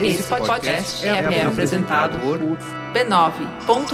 [0.00, 3.92] Esse podcast é, é apresentado por b9.com.br.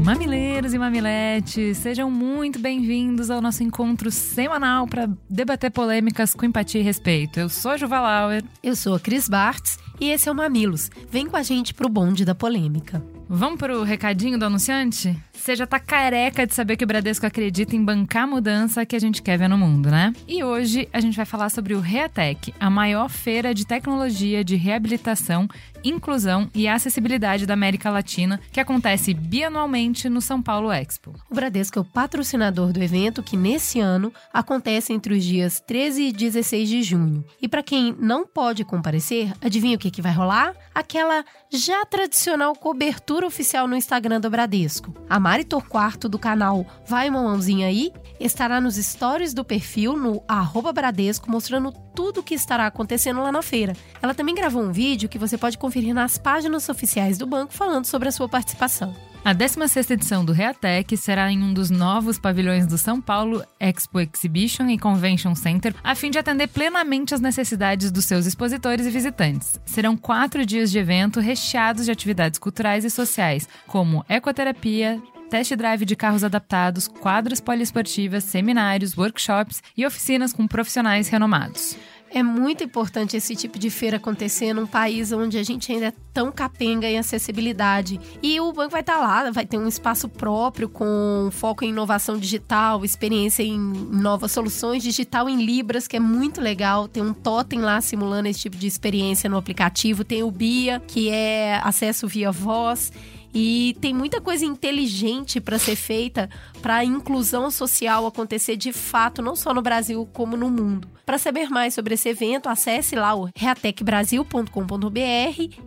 [0.00, 6.80] Mamileiros e mamiletes, sejam muito bem-vindos ao nosso encontro semanal para debater polêmicas com empatia
[6.80, 7.40] e respeito.
[7.40, 8.44] Eu sou a Juva Lauer.
[8.62, 10.90] Eu sou a Cris Bartz e esse é o Mamilos.
[11.10, 13.02] Vem com a gente pro bonde da polêmica.
[13.28, 15.16] Vamos pro recadinho do anunciante?
[15.36, 18.96] Você já tá careca de saber que o Bradesco acredita em bancar a mudança que
[18.96, 20.12] a gente quer ver no mundo, né?
[20.26, 24.56] E hoje a gente vai falar sobre o Reatec, a maior feira de tecnologia de
[24.56, 25.48] reabilitação,
[25.84, 31.14] inclusão e acessibilidade da América Latina, que acontece bianualmente no São Paulo Expo.
[31.30, 36.08] O Bradesco é o patrocinador do evento que nesse ano acontece entre os dias 13
[36.08, 37.24] e 16 de junho.
[37.40, 40.54] E para quem não pode comparecer, adivinha o que, que vai rolar?
[40.74, 44.94] Aquela já tradicional cobertura oficial no Instagram do Bradesco.
[45.08, 50.22] A Mari Torquato, do canal Vai Uma Mãozinha Aí, estará nos stories do perfil no
[50.28, 53.72] arroba Bradesco, mostrando tudo o que estará acontecendo lá na feira.
[54.00, 57.86] Ela também gravou um vídeo que você pode conferir nas páginas oficiais do banco falando
[57.86, 58.94] sobre a sua participação.
[59.24, 63.98] A 16ª edição do Reatec será em um dos novos pavilhões do São Paulo Expo
[63.98, 68.90] Exhibition e Convention Center, a fim de atender plenamente as necessidades dos seus expositores e
[68.90, 69.58] visitantes.
[69.66, 75.84] Serão quatro dias de evento recheados de atividades culturais e sociais, como ecoterapia, test drive
[75.84, 81.76] de carros adaptados, quadras poliesportivas, seminários, workshops e oficinas com profissionais renomados.
[82.08, 85.92] É muito importante esse tipo de feira acontecer num país onde a gente ainda é
[86.14, 88.00] tão capenga em acessibilidade.
[88.22, 92.16] E o banco vai estar lá, vai ter um espaço próprio com foco em inovação
[92.16, 96.86] digital, experiência em novas soluções digital em Libras, que é muito legal.
[96.86, 100.04] Tem um totem lá simulando esse tipo de experiência no aplicativo.
[100.04, 102.92] Tem o BIA, que é acesso via voz.
[103.38, 106.30] E tem muita coisa inteligente para ser feita
[106.62, 110.88] para a inclusão social acontecer de fato, não só no Brasil, como no mundo.
[111.04, 114.48] Para saber mais sobre esse evento, acesse lá o reatecbrasil.com.br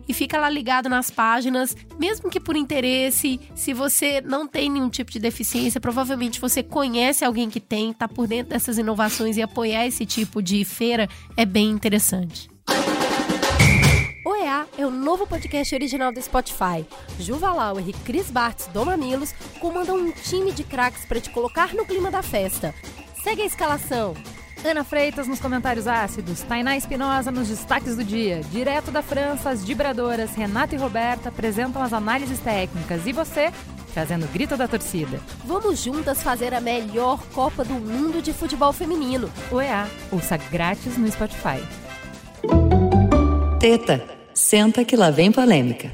[0.08, 3.38] e fica lá ligado nas páginas, mesmo que por interesse.
[3.54, 8.08] Se você não tem nenhum tipo de deficiência, provavelmente você conhece alguém que tem, está
[8.08, 12.50] por dentro dessas inovações e apoiar esse tipo de feira é bem interessante.
[14.50, 16.84] OEA é o novo podcast original do Spotify.
[17.20, 21.72] Juva Lauer e Chris Bartz do Mamilos comandam um time de craques para te colocar
[21.72, 22.74] no clima da festa.
[23.22, 24.14] Segue a escalação.
[24.64, 29.64] Ana Freitas nos comentários ácidos, Tainá Espinosa nos destaques do dia, direto da França, as
[29.64, 33.52] vibradoras Renata e Roberta apresentam as análises técnicas e você
[33.94, 35.20] fazendo o grito da torcida.
[35.44, 39.30] Vamos juntas fazer a melhor Copa do Mundo de futebol feminino.
[39.50, 41.64] OEA, ouça grátis no Spotify.
[43.58, 45.92] Teta Senta que lá vem polêmica.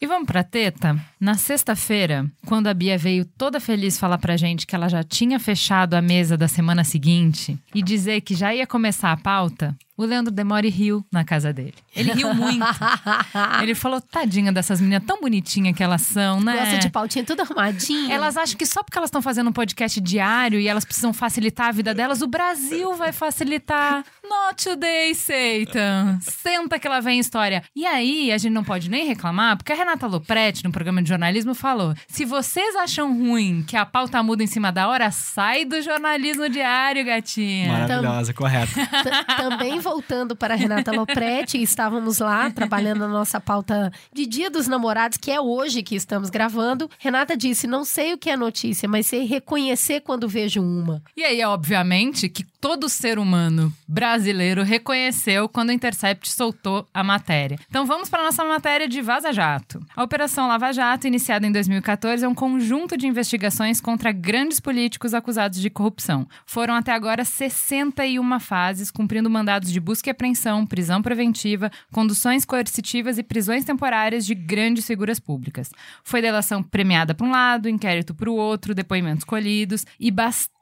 [0.00, 0.96] E vamos pra teta?
[1.20, 5.38] Na sexta-feira, quando a Bia veio toda feliz falar pra gente que ela já tinha
[5.40, 10.06] fechado a mesa da semana seguinte e dizer que já ia começar a pauta, o
[10.06, 11.74] Leandro Demore riu na casa dele.
[11.94, 12.64] Ele riu muito.
[13.62, 16.56] Ele falou, tadinha dessas meninas tão bonitinhas que elas são, né?
[16.56, 18.14] Gosta de pautinha tudo arrumadinha.
[18.14, 21.68] Elas acham que só porque elas estão fazendo um podcast diário e elas precisam facilitar
[21.68, 24.02] a vida delas, o Brasil vai facilitar.
[24.24, 26.18] Not today, Satan.
[26.22, 27.62] Senta que ela vem história.
[27.76, 31.08] E aí, a gente não pode nem reclamar, porque a Renata Lopretti, no programa de
[31.08, 35.64] jornalismo, falou: se vocês acham ruim que a pauta muda em cima da hora, sai
[35.64, 37.72] do jornalismo diário, gatinha.
[37.72, 38.72] Maravilhosa, correto.
[39.36, 45.18] Também voltando para Renata Lopretti, estávamos lá trabalhando a nossa pauta de Dia dos Namorados,
[45.18, 46.88] que é hoje que estamos gravando.
[46.96, 51.02] Renata disse: Não sei o que é notícia, mas sei reconhecer quando vejo uma.
[51.16, 57.58] E aí, obviamente, que todo ser humano brasileiro reconheceu quando o Intercept soltou a matéria.
[57.68, 59.80] Então vamos para a nossa matéria de Vaza Jato.
[59.96, 65.14] A Operação Lava Jato, iniciada em 2014, é um conjunto de investigações contra grandes políticos
[65.14, 66.28] acusados de corrupção.
[66.44, 73.16] Foram até agora 61 fases, cumprindo mandados de busca e apreensão, prisão preventiva, conduções coercitivas
[73.16, 75.70] e prisões temporárias de grandes figuras públicas.
[76.04, 80.59] Foi delação premiada para um lado, inquérito para o outro, depoimentos colhidos e bastante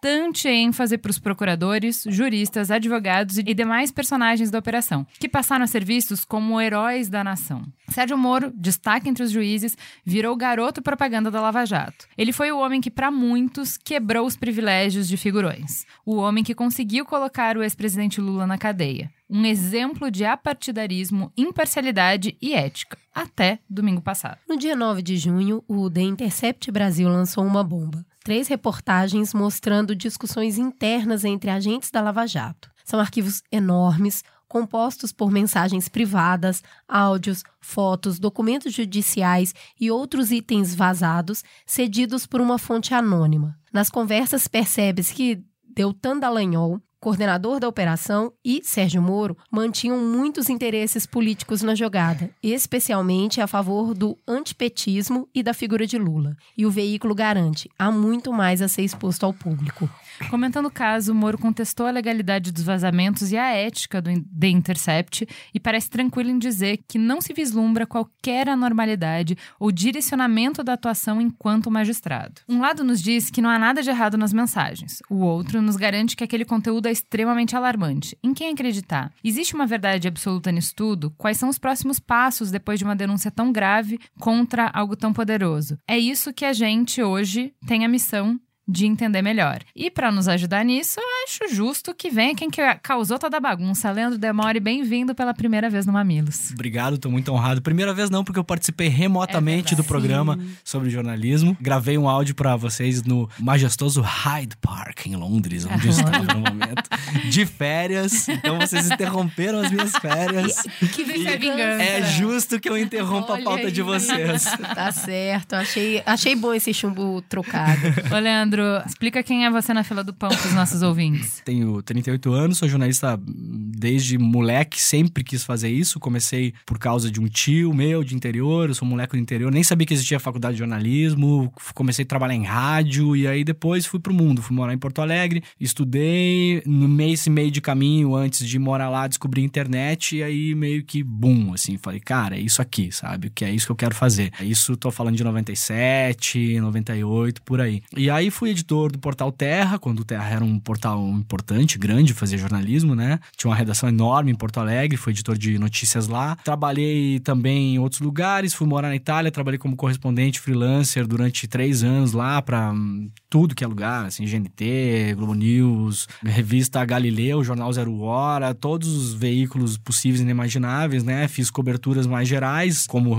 [0.48, 5.84] ênfase para os procuradores, juristas, advogados e demais personagens da operação, que passaram a ser
[5.84, 7.64] vistos como heróis da nação.
[7.88, 12.06] Sérgio Moro, destaque entre os juízes, virou garoto propaganda da Lava Jato.
[12.16, 15.84] Ele foi o homem que, para muitos, quebrou os privilégios de figurões.
[16.04, 19.10] O homem que conseguiu colocar o ex-presidente Lula na cadeia.
[19.28, 22.96] Um exemplo de apartidarismo, imparcialidade e ética.
[23.14, 24.38] Até domingo passado.
[24.48, 28.06] No dia 9 de junho, o The Intercept Brasil lançou uma bomba.
[28.28, 32.70] Três reportagens mostrando discussões internas entre agentes da Lava Jato.
[32.84, 41.42] São arquivos enormes, compostos por mensagens privadas, áudios, fotos, documentos judiciais e outros itens vazados
[41.64, 43.58] cedidos por uma fonte anônima.
[43.72, 51.06] Nas conversas percebe-se que Deltan Dallagnol, coordenador da operação, e Sérgio Moro mantinham muitos interesses
[51.06, 56.36] políticos na jogada, especialmente a favor do antipetismo e da figura de Lula.
[56.54, 59.88] E o veículo garante, há muito mais a ser exposto ao público.
[60.30, 65.26] Comentando o caso, Moro contestou a legalidade dos vazamentos e a ética do The Intercept
[65.54, 71.20] e parece tranquilo em dizer que não se vislumbra qualquer anormalidade ou direcionamento da atuação
[71.20, 72.42] enquanto magistrado.
[72.48, 75.76] Um lado nos diz que não há nada de errado nas mensagens, o outro nos
[75.76, 78.18] garante que aquele conteúdo é extremamente alarmante.
[78.22, 79.12] Em quem acreditar?
[79.24, 81.10] Existe uma verdade absoluta nisso tudo?
[81.16, 85.78] Quais são os próximos passos depois de uma denúncia tão grave contra algo tão poderoso?
[85.86, 88.38] É isso que a gente hoje tem a missão
[88.68, 89.60] de entender melhor.
[89.74, 93.40] E para nos ajudar nisso, eu acho justo que venha quem que causou toda a
[93.40, 93.90] bagunça.
[93.90, 96.50] Leandro Demore, bem-vindo pela primeira vez no Mamilos.
[96.52, 97.62] Obrigado, tô muito honrado.
[97.62, 101.56] Primeira vez não, porque eu participei remotamente é do programa sobre jornalismo.
[101.60, 106.40] Gravei um áudio para vocês no majestoso Hyde Park, em Londres, onde eu estava no
[106.50, 106.88] momento.
[107.30, 108.28] De férias.
[108.28, 110.62] Então vocês interromperam as minhas férias.
[110.92, 111.82] Que vingança.
[111.82, 113.72] É justo que eu interrompa Olha a pauta aí.
[113.72, 114.44] de vocês.
[114.74, 115.54] Tá certo.
[115.54, 117.80] Achei, achei bom esse chumbo trocado.
[118.12, 121.40] Ô, Leandro, Leandro, explica quem é você na fila do pão para os nossos ouvintes.
[121.44, 126.00] Tenho 38 anos, sou jornalista desde moleque, sempre quis fazer isso.
[126.00, 129.62] Comecei por causa de um tio meu de interior, eu sou moleque do interior, nem
[129.62, 131.52] sabia que existia faculdade de jornalismo.
[131.74, 134.42] Comecei a trabalhar em rádio e aí depois fui pro mundo.
[134.42, 136.62] Fui morar em Porto Alegre, estudei.
[136.66, 140.54] No mês e meio de caminho antes de morar lá, descobri a internet e aí
[140.54, 141.76] meio que boom, assim.
[141.76, 143.30] Falei, cara, é isso aqui, sabe?
[143.30, 144.32] Que é isso que eu quero fazer.
[144.40, 147.82] Isso, tô falando de 97, 98, por aí.
[147.96, 151.78] E aí fui fui editor do portal Terra, quando o Terra era um portal importante,
[151.78, 153.18] grande, fazia jornalismo, né?
[153.36, 156.36] Tinha uma redação enorme em Porto Alegre, fui editor de notícias lá.
[156.44, 161.82] Trabalhei também em outros lugares, fui morar na Itália, trabalhei como correspondente freelancer durante três
[161.82, 167.72] anos lá para hum, tudo que é lugar, assim, GNT, Globo News, revista Galileu, Jornal
[167.72, 171.28] Zero Hora, todos os veículos possíveis e inimagináveis, né?
[171.28, 173.14] Fiz coberturas mais gerais, como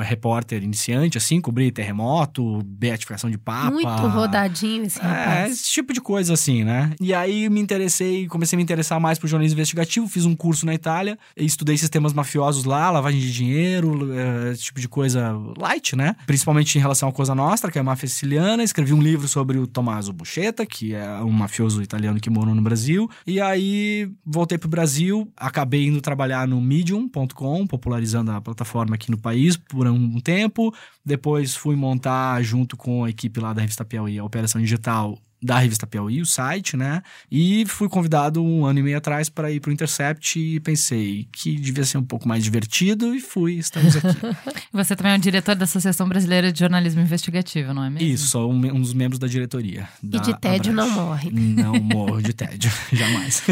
[0.00, 3.70] repórter iniciante, assim, cobri terremoto, beatificação de Papa.
[3.70, 5.50] Muito rodadinho esse rapaz.
[5.50, 6.92] É, esse tipo de coisa assim, né?
[7.00, 10.66] E aí me interessei, comecei a me interessar mais por jornalismo investigativo, fiz um curso
[10.66, 15.96] na Itália, estudei sistemas mafiosos lá, lavagem de dinheiro, é, esse tipo de coisa light,
[15.96, 16.16] né?
[16.26, 18.62] Principalmente em relação à Cosa Nostra, que é a máfia siciliana.
[18.62, 22.62] Escrevi um livro sobre o Tommaso Buscetta, que é um mafioso italiano que morou no
[22.62, 23.10] Brasil.
[23.26, 29.18] E aí voltei pro Brasil, acabei indo trabalhar no Medium.com, popularizando a plataforma aqui no
[29.18, 30.74] país por um tempo.
[31.04, 35.58] Depois fui montar junto com a equipe lá da revista Piauí a Operação Digital da
[35.58, 37.02] revista Piauí, o site, né?
[37.30, 41.28] E fui convidado um ano e meio atrás para ir para o Intercept e pensei
[41.30, 44.16] que devia ser um pouco mais divertido e fui, estamos aqui.
[44.72, 48.08] Você também é um diretor da Associação Brasileira de Jornalismo Investigativo, não é mesmo?
[48.08, 49.86] Isso, sou um, um dos membros da diretoria.
[50.02, 51.30] Da e de tédio não morre.
[51.30, 53.42] Não morro de tédio, jamais.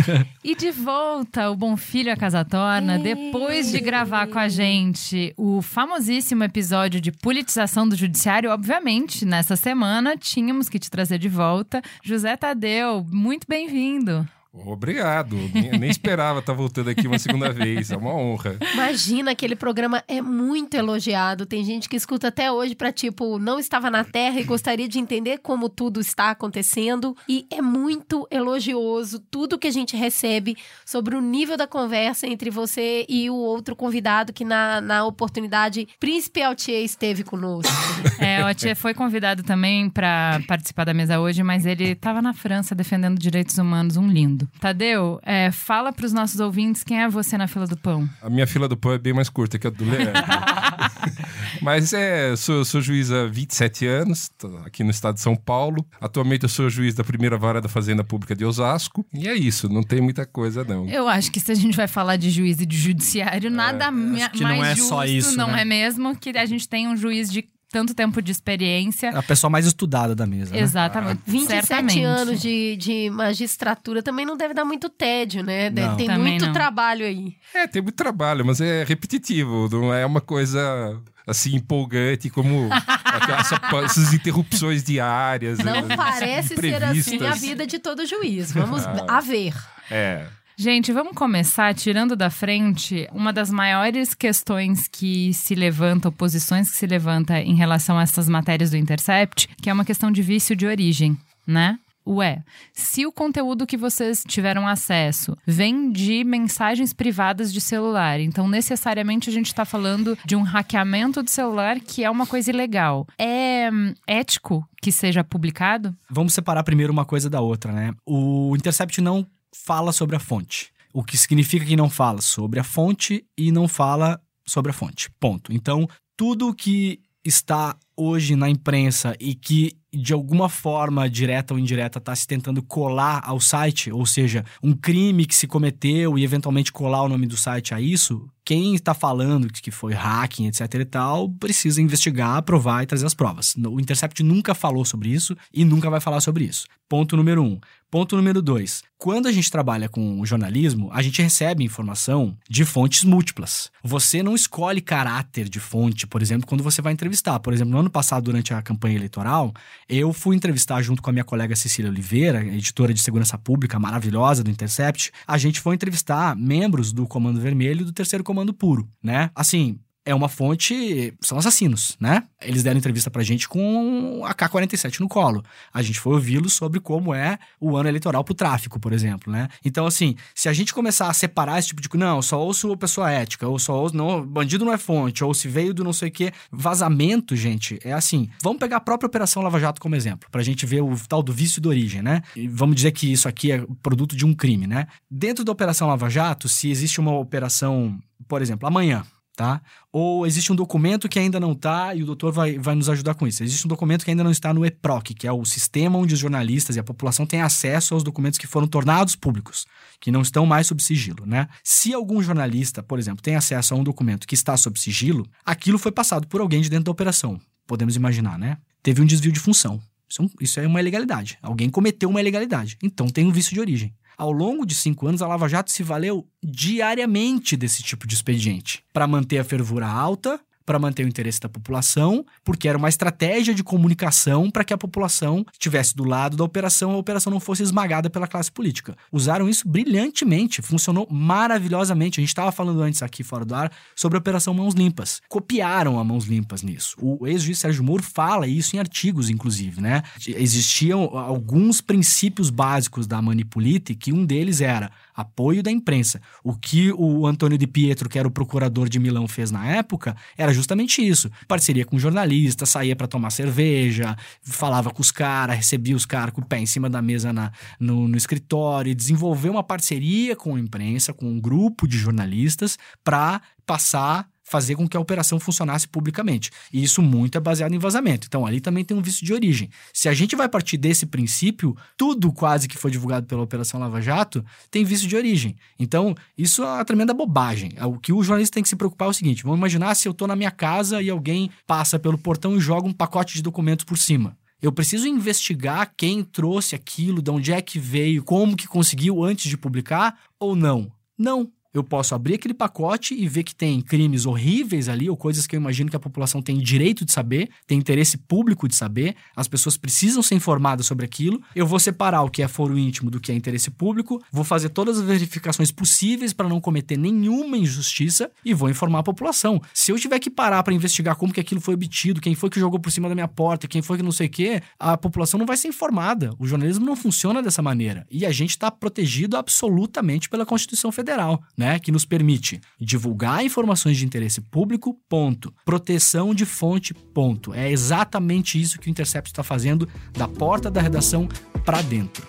[0.43, 5.35] e de volta, o Bom Filho a Casa Torna, depois de gravar com a gente
[5.37, 11.29] o famosíssimo episódio de politização do judiciário, obviamente, nessa semana tínhamos que te trazer de
[11.29, 14.29] volta José Tadeu, muito bem-vindo.
[14.55, 15.35] Obrigado.
[15.55, 17.91] Nem, nem esperava estar voltando aqui uma segunda vez.
[17.91, 18.59] É uma honra.
[18.75, 21.47] Imagina, aquele programa é muito elogiado.
[21.47, 24.99] Tem gente que escuta até hoje para tipo, não estava na Terra e gostaria de
[24.99, 27.17] entender como tudo está acontecendo.
[27.27, 30.55] E é muito elogioso tudo que a gente recebe
[30.85, 35.89] sobre o nível da conversa entre você e o outro convidado que na, na oportunidade,
[35.99, 37.73] Príncipe Altier esteve conosco.
[38.19, 42.35] É, o Altier foi convidado também para participar da mesa hoje, mas ele estava na
[42.35, 44.42] França defendendo direitos humanos, um lindo.
[44.61, 48.09] Tadeu, é, fala para os nossos ouvintes quem é você na fila do pão.
[48.21, 50.13] A minha fila do pão é bem mais curta que a do Leandro.
[51.61, 54.31] Mas é, sou, sou juiz há 27 anos,
[54.65, 55.87] aqui no estado de São Paulo.
[56.01, 59.07] Atualmente eu sou juiz da primeira vara da Fazenda Pública de Osasco.
[59.13, 60.89] E é isso, não tem muita coisa, não.
[60.89, 63.91] Eu acho que se a gente vai falar de juiz e de judiciário, nada é,
[63.91, 65.63] mais não é justo, só isso, não né?
[65.63, 66.17] é mesmo?
[66.17, 69.09] Que a gente tem um juiz de tanto tempo de experiência.
[69.11, 70.55] A pessoa mais estudada da mesa.
[70.55, 70.61] Né?
[70.61, 71.23] Exatamente.
[71.27, 71.31] Ah.
[71.31, 72.05] 27 Certamente.
[72.05, 75.71] anos de, de magistratura também não deve dar muito tédio, né?
[75.71, 76.53] Deve, tem também muito não.
[76.53, 77.35] trabalho aí.
[77.55, 82.69] É, tem muito trabalho, mas é repetitivo, não é uma coisa assim empolgante como
[83.85, 85.59] essas interrupções diárias.
[85.59, 85.97] Não né?
[85.97, 88.53] parece ser assim a vida de todo juiz.
[88.53, 89.55] Vamos ah, a ver.
[89.91, 90.27] É.
[90.57, 96.77] Gente, vamos começar tirando da frente uma das maiores questões que se levanta, oposições que
[96.77, 100.55] se levanta em relação a essas matérias do Intercept, que é uma questão de vício
[100.55, 101.17] de origem,
[101.47, 101.79] né?
[102.07, 102.43] Ué,
[102.73, 109.31] se o conteúdo que vocês tiveram acesso vem de mensagens privadas de celular, então necessariamente
[109.31, 113.07] a gente está falando de um hackeamento de celular que é uma coisa ilegal.
[113.17, 113.71] É
[114.07, 115.95] ético que seja publicado?
[116.11, 117.95] Vamos separar primeiro uma coisa da outra, né?
[118.05, 120.73] O Intercept não fala sobre a fonte.
[120.93, 125.11] O que significa que não fala sobre a fonte e não fala sobre a fonte.
[125.19, 125.53] Ponto.
[125.53, 131.99] Então, tudo que está hoje na imprensa e que de alguma forma, direta ou indireta,
[131.99, 136.73] está se tentando colar ao site, ou seja, um crime que se cometeu e eventualmente
[136.73, 140.85] colar o nome do site a isso, quem está falando que foi hacking, etc e
[140.87, 143.55] tal, precisa investigar, aprovar e trazer as provas.
[143.55, 146.67] O Intercept nunca falou sobre isso e nunca vai falar sobre isso.
[146.89, 147.61] Ponto número um.
[147.93, 148.83] Ponto número dois.
[148.97, 153.71] Quando a gente trabalha com jornalismo, a gente recebe informação de fontes múltiplas.
[153.85, 157.39] Você não escolhe caráter de fonte, por exemplo, quando você vai entrevistar.
[157.41, 159.53] Por exemplo, no ano passado, durante a campanha eleitoral,
[159.87, 164.43] eu fui entrevistar junto com a minha colega Cecília Oliveira, editora de segurança pública maravilhosa
[164.43, 165.13] do Intercept.
[165.27, 169.31] A gente foi entrevistar membros do Comando Vermelho e do Terceiro Comando Puro, né?
[169.35, 172.25] Assim, é uma fonte, são assassinos, né?
[172.41, 175.45] Eles deram entrevista pra gente com a K-47 no colo.
[175.73, 179.49] A gente foi ouvi-los sobre como é o ano eleitoral pro tráfico, por exemplo, né?
[179.65, 183.11] Então, assim, se a gente começar a separar esse tipo de não, só ouço pessoa
[183.11, 186.09] ética, ou só ouço, não, bandido não é fonte, ou se veio do não sei
[186.09, 188.29] o quê, vazamento, gente, é assim.
[188.43, 191.33] Vamos pegar a própria Operação Lava Jato como exemplo, pra gente ver o tal do
[191.33, 192.23] vício de origem, né?
[192.35, 194.89] E vamos dizer que isso aqui é produto de um crime, né?
[195.09, 199.05] Dentro da Operação Lava Jato, se existe uma operação, por exemplo, amanhã,
[199.35, 199.61] tá?
[199.91, 203.15] Ou existe um documento que ainda não está, e o doutor vai, vai nos ajudar
[203.15, 203.43] com isso.
[203.43, 206.21] Existe um documento que ainda não está no EPROC, que é o sistema onde os
[206.21, 209.67] jornalistas e a população têm acesso aos documentos que foram tornados públicos,
[210.01, 211.49] que não estão mais sob sigilo, né?
[211.65, 215.79] Se algum jornalista, por exemplo, tem acesso a um documento que está sob sigilo, aquilo
[215.79, 217.41] foi passado por alguém de dentro da operação.
[217.67, 218.59] Podemos imaginar, né?
[218.83, 219.81] Teve um desvio de função.
[220.09, 221.39] Isso, é isso é uma ilegalidade.
[221.41, 222.77] Alguém cometeu uma ilegalidade.
[222.83, 223.95] Então tem um vício de origem.
[224.17, 228.85] Ao longo de cinco anos, a Lava Jato se valeu diariamente desse tipo de expediente
[228.93, 233.55] para manter a fervura alta, para manter o interesse da população, porque era uma estratégia
[233.55, 237.63] de comunicação para que a população estivesse do lado da operação, a operação não fosse
[237.63, 238.97] esmagada pela classe política.
[239.11, 242.21] Usaram isso brilhantemente, funcionou maravilhosamente.
[242.21, 245.21] A gente estava falando antes aqui fora do ar sobre a operação Mãos Limpas.
[245.29, 246.97] Copiaram a Mãos Limpas nisso.
[247.01, 250.03] O ex-juiz Sérgio Moro fala isso em artigos, inclusive, né?
[250.27, 256.21] Existiam alguns princípios básicos da Manipulite, que um deles era apoio da imprensa.
[256.43, 260.17] O que o Antônio de Pietro, que era o procurador de Milão, fez na época
[260.37, 261.31] era justamente isso.
[261.47, 266.41] Parceria com jornalistas, saía para tomar cerveja, falava com os caras, recebia os caras com
[266.41, 270.61] o pé em cima da mesa na, no, no escritório, desenvolveu uma parceria com a
[270.61, 276.51] imprensa, com um grupo de jornalistas, para passar fazer com que a operação funcionasse publicamente.
[276.73, 278.27] E isso muito é baseado em vazamento.
[278.27, 279.71] Então ali também tem um vício de origem.
[279.93, 284.01] Se a gente vai partir desse princípio, tudo quase que foi divulgado pela Operação Lava
[284.01, 285.57] Jato tem vício de origem.
[285.79, 287.73] Então isso é uma tremenda bobagem.
[287.83, 290.13] O que o jornalista tem que se preocupar é o seguinte: vamos imaginar se eu
[290.13, 293.85] estou na minha casa e alguém passa pelo portão e joga um pacote de documentos
[293.85, 294.37] por cima.
[294.61, 299.51] Eu preciso investigar quem trouxe aquilo, de onde é que veio, como que conseguiu antes
[299.51, 300.93] de publicar ou não?
[301.19, 305.47] Não eu posso abrir aquele pacote e ver que tem crimes horríveis ali, ou coisas
[305.47, 309.17] que eu imagino que a população tem direito de saber, tem interesse público de saber,
[309.35, 311.41] as pessoas precisam ser informadas sobre aquilo.
[311.55, 314.69] Eu vou separar o que é foro íntimo do que é interesse público, vou fazer
[314.69, 319.61] todas as verificações possíveis para não cometer nenhuma injustiça e vou informar a população.
[319.73, 322.61] Se eu tiver que parar para investigar como que aquilo foi obtido, quem foi que
[322.61, 325.39] jogou por cima da minha porta, quem foi que não sei o quê, a população
[325.39, 326.35] não vai ser informada.
[326.39, 328.07] O jornalismo não funciona dessa maneira.
[328.11, 333.97] E a gente está protegido absolutamente pela Constituição Federal né, que nos permite divulgar informações
[333.97, 335.55] de interesse público, ponto.
[335.65, 337.55] Proteção de fonte, ponto.
[337.55, 341.29] É exatamente isso que o Intercept está fazendo da porta da redação
[341.65, 342.27] para dentro.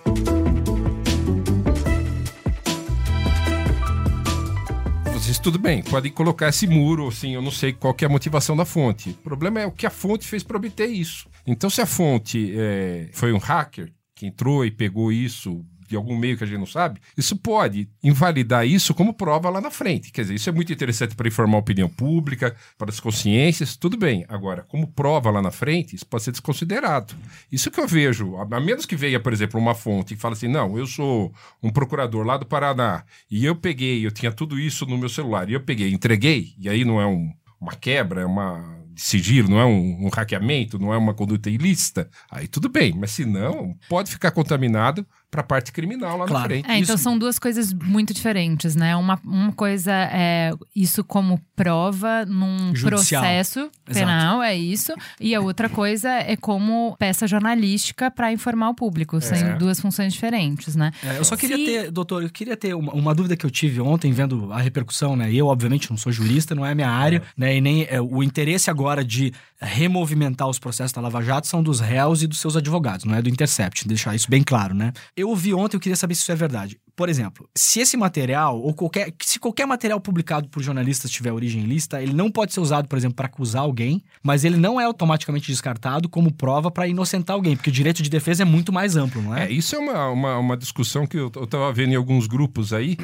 [5.42, 8.64] Tudo bem, podem colocar esse muro, assim, eu não sei qual é a motivação da
[8.64, 9.10] fonte.
[9.10, 11.28] O problema é o que a fonte fez para obter isso.
[11.46, 16.18] Então, se a fonte é, foi um hacker que entrou e pegou isso, de algum
[16.18, 20.12] meio que a gente não sabe, isso pode invalidar isso como prova lá na frente.
[20.12, 23.96] Quer dizer, isso é muito interessante para informar a opinião pública, para as consciências, tudo
[23.96, 24.26] bem.
[24.28, 27.14] Agora, como prova lá na frente, isso pode ser desconsiderado.
[27.52, 30.48] Isso que eu vejo, a menos que venha, por exemplo, uma fonte e fala assim:
[30.48, 31.32] não, eu sou
[31.62, 35.48] um procurador lá do Paraná e eu peguei, eu tinha tudo isso no meu celular
[35.48, 37.32] e eu peguei, entreguei, e aí não é um,
[37.62, 41.50] uma quebra, é uma de sigilo, não é um, um, hackeamento, não é uma conduta
[41.50, 42.94] ilícita, aí tudo bem.
[42.96, 46.46] Mas se não, pode ficar contaminado para a parte criminal lá na Claro.
[46.50, 46.70] frente.
[46.70, 48.96] É, então Isso- são duas coisas muito diferentes, né?
[48.96, 53.24] Uma, uma coisa é isso como prova num Judicial.
[53.24, 54.94] processo penal, é isso.
[55.20, 59.20] E a outra coisa é como peça jornalística para informar o público.
[59.20, 60.92] São duas funções diferentes, né?
[61.04, 63.50] É, eu só queria Se- ter, doutor, eu queria ter uma, uma dúvida que eu
[63.50, 65.34] tive ontem vendo a repercussão, né?
[65.34, 67.58] Eu, obviamente, não sou jurista, não é minha área, né?
[67.58, 71.80] E nem é, o interesse agora de removimentar os processos da Lava Jato são dos
[71.80, 74.92] réus e dos seus advogados, não é do Intercept, deixar isso bem claro, né?
[75.16, 76.80] Eu ouvi ontem, eu queria saber se isso é verdade.
[76.96, 79.14] Por exemplo, se esse material, ou qualquer.
[79.22, 82.98] Se qualquer material publicado por jornalistas tiver origem ilícita, ele não pode ser usado, por
[82.98, 87.56] exemplo, para acusar alguém, mas ele não é automaticamente descartado como prova para inocentar alguém,
[87.56, 89.46] porque o direito de defesa é muito mais amplo, não é?
[89.46, 92.74] É, isso é uma, uma, uma discussão que eu, eu tava vendo em alguns grupos
[92.74, 92.98] aí,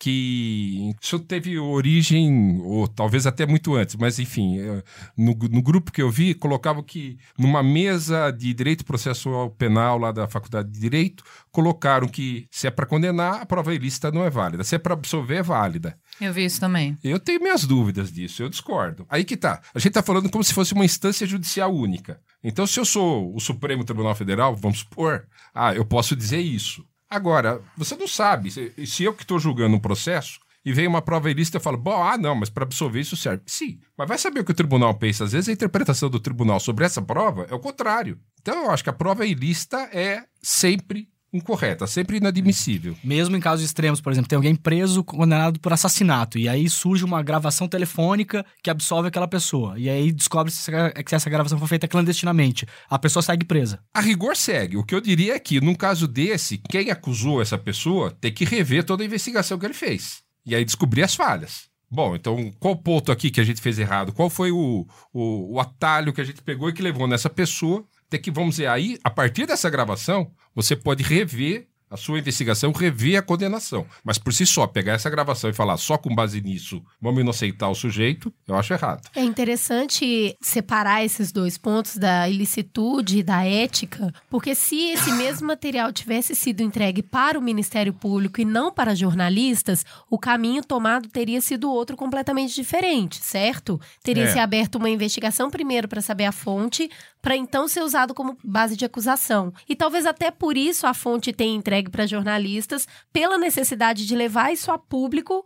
[0.00, 4.82] que isso teve origem, ou talvez até muito antes, mas enfim, eh,
[5.14, 10.10] no, no grupo que eu vi, colocavam que numa mesa de direito processual penal lá
[10.10, 14.30] da Faculdade de Direito, colocaram que se é para condenar, a prova ilícita não é
[14.30, 15.98] válida, se é para absolver, é válida.
[16.18, 16.96] Eu vi isso também.
[17.04, 19.04] Eu tenho minhas dúvidas disso, eu discordo.
[19.06, 19.60] Aí que tá.
[19.74, 22.18] A gente tá falando como se fosse uma instância judicial única.
[22.42, 26.86] Então, se eu sou o Supremo Tribunal Federal, vamos supor, ah, eu posso dizer isso.
[27.10, 28.50] Agora, você não sabe.
[28.50, 31.76] Se, se eu que estou julgando um processo e vem uma prova ilícita, eu falo,
[31.76, 33.42] bom, ah, não, mas para absolver isso serve.
[33.46, 35.24] Sim, mas vai saber o que o tribunal pensa.
[35.24, 38.20] Às vezes a interpretação do tribunal sobre essa prova é o contrário.
[38.40, 42.96] Então, eu acho que a prova ilícita é sempre incorreta, sempre inadmissível.
[43.02, 47.04] Mesmo em casos extremos, por exemplo, tem alguém preso, condenado por assassinato, e aí surge
[47.04, 49.78] uma gravação telefônica que absolve aquela pessoa.
[49.78, 50.70] E aí descobre se
[51.12, 52.66] essa gravação foi feita clandestinamente.
[52.88, 53.80] A pessoa segue presa.
[53.94, 54.76] A rigor segue.
[54.76, 58.44] O que eu diria é que, num caso desse, quem acusou essa pessoa tem que
[58.44, 60.22] rever toda a investigação que ele fez.
[60.44, 61.70] E aí descobrir as falhas.
[61.90, 64.12] Bom, então qual ponto aqui que a gente fez errado?
[64.12, 67.84] Qual foi o, o, o atalho que a gente pegou e que levou nessa pessoa?
[68.10, 72.70] Até que, vamos dizer, aí, a partir dessa gravação, você pode rever a sua investigação,
[72.72, 73.84] rever a condenação.
[74.04, 77.68] Mas por si só, pegar essa gravação e falar só com base nisso, vamos inoceitar
[77.68, 79.08] o sujeito, eu acho errado.
[79.14, 85.48] É interessante separar esses dois pontos da ilicitude e da ética, porque se esse mesmo
[85.48, 91.08] material tivesse sido entregue para o Ministério Público e não para jornalistas, o caminho tomado
[91.08, 93.80] teria sido outro completamente diferente, certo?
[94.02, 94.32] Teria É.
[94.32, 96.88] se aberto uma investigação primeiro para saber a fonte,
[97.22, 99.52] para então ser usado como base de acusação.
[99.68, 104.52] E talvez até por isso a fonte tenha entregue para jornalistas, pela necessidade de levar
[104.52, 105.44] isso a público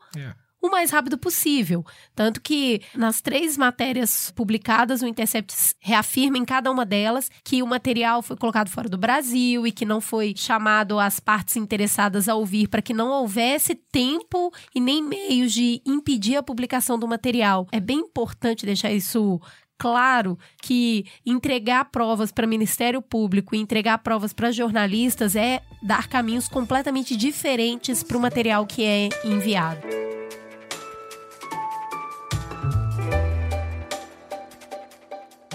[0.67, 1.85] o mais rápido possível.
[2.15, 7.67] Tanto que nas três matérias publicadas, o Intercept reafirma em cada uma delas que o
[7.67, 12.35] material foi colocado fora do Brasil e que não foi chamado as partes interessadas a
[12.35, 17.67] ouvir para que não houvesse tempo e nem meios de impedir a publicação do material.
[17.71, 19.41] É bem importante deixar isso
[19.79, 26.49] claro que entregar provas para Ministério Público e entregar provas para jornalistas é dar caminhos
[26.49, 30.04] completamente diferentes para o material que é enviado.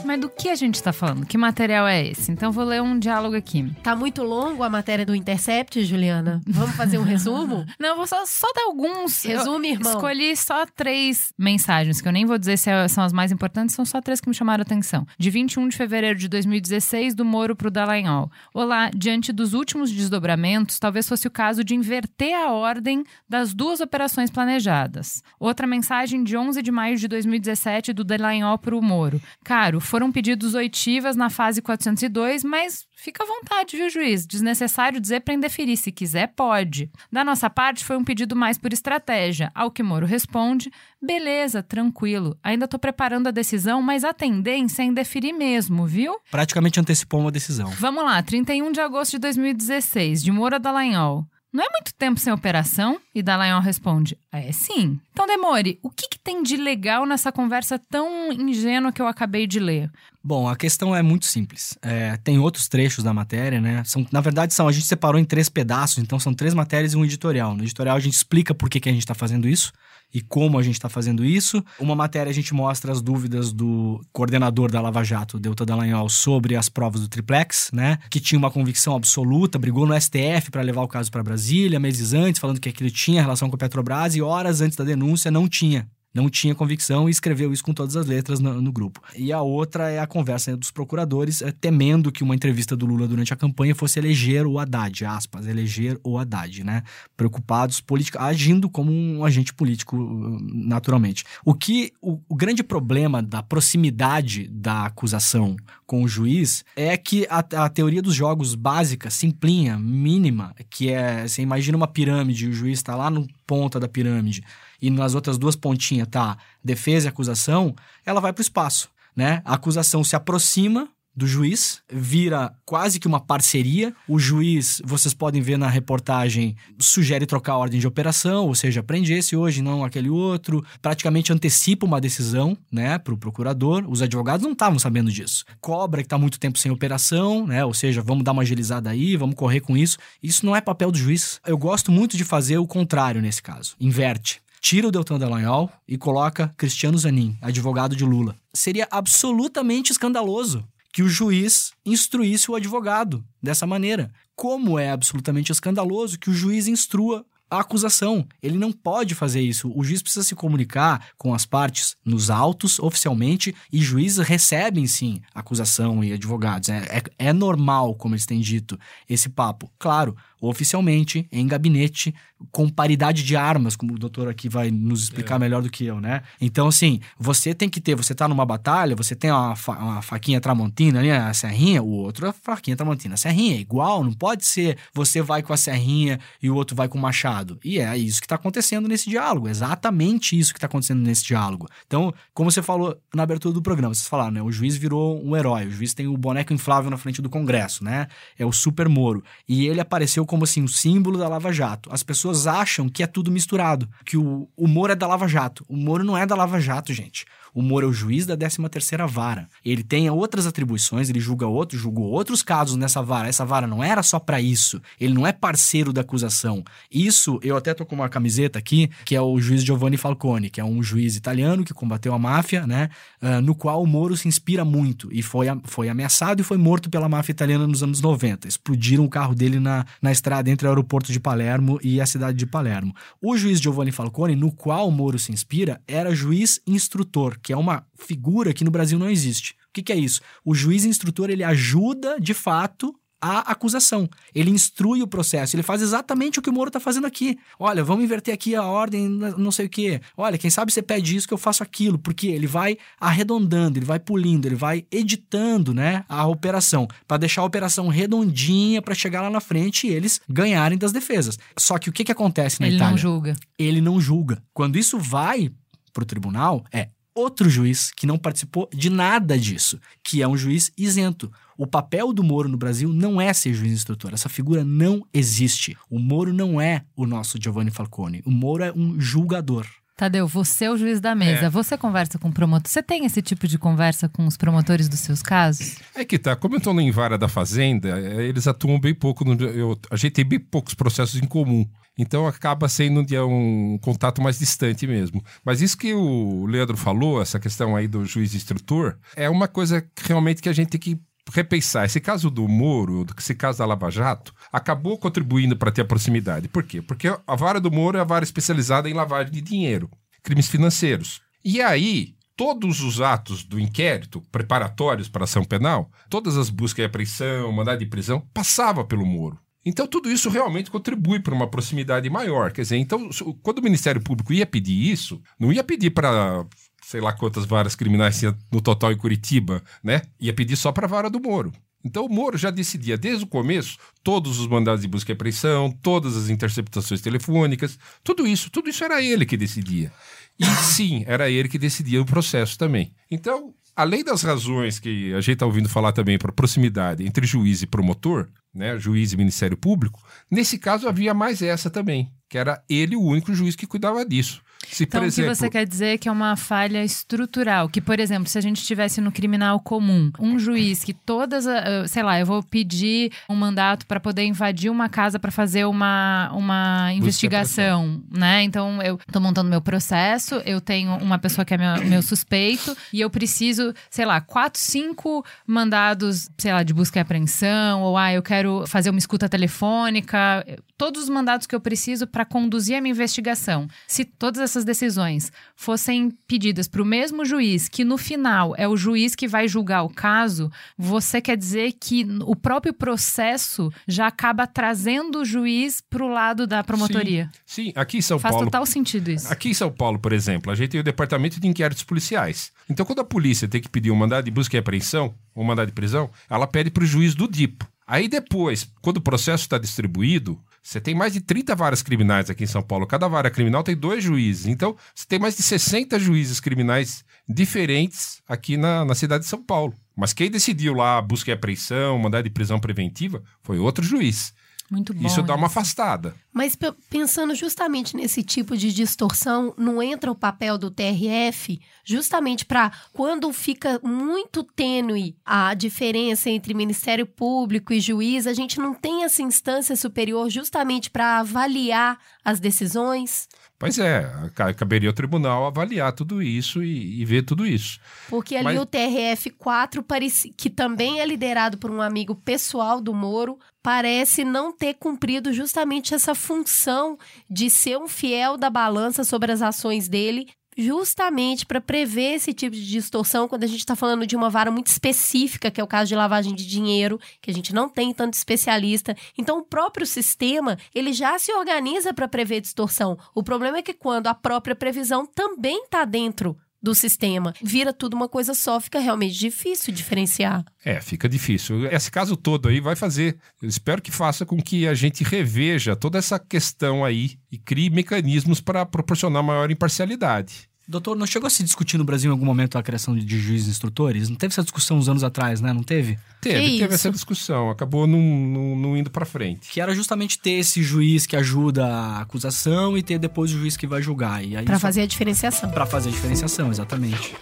[0.09, 1.23] Mas do que a gente tá falando?
[1.23, 2.31] Que material é esse?
[2.31, 3.71] Então vou ler um diálogo aqui.
[3.83, 6.41] Tá muito longo a matéria do Intercept, Juliana?
[6.47, 7.63] Vamos fazer um resumo?
[7.79, 9.23] Não, vou só, só dar alguns.
[9.23, 9.93] Resume, eu irmão.
[9.93, 13.75] Escolhi só três mensagens, que eu nem vou dizer se é- são as mais importantes,
[13.75, 15.05] são só três que me chamaram a atenção.
[15.15, 18.31] De 21 de fevereiro de 2016, do Moro pro Dallagnol.
[18.51, 23.79] Olá, diante dos últimos desdobramentos, talvez fosse o caso de inverter a ordem das duas
[23.79, 25.21] operações planejadas.
[25.39, 29.21] Outra mensagem de 11 de maio de 2017, do Dallagnol pro Moro.
[29.43, 34.25] Caro, foram pedidos oitivas na fase 402, mas fica à vontade, viu, juiz?
[34.25, 35.75] Desnecessário dizer para indeferir.
[35.77, 36.91] Se quiser, pode.
[37.11, 39.51] Da nossa parte, foi um pedido mais por estratégia.
[39.55, 42.37] Ao que Moro responde: beleza, tranquilo.
[42.43, 46.15] Ainda tô preparando a decisão, mas a tendência é indeferir mesmo, viu?
[46.29, 47.69] Praticamente antecipou uma decisão.
[47.71, 51.25] Vamos lá, 31 de agosto de 2016, de Moura Dallagnol.
[51.51, 52.99] Não é muito tempo sem operação?
[53.13, 54.99] E Dallagnol responde: É sim.
[55.11, 59.47] Então, Demore, o que, que tem de legal nessa conversa tão ingênua que eu acabei
[59.47, 59.91] de ler?
[60.21, 61.77] Bom, a questão é muito simples.
[61.81, 63.83] É, tem outros trechos da matéria, né?
[63.85, 66.97] São, na verdade, são a gente separou em três pedaços, então são três matérias e
[66.97, 67.55] um editorial.
[67.55, 69.71] No editorial a gente explica por que, que a gente está fazendo isso
[70.13, 71.63] e como a gente está fazendo isso.
[71.79, 76.55] Uma matéria a gente mostra as dúvidas do coordenador da Lava Jato, Delta Dallagnol, sobre
[76.55, 77.97] as provas do triplex, né?
[78.09, 82.13] Que tinha uma convicção absoluta, brigou no STF para levar o caso para Brasília meses
[82.13, 85.47] antes, falando que aquilo tinha relação com a Petrobras e horas antes da denúncia não
[85.47, 85.87] tinha.
[86.13, 89.01] Não tinha convicção e escreveu isso com todas as letras no, no grupo.
[89.15, 93.07] E a outra é a conversa dos procuradores, é, temendo que uma entrevista do Lula
[93.07, 96.83] durante a campanha fosse eleger o Haddad, aspas, eleger o Haddad, né?
[97.15, 99.97] Preocupados, politica, agindo como um agente político,
[100.41, 101.23] naturalmente.
[101.45, 107.27] O que o, o grande problema da proximidade da acusação com o juiz é que
[107.29, 112.53] a, a teoria dos jogos básica, simplinha, mínima, que é, você imagina uma pirâmide o
[112.53, 114.43] juiz está lá no ponta da pirâmide
[114.81, 119.41] e nas outras duas pontinhas tá defesa e acusação, ela vai para o espaço, né?
[119.45, 120.89] A acusação se aproxima
[121.19, 123.93] do juiz, vira quase que uma parceria.
[124.07, 128.81] O juiz, vocês podem ver na reportagem, sugere trocar a ordem de operação, ou seja,
[128.81, 130.65] prende esse hoje, não aquele outro.
[130.81, 133.83] Praticamente antecipa uma decisão, né, para o procurador.
[133.87, 135.43] Os advogados não estavam sabendo disso.
[135.59, 139.17] Cobra que está muito tempo sem operação, né, ou seja, vamos dar uma agilizada aí,
[139.17, 139.97] vamos correr com isso.
[140.23, 141.41] Isso não é papel do juiz.
[141.45, 143.75] Eu gosto muito de fazer o contrário nesse caso.
[143.79, 148.35] Inverte tira o Deltan Dallagnol e coloca Cristiano Zanin, advogado de Lula.
[148.53, 154.11] Seria absolutamente escandaloso que o juiz instruísse o advogado dessa maneira.
[154.35, 158.27] Como é absolutamente escandaloso que o juiz instrua a acusação.
[158.41, 159.71] Ele não pode fazer isso.
[159.75, 165.21] O juiz precisa se comunicar com as partes nos autos, oficialmente, e juízes recebem, sim,
[165.33, 166.69] acusação e advogados.
[166.69, 166.77] É,
[167.17, 169.71] é, é normal, como eles têm dito, esse papo.
[169.79, 172.13] Claro, oficialmente, em gabinete,
[172.51, 175.39] com paridade de armas, como o doutor aqui vai nos explicar é.
[175.39, 176.21] melhor do que eu, né?
[176.39, 180.01] Então, assim, você tem que ter, você tá numa batalha, você tem uma, fa uma
[180.01, 183.15] faquinha tramontina ali, a serrinha, o outro a faquinha tramontina.
[183.15, 186.75] A serrinha é igual, não pode ser você vai com a serrinha e o outro
[186.75, 187.59] vai com o machado.
[187.63, 191.67] E é isso que está acontecendo nesse diálogo, exatamente isso que está acontecendo nesse diálogo.
[191.85, 194.41] Então, como você falou na abertura do programa, vocês falaram, né?
[194.41, 197.83] O juiz virou um herói, o juiz tem o boneco inflável na frente do Congresso,
[197.83, 198.07] né?
[198.37, 199.23] É o super Moro.
[199.47, 201.89] E ele apareceu como assim, o símbolo da Lava Jato.
[201.91, 205.65] As pessoas acham que é tudo misturado, que o, humor é da Lava Jato.
[205.67, 207.25] O Moro não é da Lava Jato, gente.
[207.53, 209.47] O Moro é o juiz da 13ª vara.
[209.63, 213.27] Ele tem outras atribuições, ele julga outros, julgou outros casos nessa vara.
[213.27, 214.81] Essa vara não era só para isso.
[214.99, 216.63] Ele não é parceiro da acusação.
[216.91, 220.61] Isso, eu até tô com uma camiseta aqui, que é o juiz Giovanni Falcone, que
[220.61, 222.89] é um juiz italiano que combateu a máfia, né?
[223.21, 226.89] Uh, no qual o Moro se inspira muito e foi, foi ameaçado e foi morto
[226.89, 228.47] pela máfia italiana nos anos 90.
[228.47, 232.37] Explodiram o carro dele na, na estrada entre o aeroporto de Palermo e a cidade
[232.37, 232.95] de Palermo.
[233.21, 237.57] O juiz Giovanni Falcone, no qual o Moro se inspira, era juiz instrutor, que é
[237.57, 239.53] uma figura que no Brasil não existe.
[239.69, 240.21] O que, que é isso?
[240.43, 244.09] O juiz instrutor ele ajuda de fato a acusação.
[244.33, 247.37] Ele instrui o processo, ele faz exatamente o que o Moro está fazendo aqui.
[247.59, 250.01] Olha, vamos inverter aqui a ordem, não sei o quê.
[250.15, 253.85] Olha, quem sabe você pede isso que eu faço aquilo, porque ele vai arredondando, ele
[253.85, 259.21] vai pulindo, ele vai editando, né, a operação, para deixar a operação redondinha para chegar
[259.21, 261.37] lá na frente e eles ganharem das defesas.
[261.57, 262.93] Só que o que que acontece na ele Itália?
[262.93, 263.35] Ele não julga.
[263.57, 264.43] Ele não julga.
[264.53, 265.51] Quando isso vai
[265.91, 270.37] para o tribunal, é outro juiz que não participou de nada disso, que é um
[270.37, 271.31] juiz isento.
[271.57, 274.13] O papel do Moro no Brasil não é ser juiz instrutor.
[274.13, 275.77] Essa figura não existe.
[275.89, 278.21] O Moro não é o nosso Giovanni Falcone.
[278.25, 279.65] O Moro é um julgador.
[279.99, 281.47] Tadeu, você é o juiz da mesa.
[281.47, 281.49] É.
[281.49, 282.71] Você conversa com o promotor.
[282.71, 285.75] Você tem esse tipo de conversa com os promotores dos seus casos?
[285.93, 286.37] É que tá.
[286.37, 289.25] Como eu estou em vara da Fazenda, é, eles atuam bem pouco.
[289.25, 291.69] No, eu, a gente tem bem poucos processos em comum.
[291.97, 295.21] Então acaba sendo um, um contato mais distante mesmo.
[295.43, 299.85] Mas isso que o Leandro falou, essa questão aí do juiz instrutor, é uma coisa
[300.05, 300.97] realmente que a gente tem que
[301.31, 301.85] repensar.
[301.85, 306.47] Esse caso do Moro, esse caso da Lava Jato, acabou contribuindo para ter a proximidade.
[306.47, 306.81] Por quê?
[306.81, 309.89] Porque a vara do Moro é a vara especializada em lavagem de dinheiro,
[310.23, 311.21] crimes financeiros.
[311.43, 316.85] E aí, todos os atos do inquérito preparatórios para ação penal, todas as buscas e
[316.85, 319.37] apreensão, mandado de prisão, passava pelo Moro.
[319.65, 322.51] Então, tudo isso realmente contribui para uma proximidade maior.
[322.51, 323.09] Quer dizer, então,
[323.43, 326.45] quando o Ministério Público ia pedir isso, não ia pedir para
[326.89, 330.01] sei lá quantas varas criminais tinha no total em Curitiba, né?
[330.19, 331.53] Ia pedir só para a vara do Moro.
[331.85, 335.69] Então o Moro já decidia desde o começo todos os mandados de busca e apreensão,
[335.83, 339.93] todas as interceptações telefônicas, tudo isso, tudo isso era ele que decidia.
[340.39, 342.91] E sim, era ele que decidia o processo também.
[343.11, 347.61] Então, além das razões que a gente está ouvindo falar também para proximidade entre juiz
[347.61, 352.63] e promotor, né, juiz e Ministério Público, nesse caso havia mais essa também, que era
[352.67, 354.41] ele o único juiz que cuidava disso.
[354.71, 355.31] Se, então, exemplo...
[355.31, 357.69] o que você quer dizer é que é uma falha estrutural.
[357.69, 361.45] Que, por exemplo, se a gente estivesse no criminal comum, um juiz que todas,
[361.87, 366.31] sei lá, eu vou pedir um mandato para poder invadir uma casa para fazer uma,
[366.33, 368.43] uma investigação, né?
[368.43, 372.75] Então, eu tô montando meu processo, eu tenho uma pessoa que é meu, meu suspeito
[372.93, 377.97] e eu preciso, sei lá, quatro, cinco mandados, sei lá, de busca e apreensão, ou
[377.97, 380.45] ah, eu quero fazer uma escuta telefônica,
[380.77, 383.67] todos os mandados que eu preciso para conduzir a minha investigação.
[383.87, 388.67] Se todas essas essas decisões fossem pedidas para o mesmo juiz, que no final é
[388.67, 394.07] o juiz que vai julgar o caso, você quer dizer que o próprio processo já
[394.07, 397.29] acaba trazendo o juiz para o lado da promotoria.
[397.45, 397.73] Sim, sim.
[397.75, 398.47] aqui em São Faz Paulo.
[398.47, 399.31] total sentido isso.
[399.31, 402.51] Aqui em São Paulo, por exemplo, a gente tem o Departamento de Inquéritos Policiais.
[402.69, 405.67] Então, quando a polícia tem que pedir um mandado de busca e apreensão, um mandado
[405.67, 407.65] de prisão, ela pede para o juiz do DIPO.
[407.89, 412.43] Aí depois, quando o processo está distribuído, você tem mais de 30 varas criminais aqui
[412.43, 412.85] em São Paulo.
[412.85, 414.45] Cada vara criminal tem dois juízes.
[414.45, 419.41] Então, você tem mais de 60 juízes criminais diferentes aqui na, na cidade de São
[419.41, 419.73] Paulo.
[419.97, 424.35] Mas quem decidiu lá busca e apreensão, mandado de prisão preventiva, foi outro juiz.
[424.71, 425.05] Muito bom.
[425.07, 426.15] Isso dá uma afastada.
[426.31, 432.45] Mas pe- pensando justamente nesse tipo de distorção, não entra o papel do TRF justamente
[432.45, 438.73] para quando fica muito tênue a diferença entre Ministério Público e juiz, a gente não
[438.73, 443.27] tem essa instância superior justamente para avaliar as decisões?
[443.59, 447.77] Pois é, ca- caberia ao tribunal avaliar tudo isso e, e ver tudo isso.
[448.07, 452.93] Porque ali Mas- o TRF4, parece, que também é liderado por um amigo pessoal do
[452.93, 456.97] Moro, parece não ter cumprido justamente essa função
[457.29, 460.27] de ser um fiel da balança sobre as ações dele,
[460.59, 464.51] justamente para prever esse tipo de distorção quando a gente está falando de uma vara
[464.51, 467.93] muito específica, que é o caso de lavagem de dinheiro, que a gente não tem
[467.93, 468.95] tanto especialista.
[469.17, 472.97] Então, o próprio sistema, ele já se organiza para prever distorção.
[473.15, 477.93] O problema é que quando a própria previsão também está dentro do sistema, vira tudo
[477.93, 480.43] uma coisa só, fica realmente difícil diferenciar.
[480.63, 481.65] É, fica difícil.
[481.67, 483.17] Esse caso todo aí vai fazer.
[483.41, 487.69] Eu espero que faça com que a gente reveja toda essa questão aí e crie
[487.69, 490.48] mecanismos para proporcionar maior imparcialidade.
[490.69, 493.47] Doutor, não chegou a se discutir no Brasil em algum momento a criação de juízes
[493.47, 494.07] instrutores?
[494.07, 495.51] Não teve essa discussão uns anos atrás, né?
[495.51, 495.97] Não teve?
[496.21, 496.73] Teve, Que teve isso?
[496.75, 499.49] essa discussão, acabou não, não, não indo para frente.
[499.49, 503.57] Que era justamente ter esse juiz que ajuda a acusação e ter depois o juiz
[503.57, 504.23] que vai julgar.
[504.23, 505.49] E aí Para fazer a diferenciação.
[505.49, 507.15] Pra fazer a diferenciação, exatamente.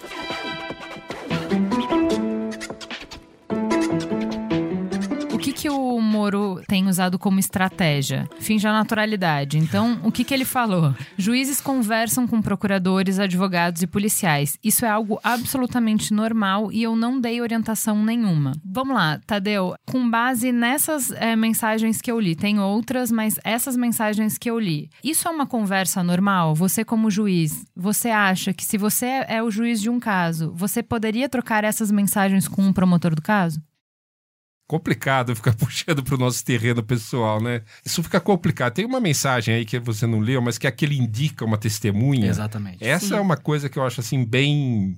[6.27, 8.27] Moro tem usado como estratégia?
[8.39, 9.57] Finge a naturalidade.
[9.57, 10.93] Então, o que, que ele falou?
[11.17, 14.57] Juízes conversam com procuradores, advogados e policiais.
[14.61, 18.51] Isso é algo absolutamente normal e eu não dei orientação nenhuma.
[18.65, 19.75] Vamos lá, Tadeu.
[19.85, 24.59] Com base nessas eh, mensagens que eu li, tem outras, mas essas mensagens que eu
[24.59, 26.53] li, isso é uma conversa normal?
[26.55, 30.51] Você, como juiz, você acha que se você é é o juiz de um caso,
[30.55, 33.61] você poderia trocar essas mensagens com um promotor do caso?
[34.67, 37.61] Complicado ficar puxando para o nosso terreno pessoal, né?
[37.85, 38.73] Isso fica complicado.
[38.73, 42.27] Tem uma mensagem aí que você não leu, mas que aquele indica uma testemunha.
[42.27, 42.83] Exatamente.
[42.83, 44.97] Essa é uma coisa que eu acho assim bem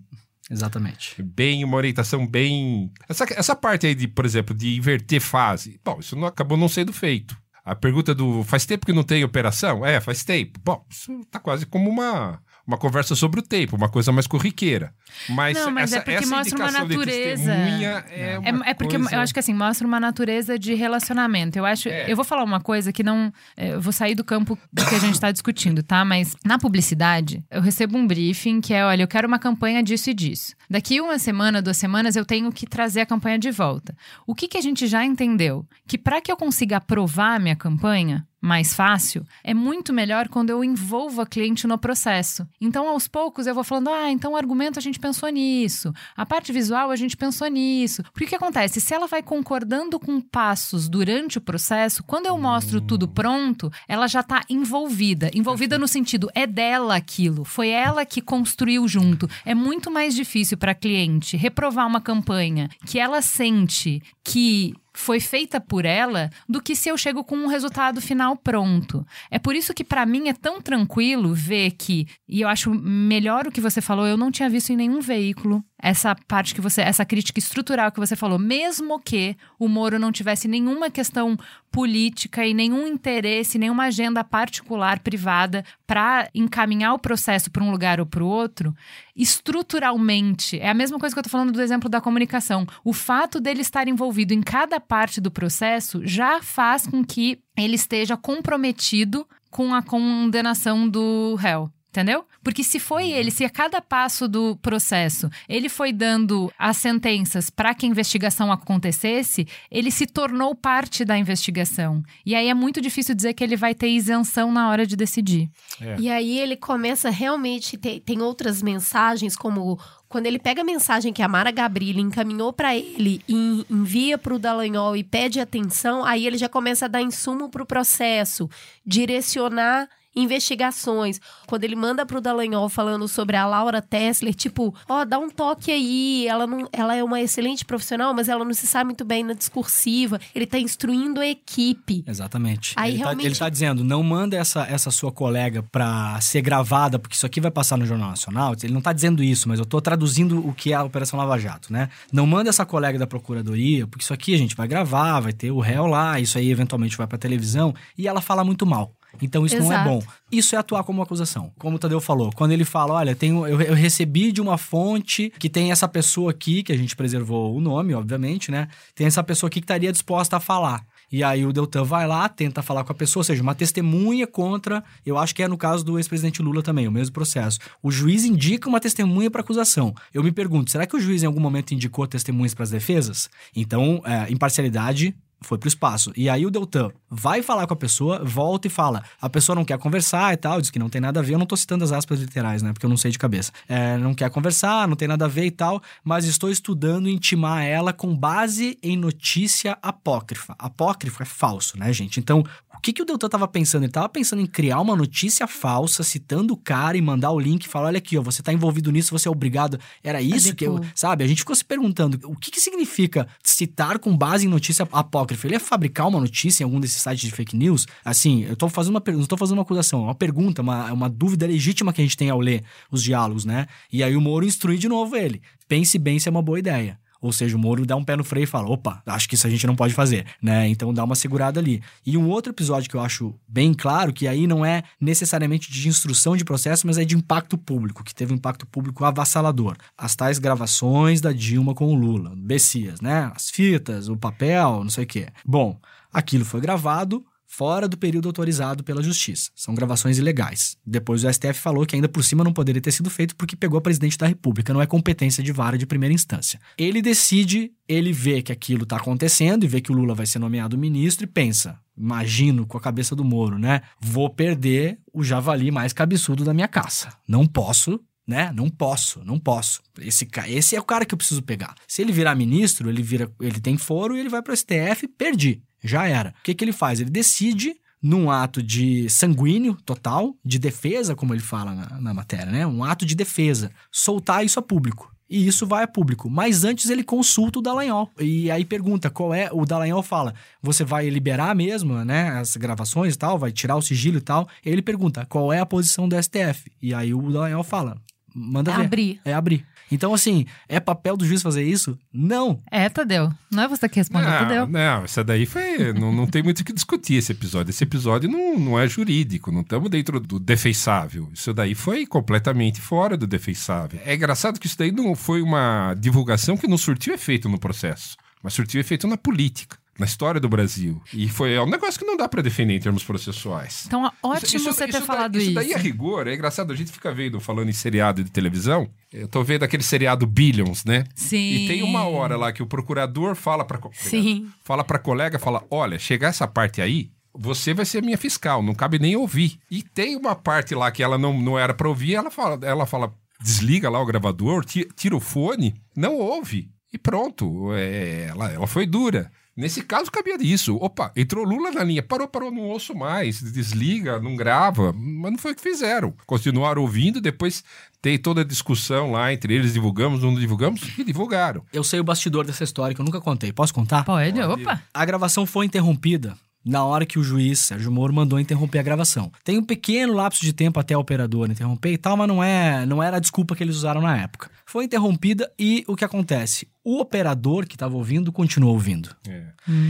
[0.50, 1.22] Exatamente.
[1.22, 2.92] bem, uma orientação bem.
[3.08, 5.80] Essa, essa parte aí de, por exemplo, de inverter fase.
[5.86, 7.38] Bom, isso não acabou não sendo feito.
[7.64, 9.86] A pergunta do faz tempo que não tem operação?
[9.86, 10.60] É, faz tempo.
[10.64, 14.94] Bom, isso tá quase como uma, uma conversa sobre o tempo, uma coisa mais corriqueira.
[15.28, 17.52] Mas, Não, mas essa, é porque mostra uma natureza.
[17.52, 19.16] testemunha é, É, uma é porque coisa...
[19.16, 21.58] eu acho que assim, mostra uma natureza de relacionamento.
[21.58, 21.90] Eu acho.
[21.90, 22.12] É.
[22.12, 23.34] Eu vou falar uma coisa que não.
[23.58, 26.06] é, Eu vou sair do campo do que a gente está discutindo, tá?
[26.06, 30.12] Mas na publicidade, eu recebo um briefing que é: olha, eu quero uma campanha disso
[30.12, 30.54] e disso.
[30.70, 33.96] Daqui uma semana, duas semanas, eu tenho que trazer a campanha de volta.
[34.28, 35.66] O que, que a gente já entendeu?
[35.88, 40.50] Que para que eu consiga aprovar a minha campanha, mais fácil, é muito melhor quando
[40.50, 42.48] eu envolvo a cliente no processo.
[42.60, 46.26] Então, aos poucos, eu vou falando: ah, então o argumento a gente pensou nisso, a
[46.26, 48.04] parte visual a gente pensou nisso.
[48.14, 48.80] Porque o que acontece?
[48.80, 54.08] Se ela vai concordando com passos durante o processo, quando eu mostro tudo pronto, ela
[54.08, 55.30] já está envolvida.
[55.34, 59.30] Envolvida no sentido, é dela aquilo, foi ela que construiu junto.
[59.46, 65.20] É muito mais difícil para a cliente reprovar uma campanha que ela sente que foi
[65.20, 69.06] feita por ela do que se eu chego com um resultado final pronto.
[69.32, 73.48] É por isso que para mim é tão tranquilo ver que e eu acho melhor
[73.48, 76.82] o que você falou, eu não tinha visto em nenhum veículo essa parte que você,
[76.82, 81.38] essa crítica estrutural que você falou, mesmo que o Moro não tivesse nenhuma questão
[81.72, 88.00] política e nenhum interesse, nenhuma agenda particular privada para encaminhar o processo para um lugar
[88.00, 88.76] ou para o outro,
[89.16, 92.68] estruturalmente, é a mesma coisa que eu tô falando do exemplo da comunicação.
[92.84, 97.76] O fato dele estar envolvido em cada parte do processo já faz com que ele
[97.76, 101.72] esteja comprometido com a condenação do réu.
[101.90, 102.24] Entendeu?
[102.44, 107.50] Porque se foi ele, se a cada passo do processo ele foi dando as sentenças
[107.50, 112.04] para que a investigação acontecesse, ele se tornou parte da investigação.
[112.24, 115.50] E aí é muito difícil dizer que ele vai ter isenção na hora de decidir.
[115.82, 115.96] É.
[116.00, 121.12] E aí ele começa realmente tem, tem outras mensagens como quando ele pega a mensagem
[121.12, 126.04] que a Mara Gabrilli encaminhou para ele e envia para o Dallagnol e pede atenção,
[126.04, 128.50] aí ele já começa a dar insumo para o processo,
[128.86, 131.20] direcionar investigações.
[131.48, 135.72] Quando ele manda pro Dallagnol falando sobre a Laura Tessler, tipo, ó, dá um toque
[135.72, 139.24] aí, ela não, ela é uma excelente profissional, mas ela não se sabe muito bem
[139.24, 140.20] na discursiva.
[140.34, 142.04] Ele tá instruindo a equipe.
[142.08, 142.74] Exatamente.
[142.76, 146.42] Aí, ele, realmente- tá, ele tá dizendo, não manda essa, essa sua colega pra ser
[146.42, 148.56] gravada, porque isso aqui vai passar no Jornal Nacional.
[148.62, 151.38] Ele não tá dizendo isso, mas eu tô traduzindo o que é a Operação Lava
[151.38, 151.90] Jato, né?
[152.12, 155.52] Não manda essa colega da Procuradoria, porque isso aqui a gente vai gravar, vai ter
[155.52, 158.92] o réu lá, isso aí eventualmente vai pra televisão, e ela fala muito mal.
[159.22, 159.90] Então isso não é Exato.
[159.90, 160.04] bom.
[160.32, 161.52] Isso é atuar como acusação.
[161.58, 165.32] Como o Tadeu falou, quando ele fala, olha, tenho, eu, eu recebi de uma fonte
[165.40, 168.68] que tem essa pessoa aqui, que a gente preservou o nome, obviamente, né?
[168.94, 170.86] Tem essa pessoa aqui que estaria disposta a falar.
[171.12, 174.28] E aí o Deltan vai lá, tenta falar com a pessoa, ou seja, uma testemunha
[174.28, 174.84] contra.
[175.04, 177.58] Eu acho que é no caso do ex-presidente Lula também, o mesmo processo.
[177.82, 179.94] O juiz indica uma testemunha para acusação.
[180.14, 183.30] Eu me pergunto, será que o juiz em algum momento indicou testemunhas para as defesas?
[183.56, 186.12] Então, é, imparcialidade foi pro espaço.
[186.16, 189.04] E aí o Deltan vai falar com a pessoa, volta e fala.
[189.22, 191.34] A pessoa não quer conversar e tal, diz que não tem nada a ver.
[191.34, 192.74] Eu não tô citando as aspas literais, né?
[192.74, 193.52] Porque eu não sei de cabeça.
[193.68, 197.64] É, não quer conversar, não tem nada a ver e tal, mas estou estudando intimar
[197.64, 200.56] ela com base em notícia apócrifa.
[200.58, 202.20] Apócrifo é falso, né, gente?
[202.20, 202.44] Então,
[202.80, 203.84] o que, que o Deltan tava pensando?
[203.84, 207.66] Ele tava pensando em criar uma notícia falsa, citando o cara e mandar o link
[207.66, 209.78] e falar: olha aqui, ó, você tá envolvido nisso, você é obrigado.
[210.02, 210.80] Era isso que eu.
[210.96, 211.26] Sabe?
[211.26, 215.46] A gente ficou se perguntando o que, que significa citar com base em notícia apócrifa.
[215.46, 217.86] Ele é fabricar uma notícia em algum desses sites de fake news?
[218.04, 220.90] Assim, eu tô fazendo uma pergunta, não tô fazendo uma acusação, é uma pergunta, uma,
[220.94, 223.68] uma dúvida legítima que a gente tem ao ler os diálogos, né?
[223.92, 225.42] E aí o Moro instrui de novo ele.
[225.68, 226.98] Pense bem se é uma boa ideia.
[227.22, 229.46] Ou seja, o Moro dá um pé no freio e fala: opa, acho que isso
[229.46, 230.68] a gente não pode fazer, né?
[230.68, 231.82] Então dá uma segurada ali.
[232.06, 235.88] E um outro episódio que eu acho bem claro, que aí não é necessariamente de
[235.88, 239.76] instrução de processo, mas é de impacto público, que teve um impacto público avassalador.
[239.98, 243.32] As tais gravações da Dilma com o Lula, Bessias, né?
[243.36, 245.28] As fitas, o papel, não sei o quê.
[245.46, 245.80] Bom,
[246.12, 249.50] aquilo foi gravado fora do período autorizado pela justiça.
[249.56, 250.78] São gravações ilegais.
[250.86, 253.80] Depois o STF falou que ainda por cima não poderia ter sido feito porque pegou
[253.80, 256.60] a presidente da República, não é competência de vara de primeira instância.
[256.78, 260.38] Ele decide, ele vê que aquilo está acontecendo e vê que o Lula vai ser
[260.38, 263.82] nomeado ministro e pensa, imagino com a cabeça do Moro, né?
[264.00, 267.18] Vou perder o javali mais cabeçudo da minha caça.
[267.28, 268.52] Não posso né?
[268.56, 269.82] Não posso, não posso.
[270.00, 271.74] Esse, esse é o cara que eu preciso pegar.
[271.88, 275.64] Se ele virar ministro, ele vira, ele tem foro e ele vai pro STF, perdi.
[275.84, 276.30] Já era.
[276.40, 277.00] O que, que ele faz?
[277.00, 282.46] Ele decide num ato de sanguíneo total, de defesa, como ele fala na, na matéria,
[282.46, 282.66] né?
[282.66, 285.14] Um ato de defesa, soltar isso a público.
[285.30, 286.28] E isso vai a público.
[286.30, 288.10] Mas antes ele consulta o Dallagnol.
[288.20, 289.50] E aí pergunta qual é.
[289.52, 292.30] O Dallagnol fala: você vai liberar mesmo, né?
[292.32, 294.50] As gravações e tal, vai tirar o sigilo e tal.
[294.66, 296.72] Ele pergunta qual é a posição do STF.
[296.82, 297.98] E aí o Dallagnol fala:
[298.34, 298.86] manda É ver.
[298.86, 299.22] abrir.
[299.24, 299.66] É abrir.
[299.92, 301.98] Então, assim, é papel do juiz fazer isso?
[302.14, 302.60] Não.
[302.70, 303.32] É, Tadeu.
[303.52, 304.68] Não é você que respondeu, Não, Tadeu.
[304.68, 305.94] não, essa daí foi.
[305.94, 307.72] não, não tem muito o que discutir esse episódio.
[307.72, 311.30] Esse episódio não, não é jurídico, não estamos dentro do defeisável.
[311.34, 314.00] Isso daí foi completamente fora do defeisável.
[314.06, 318.16] É engraçado que isso daí não foi uma divulgação que não surtiu efeito no processo,
[318.44, 319.78] mas surtiu efeito na política.
[320.00, 321.02] Na história do Brasil.
[321.14, 323.84] E foi é um negócio que não dá pra defender em termos processuais.
[323.86, 325.56] Então, é ótimo você ter falado isso isso.
[325.56, 326.72] daí é rigor, é engraçado.
[326.72, 328.90] A gente fica vendo, falando em seriado de televisão.
[329.12, 331.04] Eu tô vendo aquele seriado Billions, né?
[331.14, 331.38] Sim.
[331.38, 333.78] E tem uma hora lá que o procurador fala pra.
[333.92, 334.48] Sim.
[334.64, 337.12] Fala pra colega, fala: olha, chegar essa parte aí.
[337.34, 339.60] Você vai ser minha fiscal, não cabe nem ouvir.
[339.70, 342.86] E tem uma parte lá que ela não, não era pra ouvir, ela fala, ela
[342.86, 346.70] fala, desliga lá o gravador, ti- tira o fone, não ouve.
[346.92, 349.32] E pronto, é, ela, ela foi dura.
[349.60, 350.78] Nesse caso, cabia disso.
[350.78, 352.02] Opa, entrou Lula na linha.
[352.02, 353.42] Parou, parou, não ouço mais.
[353.42, 354.94] Desliga, não grava.
[354.94, 356.14] Mas não foi o que fizeram.
[356.26, 357.62] Continuaram ouvindo, depois
[358.02, 361.66] tem toda a discussão lá entre eles, divulgamos, não divulgamos, e divulgaram.
[361.74, 363.52] Eu sei o bastidor dessa história que eu nunca contei.
[363.52, 364.06] Posso contar?
[364.06, 364.82] Pode, opa.
[364.94, 369.32] A gravação foi interrompida na hora que o juiz Sérgio Moro mandou interromper a gravação.
[369.44, 372.86] Tem um pequeno lapso de tempo até a operadora interromper e tal, mas não é,
[372.86, 374.50] não era a desculpa que eles usaram na época.
[374.70, 376.68] Foi interrompida e o que acontece?
[376.84, 379.10] O operador que estava ouvindo continua ouvindo.
[379.28, 379.48] É.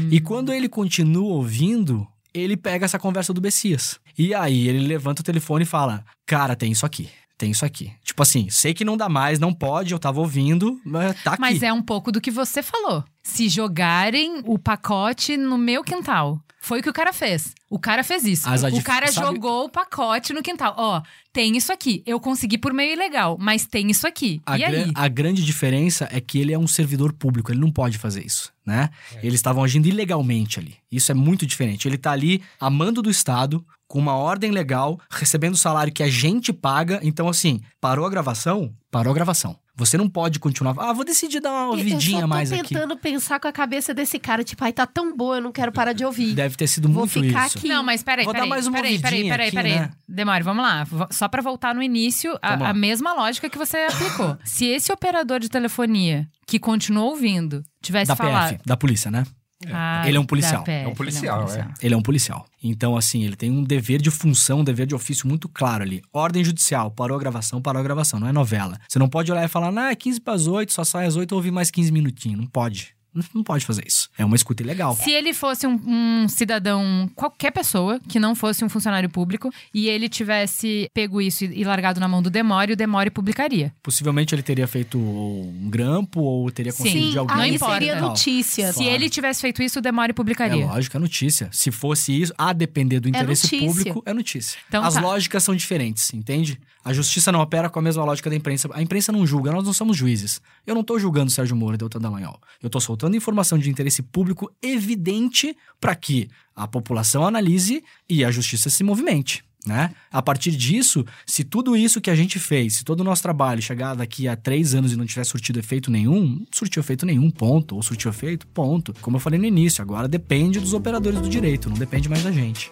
[0.09, 3.99] E quando ele continua ouvindo, ele pega essa conversa do Bessias.
[4.17, 7.09] E aí ele levanta o telefone e fala: Cara, tem isso aqui.
[7.39, 7.89] Tem isso aqui.
[8.03, 11.41] Tipo assim, sei que não dá mais, não pode, eu tava ouvindo, mas tá aqui.
[11.41, 13.01] Mas é um pouco do que você falou.
[13.23, 16.37] Se jogarem o pacote no meu quintal.
[16.61, 17.53] Foi o que o cara fez.
[17.69, 18.49] O cara fez isso.
[18.49, 20.75] As o cara sabe- jogou o pacote no quintal.
[20.77, 22.03] Ó, tem isso aqui.
[22.05, 24.41] Eu consegui por meio ilegal, mas tem isso aqui.
[24.45, 24.91] A, e aí?
[24.93, 28.51] a grande diferença é que ele é um servidor público, ele não pode fazer isso,
[28.65, 28.89] né?
[29.23, 30.75] Eles estavam agindo ilegalmente ali.
[30.91, 31.87] Isso é muito diferente.
[31.87, 36.03] Ele tá ali a mando do Estado, com uma ordem legal, recebendo o salário que
[36.03, 36.99] a gente paga.
[37.03, 39.55] Então, assim, parou a gravação, Parou a gravação.
[39.75, 40.75] Você não pode continuar.
[40.77, 42.73] Ah, vou decidir dar uma ouvidinha eu só tô mais aqui.
[42.73, 45.71] tentando pensar com a cabeça desse cara, tipo, ai, tá tão boa, eu não quero
[45.71, 46.33] parar de ouvir.
[46.33, 47.57] Deve ter sido Vou muito ficar isso.
[47.59, 47.67] aqui.
[47.67, 49.79] Não, mas peraí, Vou dar peraí, mais uma peraí, peraí, ouvidinha peraí, aqui, peraí.
[49.79, 49.91] né?
[50.07, 50.87] Demore, vamos lá.
[51.11, 52.69] Só pra voltar no início, a, lá.
[52.69, 54.37] a mesma lógica que você aplicou.
[54.43, 58.55] Se esse operador de telefonia que continuou ouvindo tivesse Da falado...
[58.55, 59.23] PF, da polícia, né?
[59.67, 60.63] Ah, Ele é um policial.
[60.63, 61.67] PF, É um policial, ele é.
[61.81, 62.45] Ele é um policial.
[62.63, 66.01] Então, assim, ele tem um dever de função, um dever de ofício muito claro ali.
[66.13, 68.77] Ordem judicial, parou a gravação, parou a gravação, não é novela.
[68.87, 71.15] Você não pode olhar e falar, ah, é 15 para as 8, só sai às
[71.15, 72.39] 8, eu ouvi mais 15 minutinhos.
[72.39, 72.95] Não pode.
[73.33, 74.09] Não, pode fazer isso.
[74.17, 74.95] É uma escuta ilegal.
[74.95, 79.87] Se ele fosse um, um cidadão, qualquer pessoa, que não fosse um funcionário público, e
[79.87, 83.73] ele tivesse pego isso e, e largado na mão do Demore, o Demore publicaria.
[83.81, 87.35] Possivelmente ele teria feito um grampo ou teria conseguido Sim, de alguém.
[87.35, 87.73] não aí importa.
[87.73, 88.73] seria notícia.
[88.73, 90.65] Se ele tivesse feito isso, o Demore É publicaria.
[90.65, 91.49] lógico, é notícia.
[91.51, 93.67] Se fosse isso, a depender do interesse notícia.
[93.67, 94.57] público, é notícia.
[94.67, 95.01] Então As tá.
[95.01, 96.59] lógicas são diferentes, entende?
[96.83, 98.69] A justiça não opera com a mesma lógica da imprensa.
[98.73, 100.41] A imprensa não julga, nós não somos juízes.
[100.65, 102.39] Eu não tô julgando Sérgio Moro e Deltan Dallagnol.
[102.61, 108.31] Eu tô soltando informação de interesse público evidente para que a população analise e a
[108.31, 109.43] justiça se movimente.
[109.65, 109.93] Né?
[110.09, 113.61] A partir disso, se tudo isso que a gente fez, se todo o nosso trabalho
[113.61, 117.75] chegar daqui a três anos e não tiver surtido efeito nenhum, surtiu efeito nenhum, ponto.
[117.75, 118.93] Ou surtiu efeito, ponto.
[119.01, 122.31] Como eu falei no início, agora depende dos operadores do direito, não depende mais da
[122.31, 122.71] gente.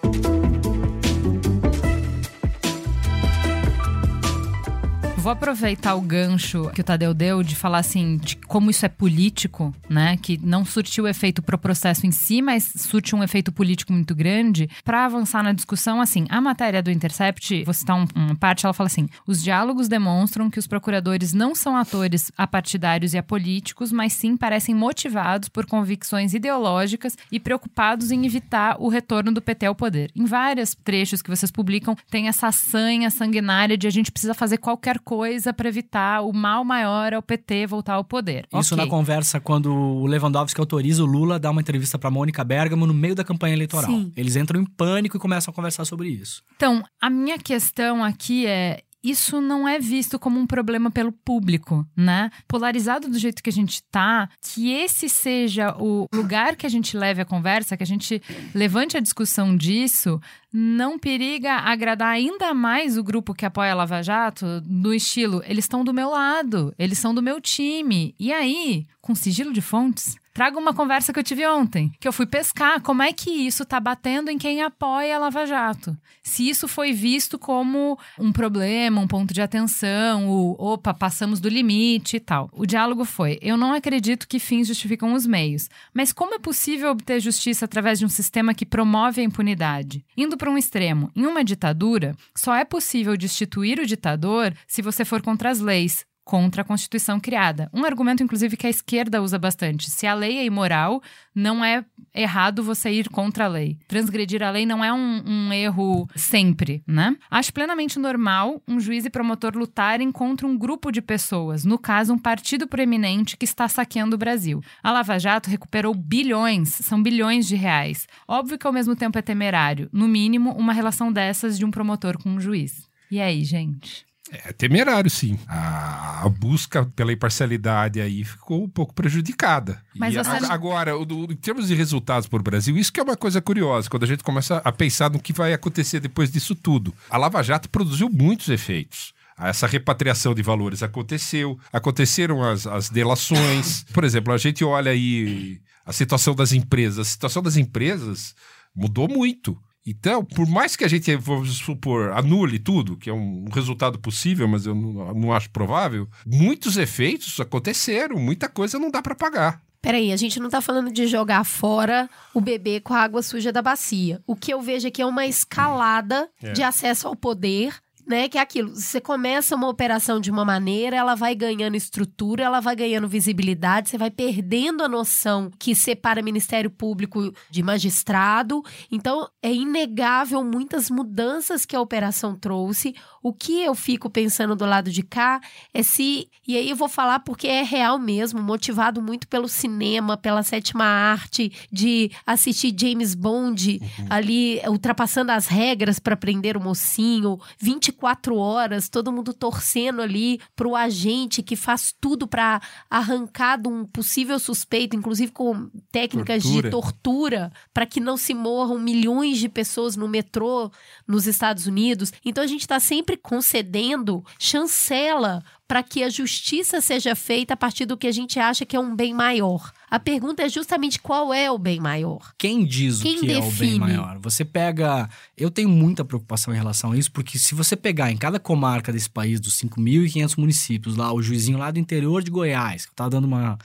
[5.19, 8.89] Vou aproveitar o gancho que o Tadeu deu de falar assim de como isso é
[8.89, 10.15] político, né?
[10.15, 14.69] Que não surtiu efeito pro processo em si, mas surte um efeito político muito grande.
[14.85, 18.73] Para avançar na discussão, assim, a matéria do Intercept, vou citar um- uma parte, ela
[18.73, 24.13] fala assim: os diálogos demonstram que os procuradores não são atores apartidários e apolíticos, mas
[24.13, 29.75] sim parecem motivados por convicções ideológicas e preocupados em evitar o retorno do PT ao
[29.75, 30.09] poder.
[30.15, 34.57] Em vários trechos que vocês publicam, tem essa sanha sanguinária de a gente precisa fazer
[34.57, 38.45] qualquer coisa para evitar o mal maior ao PT voltar ao poder.
[38.53, 38.83] Isso Ok.
[38.83, 42.85] na conversa quando o Lewandowski autoriza o Lula a dar uma entrevista para Mônica Bergamo
[42.85, 43.89] no meio da campanha eleitoral.
[43.89, 44.11] Sim.
[44.17, 46.43] Eles entram em pânico e começam a conversar sobre isso.
[46.57, 48.81] Então, a minha questão aqui é.
[49.07, 52.29] Isso não é visto como um problema pelo público, né?
[52.45, 56.97] Polarizado do jeito que a gente tá, que esse seja o lugar que a gente
[56.97, 58.21] leve a conversa, que a gente
[58.53, 60.19] levante a discussão disso,
[60.51, 65.63] não periga agradar ainda mais o grupo que apoia a Lava Jato, no estilo, eles
[65.63, 68.13] estão do meu lado, eles são do meu time.
[68.19, 72.13] E aí, com sigilo de fontes, traga uma conversa que eu tive ontem, que eu
[72.13, 72.79] fui pescar.
[72.79, 75.97] Como é que isso tá batendo em quem apoia a Lava Jato?
[76.21, 81.49] Se isso foi visto como um problema, um ponto de atenção, o opa, passamos do
[81.49, 82.51] limite e tal.
[82.53, 86.91] O diálogo foi: eu não acredito que fins justificam os meios, mas como é possível
[86.91, 90.05] obter justiça através de um sistema que promove a impunidade?
[90.15, 95.03] Indo para um extremo, em uma ditadura, só é possível destituir o ditador se você
[95.03, 97.69] for contra as leis, contra a Constituição criada.
[97.73, 99.89] Um argumento, inclusive, que a esquerda usa bastante.
[99.89, 101.01] Se a lei é imoral,
[101.33, 103.77] não é errado você ir contra a lei.
[103.87, 107.15] Transgredir a lei não é um, um erro sempre, né?
[107.31, 112.13] Acho plenamente normal um juiz e promotor lutarem contra um grupo de pessoas, no caso,
[112.13, 114.61] um partido proeminente que está saqueando o Brasil.
[114.83, 118.05] A Lava Jato recuperou bilhões, são bilhões de reais.
[118.27, 122.21] Óbvio que ao mesmo tempo é temerário, no mínimo, uma relação dessas de um promotor
[122.21, 122.85] com um juiz.
[123.09, 124.05] E aí, gente?
[124.31, 125.39] É temerário, sim.
[125.47, 129.81] A, a busca pela imparcialidade aí ficou um pouco prejudicada.
[129.95, 132.99] Mas E a- agora, o do- em termos de resultados para o Brasil, isso que
[132.99, 136.29] é uma coisa curiosa, quando a gente começa a pensar no que vai acontecer depois
[136.31, 136.93] disso tudo.
[137.09, 139.13] A Lava Jato produziu muitos efeitos.
[139.39, 143.83] Essa repatriação de valores aconteceu, aconteceram as, as delações.
[143.93, 147.07] Por exemplo, a gente olha aí a situação das empresas.
[147.07, 148.33] A situação das empresas
[148.75, 149.57] mudou muito.
[149.89, 154.45] Então, por mais que a gente, vamos supor, anule tudo, que é um resultado possível,
[154.45, 159.61] mas eu não, não acho provável, muitos efeitos aconteceram, muita coisa não dá para pagar.
[159.81, 163.53] Peraí, a gente não tá falando de jogar fora o bebê com a água suja
[163.53, 164.21] da bacia.
[164.27, 166.51] O que eu vejo aqui é uma escalada É.
[166.51, 167.73] de acesso ao poder.
[168.07, 172.41] Né, que é aquilo, você começa uma operação de uma maneira, ela vai ganhando estrutura,
[172.41, 178.63] ela vai ganhando visibilidade, você vai perdendo a noção que separa Ministério Público de magistrado.
[178.89, 182.95] Então, é inegável muitas mudanças que a operação trouxe.
[183.27, 185.41] O que eu fico pensando do lado de cá
[185.73, 186.29] é se.
[186.47, 190.85] E aí eu vou falar porque é real mesmo, motivado muito pelo cinema, pela sétima
[190.85, 198.87] arte, de assistir James Bond ali ultrapassando as regras para prender o mocinho, 24 horas,
[198.87, 204.95] todo mundo torcendo ali pro agente que faz tudo para arrancar de um possível suspeito,
[204.95, 206.61] inclusive com técnicas Tortura.
[206.61, 210.71] de tortura, para que não se morram milhões de pessoas no metrô
[211.05, 212.13] nos Estados Unidos.
[212.23, 217.85] Então a gente está sempre concedendo chancela para que a justiça seja feita a partir
[217.85, 219.71] do que a gente acha que é um bem maior.
[219.89, 222.33] A pergunta é justamente qual é o bem maior.
[222.37, 223.79] Quem diz Quem o que é o bem define?
[223.79, 224.17] maior?
[224.19, 225.09] Você pega.
[225.35, 228.93] Eu tenho muita preocupação em relação a isso, porque se você pegar em cada comarca
[228.93, 233.09] desse país, dos 5.500 municípios, lá, o juizinho lá do interior de Goiás, que tá
[233.09, 233.57] dando uma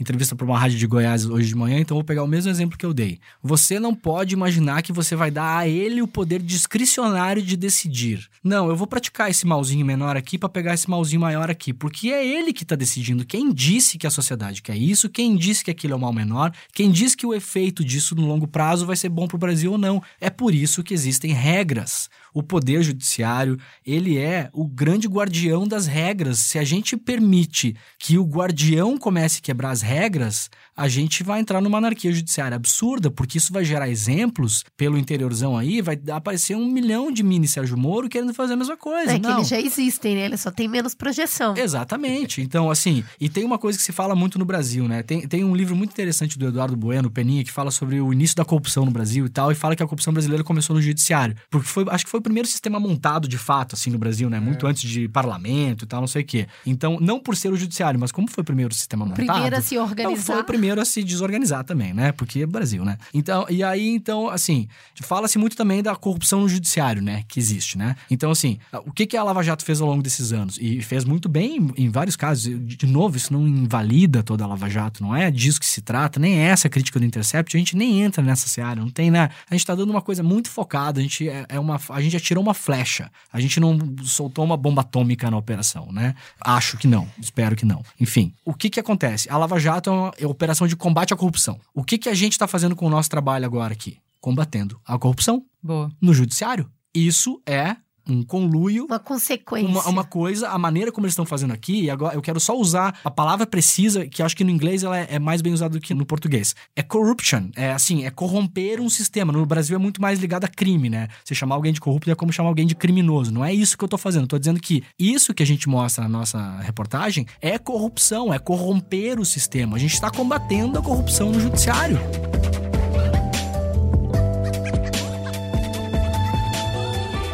[0.00, 2.78] entrevista para uma rádio de Goiás hoje de manhã, então vou pegar o mesmo exemplo
[2.78, 3.18] que eu dei.
[3.42, 8.28] Você não pode imaginar que você vai dar a ele o poder discricionário de decidir.
[8.42, 12.08] Não, eu vou praticar esse malzinho menor aqui para pegar esse malzinho maior aqui, porque
[12.08, 13.26] é ele que está decidindo.
[13.26, 15.08] Quem disse que a sociedade quer isso?
[15.08, 16.52] Quem disse que aquilo é o mal menor?
[16.72, 19.72] Quem disse que o efeito disso no longo prazo vai ser bom para o Brasil
[19.72, 20.02] ou não?
[20.20, 22.08] É por isso que existem regras.
[22.32, 26.38] O poder judiciário, ele é o grande guardião das regras.
[26.38, 30.48] Se a gente permite que o guardião comece a quebrar as regras,
[30.80, 35.58] a gente vai entrar numa anarquia judiciária absurda, porque isso vai gerar exemplos pelo interiorzão
[35.58, 39.12] aí, vai aparecer um milhão de mini Sérgio Moro querendo fazer a mesma coisa.
[39.12, 39.36] É que Não.
[39.36, 40.24] eles já existem, né?
[40.24, 41.54] Eles só têm menos projeção.
[41.54, 42.40] Exatamente.
[42.40, 45.02] Então, assim, e tem uma coisa que se fala muito no Brasil, né?
[45.02, 48.34] Tem, tem um livro muito interessante do Eduardo Bueno, Peninha, que fala sobre o início
[48.34, 51.36] da corrupção no Brasil e tal, e fala que a corrupção brasileira começou no judiciário.
[51.50, 54.40] Porque foi, acho que foi o primeiro sistema montado de fato, assim, no Brasil, né?
[54.40, 56.46] Muito antes de parlamento e tal, não sei o quê.
[56.64, 59.26] Então, não por ser o judiciário, mas como foi o primeiro sistema montado.
[59.26, 60.32] Primeiro a se organizar.
[60.32, 62.12] foi o primeiro a se desorganizar também, né?
[62.12, 62.98] Porque é Brasil, né?
[63.12, 64.68] Então, e aí, então, assim,
[65.02, 67.24] fala-se muito também da corrupção no judiciário, né?
[67.28, 67.96] Que existe, né?
[68.10, 70.58] Então, assim, o que, que a Lava Jato fez ao longo desses anos?
[70.60, 72.42] E fez muito bem em, vários casos.
[72.66, 76.20] De novo, isso não invalida toda a Lava Jato, não é disso que se trata,
[76.20, 79.10] nem é essa a crítica do Intercept, a gente nem entra nessa seara, não tem,
[79.10, 79.30] né?
[79.48, 81.80] A gente tá dando uma coisa muito focada, a gente é, é uma.
[81.90, 86.14] A gente atirou uma flecha, a gente não soltou uma bomba atômica na operação, né?
[86.40, 87.82] Acho que não, espero que não.
[87.98, 89.28] Enfim, o que que acontece?
[89.30, 90.26] A Lava Jato é uma é
[90.66, 91.58] de combate à corrupção.
[91.74, 93.98] O que que a gente tá fazendo com o nosso trabalho agora aqui?
[94.20, 95.90] Combatendo a corrupção Boa.
[96.00, 96.70] no judiciário.
[96.94, 97.76] Isso é
[98.10, 99.68] um conluio Uma consequência.
[99.68, 102.56] uma, uma coisa, a maneira como eles estão fazendo aqui, e agora eu quero só
[102.56, 105.78] usar a palavra precisa, que acho que no inglês ela é, é mais bem usada
[105.78, 106.54] do que no português.
[106.74, 109.32] É corruption, é assim, é corromper um sistema.
[109.32, 111.08] No Brasil é muito mais ligado a crime, né?
[111.24, 113.32] Você chamar alguém de corrupto é como chamar alguém de criminoso.
[113.32, 114.22] Não é isso que eu tô fazendo.
[114.22, 118.38] Eu tô dizendo que isso que a gente mostra na nossa reportagem é corrupção, é
[118.38, 119.76] corromper o sistema.
[119.76, 121.98] A gente está combatendo a corrupção no judiciário.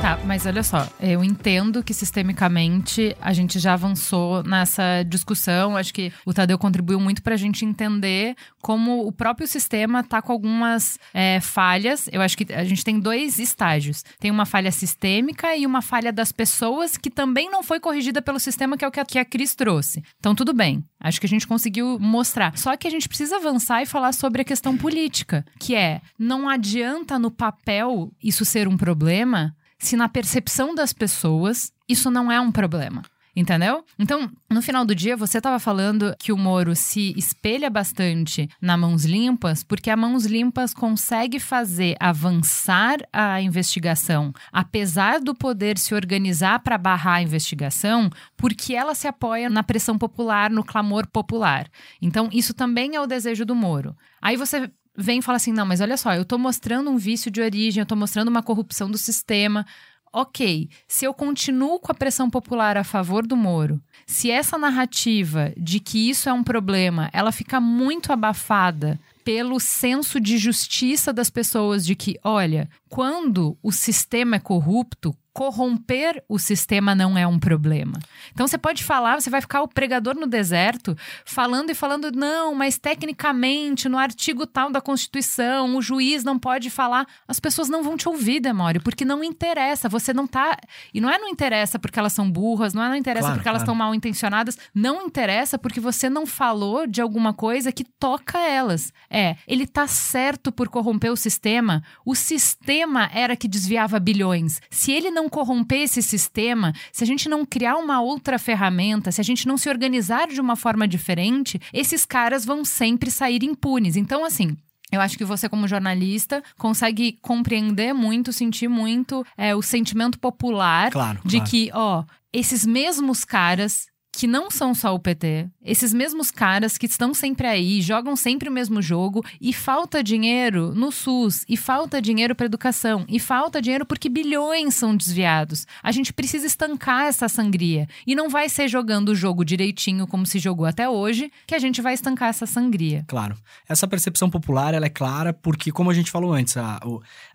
[0.06, 5.76] Tá, mas olha só, eu entendo que sistemicamente a gente já avançou nessa discussão.
[5.76, 10.30] Acho que o Tadeu contribuiu muito pra gente entender como o próprio sistema tá com
[10.30, 12.08] algumas é, falhas.
[12.12, 16.12] Eu acho que a gente tem dois estágios: tem uma falha sistêmica e uma falha
[16.12, 19.18] das pessoas que também não foi corrigida pelo sistema, que é o que a, que
[19.18, 20.04] a Cris trouxe.
[20.20, 20.84] Então, tudo bem.
[21.00, 22.56] Acho que a gente conseguiu mostrar.
[22.56, 26.48] Só que a gente precisa avançar e falar sobre a questão política, que é não
[26.48, 32.40] adianta no papel isso ser um problema se na percepção das pessoas isso não é
[32.40, 33.02] um problema.
[33.38, 33.84] Entendeu?
[33.98, 38.78] Então, no final do dia, você estava falando que o Moro se espelha bastante na
[38.78, 45.94] Mãos Limpas, porque a Mãos Limpas consegue fazer avançar a investigação, apesar do poder se
[45.94, 48.08] organizar para barrar a investigação,
[48.38, 51.68] porque ela se apoia na pressão popular, no clamor popular.
[52.00, 53.94] Então, isso também é o desejo do Moro.
[54.22, 57.30] Aí você vem e fala assim: não, mas olha só, eu tô mostrando um vício
[57.30, 59.66] de origem, eu tô mostrando uma corrupção do sistema.
[60.12, 65.52] Ok, se eu continuo com a pressão popular a favor do Moro, se essa narrativa
[65.58, 71.28] de que isso é um problema, ela fica muito abafada pelo senso de justiça das
[71.28, 77.38] pessoas de que, olha, quando o sistema é corrupto, corromper o sistema não é um
[77.38, 77.98] problema.
[78.32, 82.54] Então você pode falar, você vai ficar o pregador no deserto falando e falando, não,
[82.54, 87.06] mas tecnicamente, no artigo tal da Constituição, o juiz não pode falar.
[87.28, 89.90] As pessoas não vão te ouvir, Demório, porque não interessa.
[89.90, 90.56] Você não tá.
[90.94, 93.48] E não é não interessa porque elas são burras, não é não interessa Claro, porque
[93.48, 93.72] elas claro.
[93.72, 94.56] estão mal intencionadas.
[94.74, 98.90] Não interessa porque você não falou de alguma coisa que toca elas.
[99.10, 101.82] É, ele tá certo por corromper o sistema.
[102.06, 104.62] O sistema era que desviava bilhões.
[104.70, 109.20] Se ele não corromper esse sistema, se a gente não criar uma outra ferramenta, se
[109.20, 113.96] a gente não se organizar de uma forma diferente, esses caras vão sempre sair impunes.
[113.96, 114.56] Então, assim.
[114.92, 120.92] Eu acho que você, como jornalista, consegue compreender muito, sentir muito é, o sentimento popular
[120.92, 121.50] Claro, de claro.
[121.50, 126.86] que, ó, esses mesmos caras que não são só o PT, esses mesmos caras que
[126.86, 132.00] estão sempre aí, jogam sempre o mesmo jogo e falta dinheiro no SUS, e falta
[132.00, 135.66] dinheiro para educação, e falta dinheiro porque bilhões são desviados.
[135.82, 137.86] A gente precisa estancar essa sangria.
[138.06, 141.58] E não vai ser jogando o jogo direitinho como se jogou até hoje que a
[141.58, 143.04] gente vai estancar essa sangria.
[143.06, 143.36] Claro.
[143.68, 146.80] Essa percepção popular ela é clara porque, como a gente falou antes, a,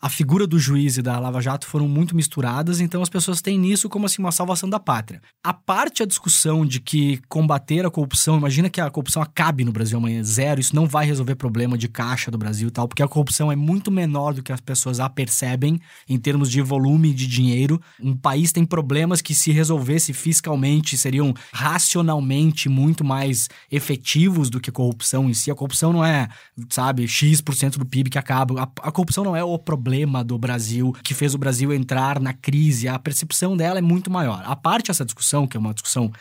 [0.01, 3.59] a figura do juiz e da Lava Jato foram muito misturadas, então as pessoas têm
[3.59, 5.21] nisso como assim uma salvação da pátria.
[5.43, 9.73] A parte a discussão de que combater a corrupção, imagina que a corrupção acabe no
[9.73, 13.03] Brasil amanhã, zero, isso não vai resolver problema de caixa do Brasil e tal, porque
[13.03, 17.13] a corrupção é muito menor do que as pessoas a percebem em termos de volume
[17.13, 17.81] de dinheiro.
[18.01, 24.69] Um país tem problemas que se resolvesse fiscalmente seriam racionalmente muito mais efetivos do que
[24.69, 25.51] a corrupção em si.
[25.51, 26.29] A corrupção não é,
[26.69, 28.61] sabe, X% do PIB que acaba.
[28.61, 32.31] A, a corrupção não é o problema do Brasil que fez o Brasil entrar na
[32.31, 32.87] crise.
[32.87, 34.41] A percepção dela é muito maior.
[34.45, 36.11] A parte dessa discussão, que é uma discussão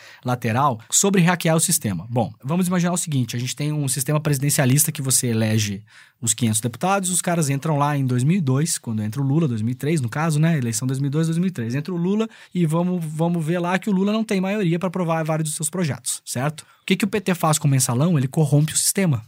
[0.41, 2.07] lateral, sobre hackear o sistema.
[2.09, 5.83] Bom, vamos imaginar o seguinte: a gente tem um sistema presidencialista que você elege
[6.21, 10.09] os 500 deputados, os caras entram lá em 2002, quando entra o Lula, 2003 no
[10.09, 10.59] caso, né?
[10.59, 11.75] Eleição 2002, 2003.
[11.75, 14.89] Entra o Lula e vamos, vamos ver lá que o Lula não tem maioria para
[14.89, 16.61] aprovar vários dos seus projetos, certo?
[16.83, 18.19] O que, que o PT faz com o mensalão?
[18.19, 19.23] Ele corrompe o sistema,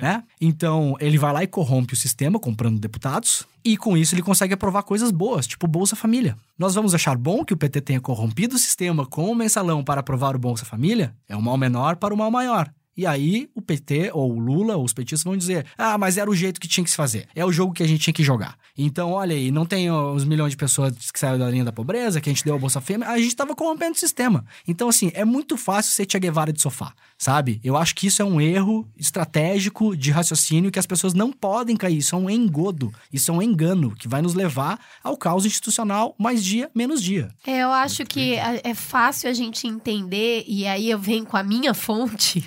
[0.00, 0.22] né?
[0.40, 4.54] Então, ele vai lá e corrompe o sistema, comprando deputados, e com isso ele consegue
[4.54, 6.36] aprovar coisas boas, tipo Bolsa Família.
[6.58, 10.00] Nós vamos achar bom que o PT tenha corrompido o sistema com o mensalão para
[10.00, 11.14] aprovar o Bolsa Família?
[11.28, 12.72] É um mal menor para o mal maior.
[12.96, 16.30] E aí o PT ou o Lula ou os petistas vão dizer: "Ah, mas era
[16.30, 17.26] o jeito que tinha que se fazer.
[17.34, 18.56] É o jogo que a gente tinha que jogar".
[18.78, 22.20] Então, olha aí, não tem os milhões de pessoas que saíram da linha da pobreza,
[22.20, 24.44] que a gente deu a Bolsa Fêmea, a gente estava corrompendo o sistema.
[24.66, 26.92] Então, assim, é muito fácil ser Che Guevara de sofá,
[27.24, 27.58] sabe?
[27.64, 31.74] Eu acho que isso é um erro estratégico de raciocínio que as pessoas não podem
[31.74, 31.96] cair.
[31.98, 36.14] Isso é um engodo, isso é um engano que vai nos levar ao caos institucional
[36.18, 37.28] mais dia, menos dia.
[37.46, 41.36] É, eu acho que é é fácil a gente entender, e aí eu venho com
[41.36, 42.44] a minha fonte,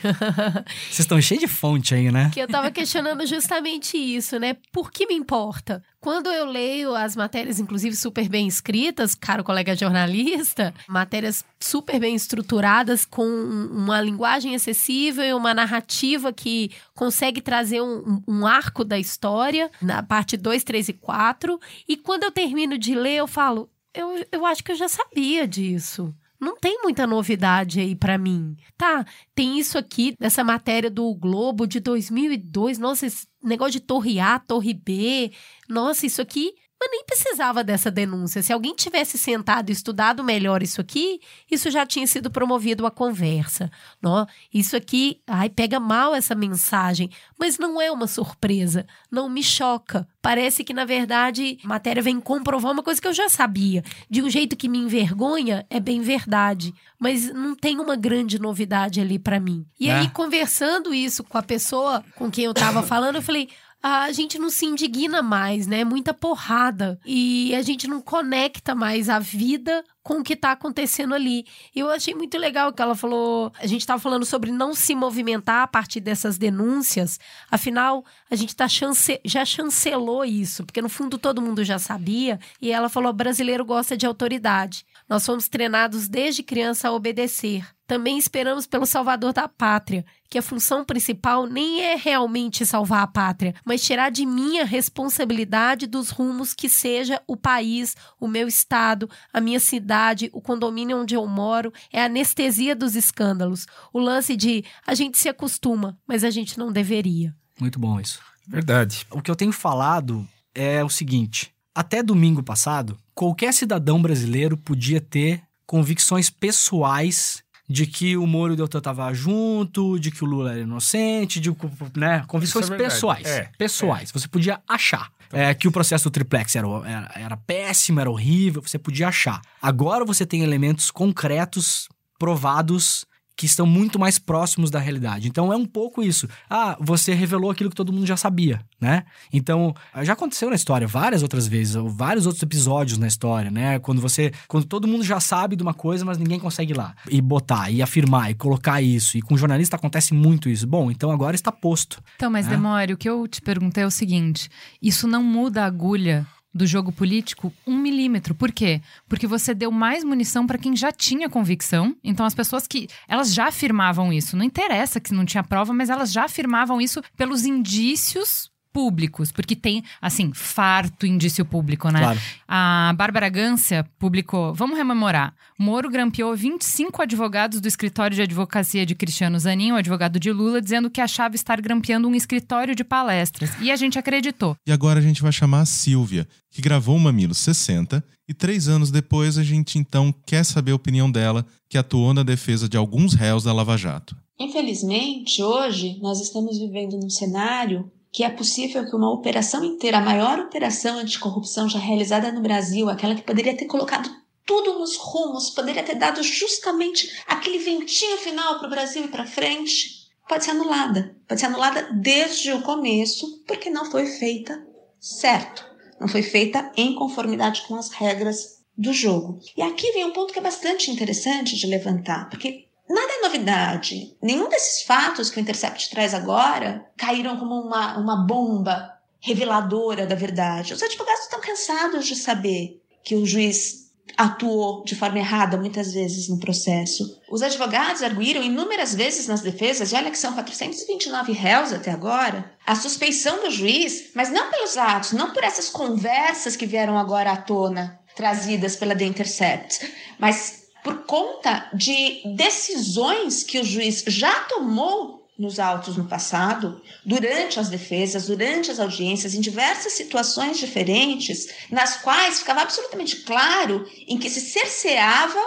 [0.90, 2.30] Vocês estão cheios de fonte aí, né?
[2.34, 4.56] que eu tava questionando justamente isso, né?
[4.72, 5.82] Por que me importa?
[6.00, 12.14] Quando eu leio as matérias, inclusive super bem escritas, caro colega jornalista, matérias super bem
[12.16, 19.00] estruturadas, com uma linguagem acessível e uma narrativa que consegue trazer um, um- arco da
[19.00, 21.60] história, na parte 2, 3 e 4.
[21.88, 25.48] E quando eu termino de ler, eu falo, eu, eu acho que eu já sabia
[25.48, 26.14] disso.
[26.40, 28.56] Não tem muita novidade aí pra mim.
[28.78, 32.78] Tá, tem isso aqui dessa matéria do Globo de 2002.
[32.78, 33.08] Nossa,
[33.48, 35.32] negócio de Torre A, Torre B.
[35.70, 36.54] Nossa, isso aqui.
[36.80, 38.44] Mas nem precisava dessa denúncia.
[38.44, 41.20] Se alguém tivesse sentado e estudado melhor isso aqui,
[41.50, 43.72] isso já tinha sido promovido a conversa.
[44.02, 49.42] Nó, isso aqui, ai, pega mal essa mensagem, mas não é uma surpresa, não me
[49.42, 50.08] choca.
[50.22, 53.84] Parece que, na verdade, a matéria vem comprovar uma coisa que eu já sabia.
[54.10, 56.74] De um jeito que me envergonha, é bem verdade.
[57.00, 59.66] Mas não tem uma grande novidade ali pra mim.
[59.80, 59.94] E É.
[59.96, 63.50] aí, conversando isso com a pessoa com quem eu tava falando, eu falei.
[63.82, 65.84] "Ah, A gente não se indigna mais, né?
[65.84, 67.00] Muita porrada.
[67.06, 71.46] E a gente não conecta mais a vida com o que tá acontecendo ali.
[71.76, 73.52] E Eu achei muito legal que ela falou.
[73.60, 77.20] A gente tava falando sobre não se movimentar a partir dessas denúncias.
[77.52, 79.20] Afinal, a gente tá chance...
[79.26, 82.40] já chancelou isso, porque no fundo todo mundo já sabia.
[82.62, 84.86] E ela falou: brasileiro gosta de autoridade.
[85.10, 87.66] Nós fomos treinados desde criança a obedecer.
[87.88, 93.08] Também esperamos pelo salvador da pátria, que a função principal nem é realmente salvar a
[93.08, 98.46] pátria, mas tirar de mim a responsabilidade dos rumos que seja o país, o meu
[98.46, 99.97] estado, a minha cidade,
[100.32, 103.66] o condomínio onde eu moro, é a anestesia dos escândalos.
[103.92, 107.36] O lance de a gente se acostuma, mas a gente não deveria.
[107.60, 108.20] Muito bom isso.
[108.48, 109.06] Verdade.
[109.12, 115.02] O que eu tenho falado é o seguinte: até domingo passado, qualquer cidadão brasileiro podia
[115.02, 120.28] ter convicções pessoais de que o Moro e o Deltan estavam junto, de que o
[120.28, 121.50] Lula era inocente, de
[121.96, 122.94] né, convicções Isso é verdade.
[122.94, 123.28] pessoais.
[123.28, 124.12] É, pessoais.
[124.12, 125.12] Você podia achar.
[125.32, 129.42] É, que o processo do triplex era, era, era péssimo, era horrível, você podia achar.
[129.62, 133.06] Agora você tem elementos concretos, provados,
[133.38, 135.28] que estão muito mais próximos da realidade.
[135.28, 136.28] Então é um pouco isso.
[136.50, 139.04] Ah, você revelou aquilo que todo mundo já sabia, né?
[139.32, 143.78] Então, já aconteceu na história várias outras vezes, ou vários outros episódios na história, né?
[143.78, 146.96] Quando você, quando todo mundo já sabe de uma coisa, mas ninguém consegue ir lá
[147.10, 149.18] e botar e afirmar e colocar isso.
[149.18, 150.66] E com jornalista acontece muito isso.
[150.66, 152.02] Bom, então agora está posto.
[152.16, 152.50] Então, mas É.
[152.50, 154.50] Demore, o que eu te perguntei é o seguinte:
[154.82, 156.26] isso não muda a agulha
[156.58, 158.36] do jogo político um milímetro.
[158.36, 158.82] Por quê?
[159.08, 161.96] Porque você deu mais munição para quem já tinha convicção.
[162.04, 162.88] Então, as pessoas que.
[163.08, 164.36] Elas já afirmavam isso.
[164.36, 169.56] Não interessa que não tinha prova, mas elas já afirmavam isso pelos indícios públicos, porque
[169.56, 172.00] tem, assim, farto indício público, né?
[172.00, 172.20] Claro.
[172.48, 178.94] A Bárbara Gância publicou, vamos rememorar, Moro grampeou 25 advogados do escritório de advocacia de
[178.94, 183.50] Cristiano Zanin, o advogado de Lula, dizendo que achava estar grampeando um escritório de palestras.
[183.60, 184.56] E a gente acreditou.
[184.68, 188.68] E agora a gente vai chamar a Silvia, que gravou o Mamilo 60, e três
[188.68, 192.78] anos depois a gente então quer saber a opinião dela, que atuou na defesa de
[192.78, 194.16] alguns réus da Lava Jato.
[194.40, 200.02] Infelizmente, hoje nós estamos vivendo num cenário que é possível que uma operação inteira, a
[200.02, 204.10] maior operação anticorrupção já realizada no Brasil, aquela que poderia ter colocado
[204.44, 209.28] tudo nos rumos, poderia ter dado justamente aquele ventinho final para o Brasil e para
[209.28, 211.16] frente, pode ser anulada.
[211.28, 214.66] Pode ser anulada desde o começo, porque não foi feita
[215.00, 215.64] certo.
[216.02, 219.40] Não foi feita em conformidade com as regras do jogo.
[219.56, 224.16] E aqui vem um ponto que é bastante interessante de levantar, porque nada é novidade.
[224.22, 230.16] Nenhum desses fatos que o Intercept traz agora caíram como uma, uma bomba reveladora da
[230.16, 230.74] verdade.
[230.74, 236.30] Os advogados estão cansados de saber que o juiz atuou de forma errada muitas vezes
[236.30, 237.20] no processo.
[237.30, 242.52] Os advogados arguíram inúmeras vezes nas defesas, e olha que são 429 réus até agora,
[242.66, 247.32] a suspeição do juiz, mas não pelos atos, não por essas conversas que vieram agora
[247.32, 254.34] à tona, trazidas pela The Intercept, mas por conta de decisões que o juiz já
[254.46, 261.50] tomou nos autos no passado, durante as defesas, durante as audiências, em diversas situações diferentes,
[261.70, 265.38] nas quais ficava absolutamente claro em que se cerceava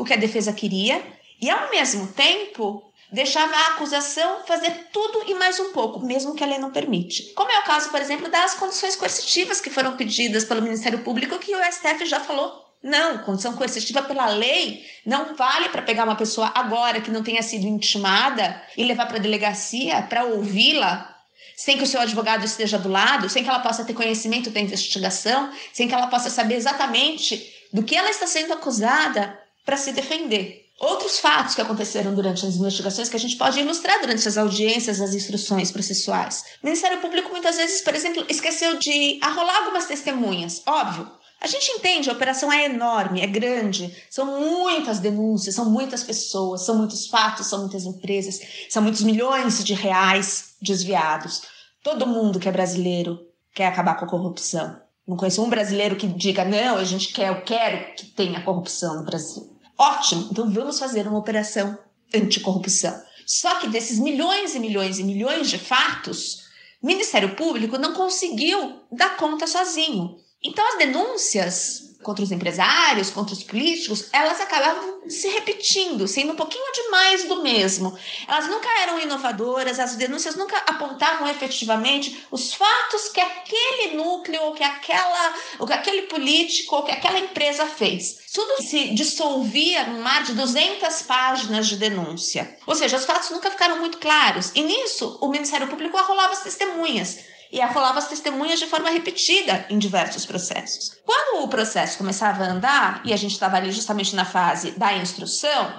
[0.00, 1.00] o que a defesa queria
[1.40, 6.42] e, ao mesmo tempo, deixava a acusação fazer tudo e mais um pouco, mesmo que
[6.42, 7.32] a lei não permite.
[7.34, 11.38] Como é o caso, por exemplo, das condições coercitivas que foram pedidas pelo Ministério Público,
[11.38, 16.16] que o STF já falou não, condição coercitiva pela lei não vale para pegar uma
[16.16, 21.16] pessoa agora que não tenha sido intimada e levar para a delegacia para ouvi-la,
[21.56, 24.58] sem que o seu advogado esteja do lado, sem que ela possa ter conhecimento da
[24.58, 29.92] investigação, sem que ela possa saber exatamente do que ela está sendo acusada para se
[29.92, 30.62] defender.
[30.80, 35.00] Outros fatos que aconteceram durante as investigações que a gente pode ilustrar durante as audiências,
[35.00, 36.42] as instruções processuais.
[36.60, 40.60] O Ministério Público muitas vezes, por exemplo, esqueceu de arrolar algumas testemunhas.
[40.66, 41.08] Óbvio,
[41.42, 46.64] a gente entende, a operação é enorme, é grande, são muitas denúncias, são muitas pessoas,
[46.64, 48.40] são muitos fatos, são muitas empresas,
[48.70, 51.42] são muitos milhões de reais desviados.
[51.82, 54.80] Todo mundo que é brasileiro quer acabar com a corrupção.
[55.04, 58.98] Não conheço um brasileiro que diga, não, a gente quer, eu quero que tenha corrupção
[58.98, 59.50] no Brasil.
[59.76, 61.76] Ótimo, então vamos fazer uma operação
[62.14, 63.02] anticorrupção.
[63.26, 66.44] Só que desses milhões e milhões e milhões de fatos,
[66.80, 70.21] o Ministério Público não conseguiu dar conta sozinho.
[70.44, 76.36] Então, as denúncias contra os empresários, contra os políticos, elas acabavam se repetindo, sendo um
[76.36, 77.96] pouquinho demais do mesmo.
[78.26, 84.64] Elas nunca eram inovadoras, as denúncias nunca apontavam efetivamente os fatos que aquele núcleo, que
[84.64, 88.16] aquela, ou que aquele político, ou que aquela empresa fez.
[88.32, 92.56] Tudo se dissolvia num mar de 200 páginas de denúncia.
[92.66, 94.50] Ou seja, os fatos nunca ficaram muito claros.
[94.54, 99.66] E nisso, o Ministério Público arrolava as testemunhas e arrolava as testemunhas de forma repetida
[99.68, 100.96] em diversos processos.
[101.04, 104.94] Quando o processo começava a andar, e a gente estava ali justamente na fase da
[104.94, 105.70] instrução,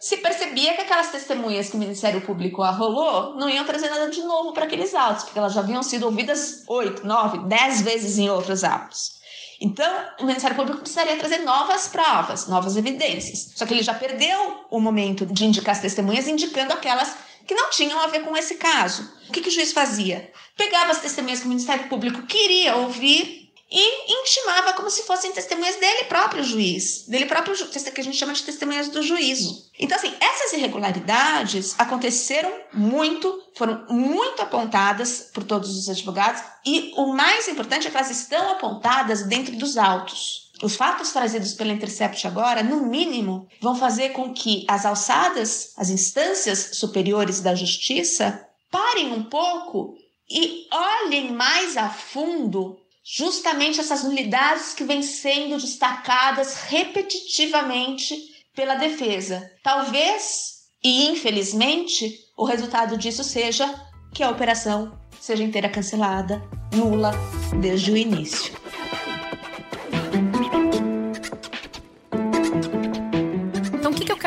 [0.00, 4.22] se percebia que aquelas testemunhas que o Ministério Público arrolou não iam trazer nada de
[4.22, 8.30] novo para aqueles autos, porque elas já haviam sido ouvidas oito, nove, dez vezes em
[8.30, 9.18] outros autos.
[9.60, 13.52] Então, o Ministério Público precisaria trazer novas provas, novas evidências.
[13.56, 17.12] Só que ele já perdeu o momento de indicar as testemunhas, indicando aquelas
[17.48, 19.10] que não tinham a ver com esse caso.
[19.26, 20.30] O que, que o juiz fazia?
[20.54, 25.76] Pegava as testemunhas que o Ministério Público queria ouvir e intimava como se fossem testemunhas
[25.76, 29.66] dele próprio juiz, dele próprio que a gente chama de testemunhas do juízo.
[29.78, 37.14] Então, assim, essas irregularidades aconteceram muito, foram muito apontadas por todos os advogados, e o
[37.14, 40.47] mais importante é que elas estão apontadas dentro dos autos.
[40.62, 45.88] Os fatos trazidos pela Intercept agora, no mínimo, vão fazer com que as alçadas, as
[45.88, 49.94] instâncias superiores da justiça, parem um pouco
[50.28, 58.14] e olhem mais a fundo justamente essas nulidades que vêm sendo destacadas repetitivamente
[58.54, 59.50] pela defesa.
[59.62, 63.72] Talvez, e infelizmente, o resultado disso seja
[64.12, 66.42] que a operação seja inteira cancelada,
[66.74, 67.12] nula,
[67.60, 68.57] desde o início.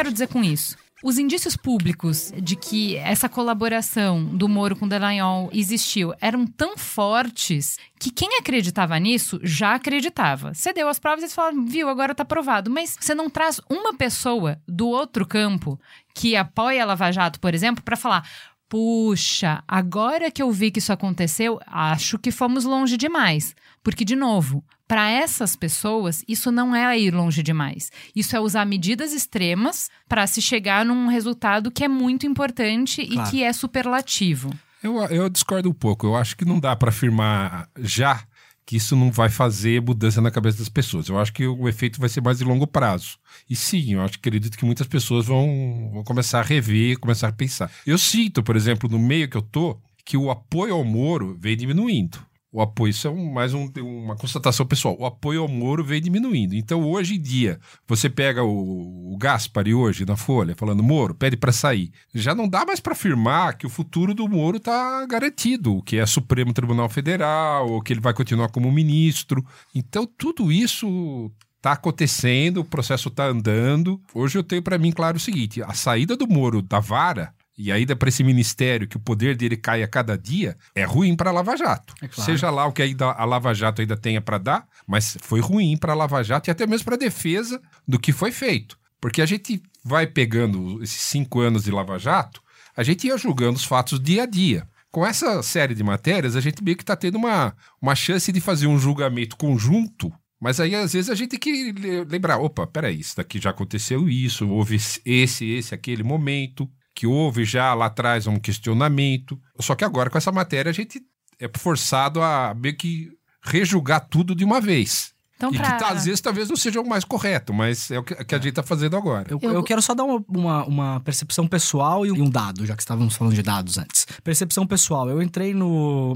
[0.01, 0.75] Quero dizer com isso?
[1.03, 7.77] Os indícios públicos de que essa colaboração do Moro com Delanhol existiu eram tão fortes
[7.99, 10.55] que quem acreditava nisso já acreditava.
[10.55, 12.69] Você deu as provas e você fala, viu, agora tá provado.
[12.69, 15.79] Mas você não traz uma pessoa do outro campo
[16.15, 18.27] que apoia a Lava Jato, por exemplo, para falar:
[18.67, 23.55] puxa, agora que eu vi que isso aconteceu, acho que fomos longe demais.
[23.83, 27.89] Porque, de novo, para essas pessoas, isso não é ir longe demais.
[28.13, 33.29] Isso é usar medidas extremas para se chegar num resultado que é muito importante claro.
[33.29, 34.53] e que é superlativo.
[34.83, 36.07] Eu, eu discordo um pouco.
[36.07, 38.21] Eu acho que não dá para afirmar já
[38.65, 41.07] que isso não vai fazer mudança na cabeça das pessoas.
[41.07, 43.17] Eu acho que o efeito vai ser mais de longo prazo.
[43.49, 47.31] E sim, eu acho, acredito que muitas pessoas vão, vão começar a rever, começar a
[47.31, 47.71] pensar.
[47.87, 51.55] Eu sinto, por exemplo, no meio que eu tô, que o apoio ao Moro vem
[51.55, 52.29] diminuindo.
[52.51, 56.01] O apoio, isso é um- mais um- uma constatação pessoal, o apoio ao Moro vem
[56.01, 56.53] diminuindo.
[56.53, 61.37] Então, hoje em dia, você pega o, o Gaspari hoje na Folha, falando Moro, pede
[61.37, 61.91] para sair.
[62.13, 66.05] Já não dá mais para afirmar que o futuro do Moro está garantido, que é
[66.05, 69.45] Supremo Tribunal Federal, ou que ele vai continuar como ministro.
[69.73, 71.31] Então, tudo isso
[71.63, 74.01] Tá acontecendo, o processo tá andando.
[74.15, 77.71] Hoje eu tenho para mim claro o seguinte: a saída do Moro da vara e
[77.71, 81.15] a ida para esse ministério, que o poder dele cai a cada dia, é ruim
[81.15, 81.93] para a Lava Jato.
[82.01, 82.31] É claro.
[82.31, 85.77] Seja lá o que ainda a Lava Jato ainda tenha para dar, mas foi ruim
[85.77, 88.77] para a Lava Jato e até mesmo para a defesa do que foi feito.
[88.99, 92.41] Porque a gente vai pegando esses cinco anos de Lava Jato,
[92.75, 94.67] a gente ia julgando os fatos dia a dia.
[94.91, 98.41] Com essa série de matérias, a gente meio que está tendo uma, uma chance de
[98.41, 100.11] fazer um julgamento conjunto
[100.43, 103.51] mas aí, às vezes, a gente tem que le- lembrar: opa, peraí, isso daqui já
[103.51, 106.67] aconteceu isso, houve esse, esse, aquele momento,
[107.01, 109.39] que houve já lá atrás um questionamento.
[109.59, 111.01] Só que agora, com essa matéria, a gente
[111.39, 113.09] é forçado a meio que
[113.43, 115.11] rejulgar tudo de uma vez.
[115.35, 115.71] Então, e pra...
[115.71, 118.35] que tá, às vezes talvez não seja o mais correto, mas é o que, que
[118.35, 119.25] a gente está fazendo agora.
[119.31, 122.75] Eu, Eu- eu quero só dar uma, uma, uma percepção pessoal e um dado, já
[122.75, 124.05] que estávamos falando de dados antes.
[124.23, 125.09] Percepção pessoal.
[125.09, 126.13] Eu entrei no.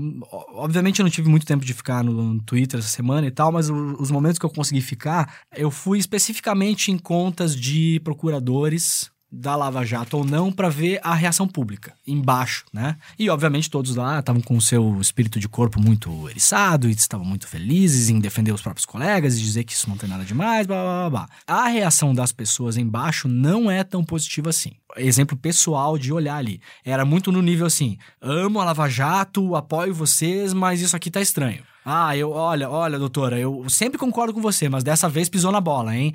[0.53, 3.67] Obviamente, eu não tive muito tempo de ficar no Twitter essa semana e tal, mas
[3.71, 9.85] os momentos que eu consegui ficar, eu fui especificamente em contas de procuradores da Lava
[9.85, 12.95] Jato ou não para ver a reação pública embaixo, né?
[13.19, 17.25] E obviamente todos lá estavam com o seu espírito de corpo muito eriçado e estavam
[17.25, 20.65] muito felizes em defender os próprios colegas e dizer que isso não tem nada demais,
[20.65, 21.29] blá blá blá.
[21.45, 24.71] A reação das pessoas embaixo não é tão positiva assim.
[24.95, 26.61] Exemplo pessoal de olhar ali.
[26.83, 31.19] Era muito no nível assim: amo a Lava Jato, apoio vocês, mas isso aqui tá
[31.19, 31.63] estranho.
[31.85, 35.61] Ah, eu, olha, olha, doutora, eu sempre concordo com você, mas dessa vez pisou na
[35.61, 36.13] bola, hein?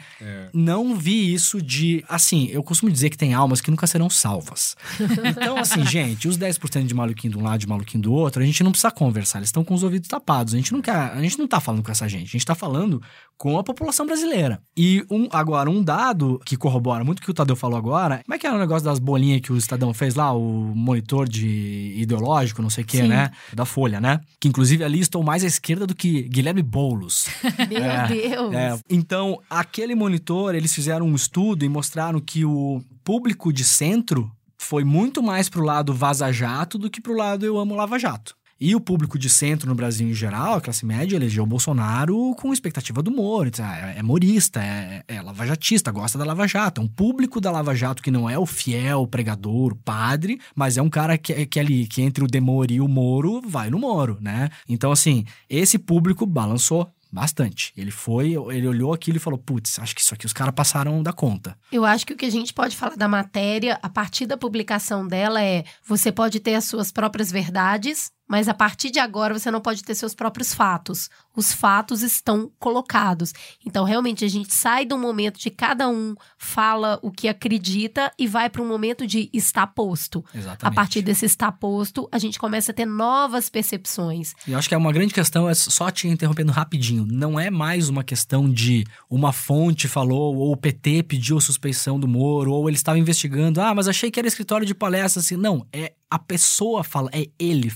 [0.52, 2.04] Não vi isso de.
[2.08, 4.76] Assim, eu costumo dizer que tem almas que nunca serão salvas.
[5.30, 8.42] Então, assim, gente, os 10% de maluquinho de um lado e de maluquinho do outro,
[8.42, 10.54] a gente não precisa conversar, eles estão com os ouvidos tapados.
[10.54, 12.54] A gente não quer, a gente não tá falando com essa gente, a gente tá
[12.54, 13.00] falando
[13.36, 14.60] com a população brasileira.
[14.76, 18.34] E um, agora, um dado que corrobora muito o que o Tadeu falou agora, como
[18.34, 21.94] é que era o negócio das bolinhas que o Estadão fez lá, o monitor de
[21.96, 23.08] ideológico, não sei o Sim.
[23.08, 23.30] né?
[23.52, 24.20] Da Folha, né?
[24.38, 27.28] Que inclusive ali estou mais à esquerda do que Guilherme Boulos.
[27.68, 28.54] Meu É, Deus.
[28.54, 34.30] É, então, aquele monitor, eles fizeram um estudo e mostraram que o público de centro
[34.56, 38.34] foi muito mais pro lado Vaza Jato do que pro lado Eu Amo Lava Jato.
[38.60, 42.34] E o público de centro no Brasil em geral, a classe média, elegeu o Bolsonaro
[42.36, 43.50] com expectativa do Moro.
[43.58, 46.80] Ah, É, é morista, é, é lavajatista, gosta da Lava Jato.
[46.80, 50.38] É um público da Lava Jato que não é o fiel, o pregador, o padre,
[50.54, 53.70] mas é um cara que, que ali, que entre o Demore e o Moro, vai
[53.70, 54.50] no Moro, né?
[54.68, 57.72] Então, assim, esse público balançou bastante.
[57.76, 61.02] Ele foi, ele olhou aquilo e falou: putz, acho que isso aqui os caras passaram
[61.02, 61.56] da conta.
[61.72, 65.06] Eu acho que o que a gente pode falar da matéria, a partir da publicação
[65.06, 69.50] dela, é: você pode ter as suas próprias verdades, mas a partir de agora você
[69.50, 71.10] não pode ter seus próprios fatos.
[71.34, 73.32] Os fatos estão colocados.
[73.66, 78.28] Então, realmente, a gente sai do momento de cada um fala o que acredita e
[78.28, 80.24] vai para um momento de está posto.
[80.32, 80.64] Exatamente.
[80.64, 84.32] A partir desse está posto, a gente começa a ter novas percepções.
[84.46, 87.50] E eu acho que é uma grande questão, é só te interrompendo rapidinho, não é
[87.50, 92.68] mais uma questão de uma fonte falou, ou o PT pediu suspeição do Moro, ou
[92.68, 95.36] ele estava investigando, ah, mas achei que era escritório de palestra, assim.
[95.36, 97.70] Não, é a pessoa fala, é ele,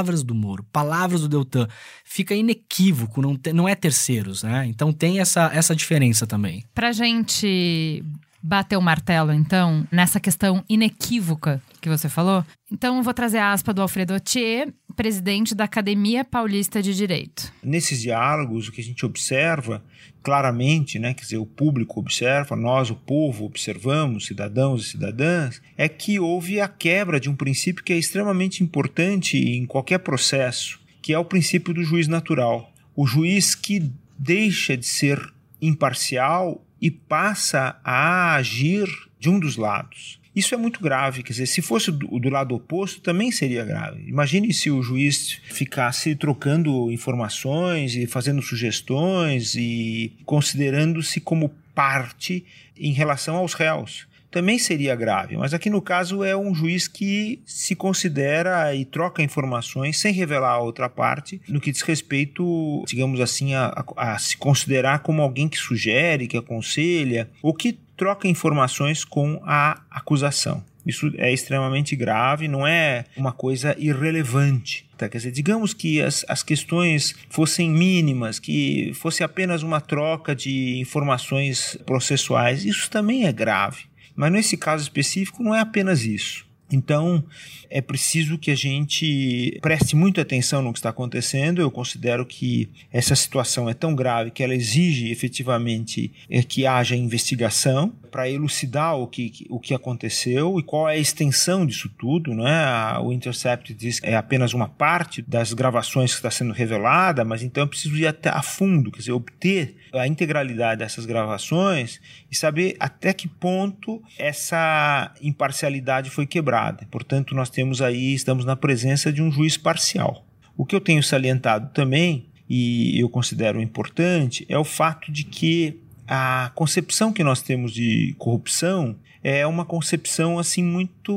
[0.00, 1.68] palavras do Moro, palavras do Deltan.
[2.04, 4.66] Fica inequívoco, não, te- não é terceiros, né?
[4.66, 6.64] Então tem essa, essa diferença também.
[6.74, 8.02] Pra gente
[8.42, 12.42] bater o martelo, então, nessa questão inequívoca que você falou,
[12.72, 17.52] então eu vou trazer a aspa do Alfredo Otier, presidente da Academia Paulista de Direito.
[17.62, 19.82] Nesses diálogos, o que a gente observa
[20.22, 25.88] claramente, né, quer dizer, o público observa, nós, o povo, observamos, cidadãos e cidadãs, é
[25.88, 31.12] que houve a quebra de um princípio que é extremamente importante em qualquer processo, que
[31.12, 32.72] é o princípio do juiz natural.
[32.94, 38.86] O juiz que deixa de ser imparcial e passa a agir
[39.18, 40.19] de um dos lados.
[40.34, 44.02] Isso é muito grave, quer dizer, se fosse do, do lado oposto, também seria grave.
[44.08, 52.44] Imagine se o juiz ficasse trocando informações e fazendo sugestões e considerando-se como parte
[52.78, 54.08] em relação aos réus.
[54.30, 59.24] Também seria grave, mas aqui no caso é um juiz que se considera e troca
[59.24, 63.66] informações sem revelar a outra parte, no que diz respeito, digamos assim, a,
[63.96, 69.42] a- a se considerar como alguém que sugere, que aconselha, ou que troca informações com
[69.44, 70.64] a acusação.
[70.86, 74.88] Isso é extremamente grave, não é uma coisa irrelevante.
[74.96, 75.06] Tá?
[75.06, 80.78] Quer dizer, digamos que as, as questões fossem mínimas, que fosse apenas uma troca de
[80.80, 83.84] informações processuais, isso também é grave.
[84.16, 86.46] Mas nesse caso específico não é apenas isso.
[86.72, 87.22] Então,
[87.70, 91.60] é preciso que a gente preste muita atenção no que está acontecendo.
[91.60, 96.96] Eu considero que essa situação é tão grave que ela exige efetivamente é, que haja
[96.96, 102.34] investigação para elucidar o que, o que aconteceu e qual é a extensão disso tudo.
[102.34, 102.98] Né?
[103.02, 107.42] O Intercept diz que é apenas uma parte das gravações que está sendo revelada, mas
[107.42, 112.00] então é preciso ir até a fundo, quer dizer, obter a integralidade dessas gravações
[112.30, 116.86] e saber até que ponto essa imparcialidade foi quebrada.
[116.90, 120.24] Portanto, nós temos aí, estamos na presença de um juiz parcial.
[120.56, 125.80] O que eu tenho salientado também, e eu considero importante, é o fato de que
[126.06, 131.14] a concepção que nós temos de corrupção é uma concepção assim muito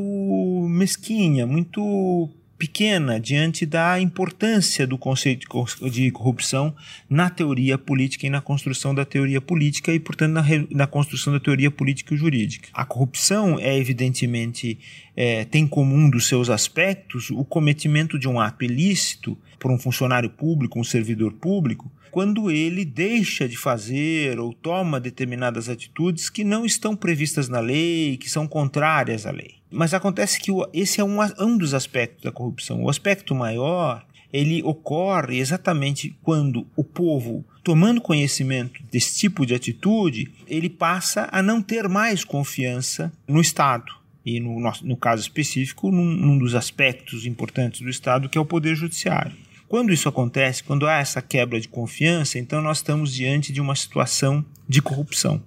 [0.70, 2.30] mesquinha, muito
[2.64, 5.46] pequena diante da importância do conceito
[5.92, 6.74] de corrupção
[7.10, 11.42] na teoria política e na construção da teoria política e, portanto, na, na construção da
[11.42, 12.70] teoria política e jurídica.
[12.74, 14.80] A corrupção é, evidentemente,
[15.14, 19.78] é, tem como um dos seus aspectos o cometimento de um ato ilícito por um
[19.78, 26.44] funcionário público, um servidor público, quando ele deixa de fazer ou toma determinadas atitudes que
[26.44, 29.56] não estão previstas na lei, que são contrárias à lei.
[29.72, 32.84] Mas acontece que esse é um, um dos aspectos da corrupção.
[32.84, 40.32] O aspecto maior ele ocorre exatamente quando o povo, tomando conhecimento desse tipo de atitude,
[40.48, 43.92] ele passa a não ter mais confiança no Estado.
[44.24, 48.46] E no, no caso específico, num, num dos aspectos importantes do Estado, que é o
[48.46, 49.34] Poder Judiciário.
[49.74, 53.76] Quando isso acontece, quando há essa quebra de confiança, então nós estamos diante de uma
[53.76, 55.42] situação de corrupção.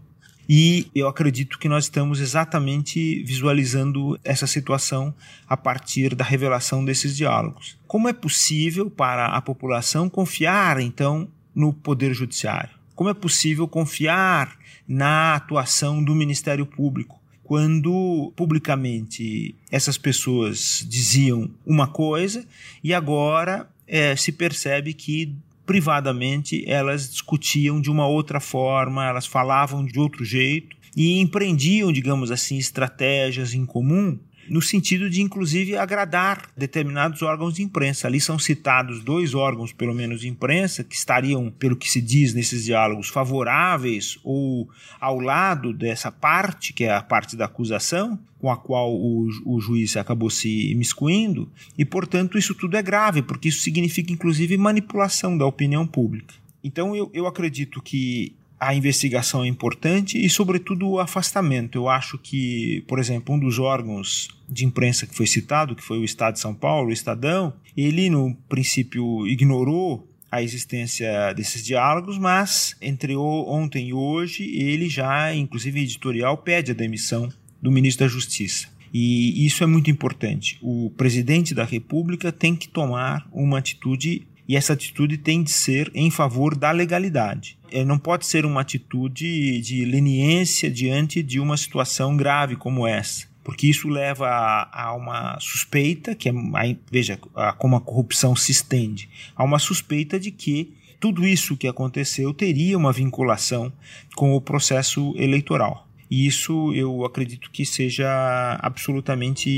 [0.48, 5.14] E eu acredito que nós estamos exatamente visualizando essa situação
[5.48, 7.78] a partir da revelação desses diálogos.
[7.86, 12.74] Como é possível para a população confiar, então, no Poder Judiciário?
[12.96, 14.58] Como é possível confiar
[14.88, 17.22] na atuação do Ministério Público?
[17.44, 22.44] Quando publicamente essas pessoas diziam uma coisa
[22.82, 25.34] e agora é, se percebe que
[25.64, 32.30] privadamente elas discutiam de uma outra forma, elas falavam de outro jeito e empreendiam, digamos
[32.30, 34.18] assim, estratégias em comum
[34.48, 38.06] no sentido de, inclusive, agradar determinados órgãos de imprensa.
[38.06, 42.34] Ali são citados dois órgãos, pelo menos, de imprensa, que estariam, pelo que se diz
[42.34, 44.68] nesses diálogos, favoráveis ou
[45.00, 49.60] ao lado dessa parte, que é a parte da acusação, com a qual o, o
[49.60, 55.36] juiz acabou se imiscuindo, e, portanto, isso tudo é grave, porque isso significa, inclusive, manipulação
[55.36, 56.34] da opinião pública.
[56.62, 61.76] Então, eu, eu acredito que a investigação é importante e, sobretudo, o afastamento.
[61.76, 65.98] Eu acho que, por exemplo, um dos órgãos de imprensa que foi citado, que foi
[65.98, 72.18] o Estado de São Paulo, o Estadão, ele, no princípio, ignorou a existência desses diálogos,
[72.18, 77.28] mas entre ontem e hoje, ele já, inclusive editorial, pede a demissão
[77.62, 78.68] do ministro da Justiça.
[78.92, 80.58] E isso é muito importante.
[80.62, 85.90] O presidente da República tem que tomar uma atitude e essa atitude tem de ser
[85.94, 87.58] em favor da legalidade.
[87.70, 93.26] É, não pode ser uma atitude de leniência diante de uma situação grave como essa,
[93.42, 98.36] porque isso leva a, a uma suspeita, que é, a, veja a, como a corrupção
[98.36, 103.72] se estende, a uma suspeita de que tudo isso que aconteceu teria uma vinculação
[104.14, 105.85] com o processo eleitoral.
[106.10, 109.48] E isso eu acredito que seja absolutamente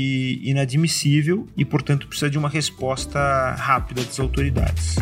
[0.43, 3.19] inadmissível e, portanto, precisa de uma resposta
[3.55, 4.95] rápida das autoridades.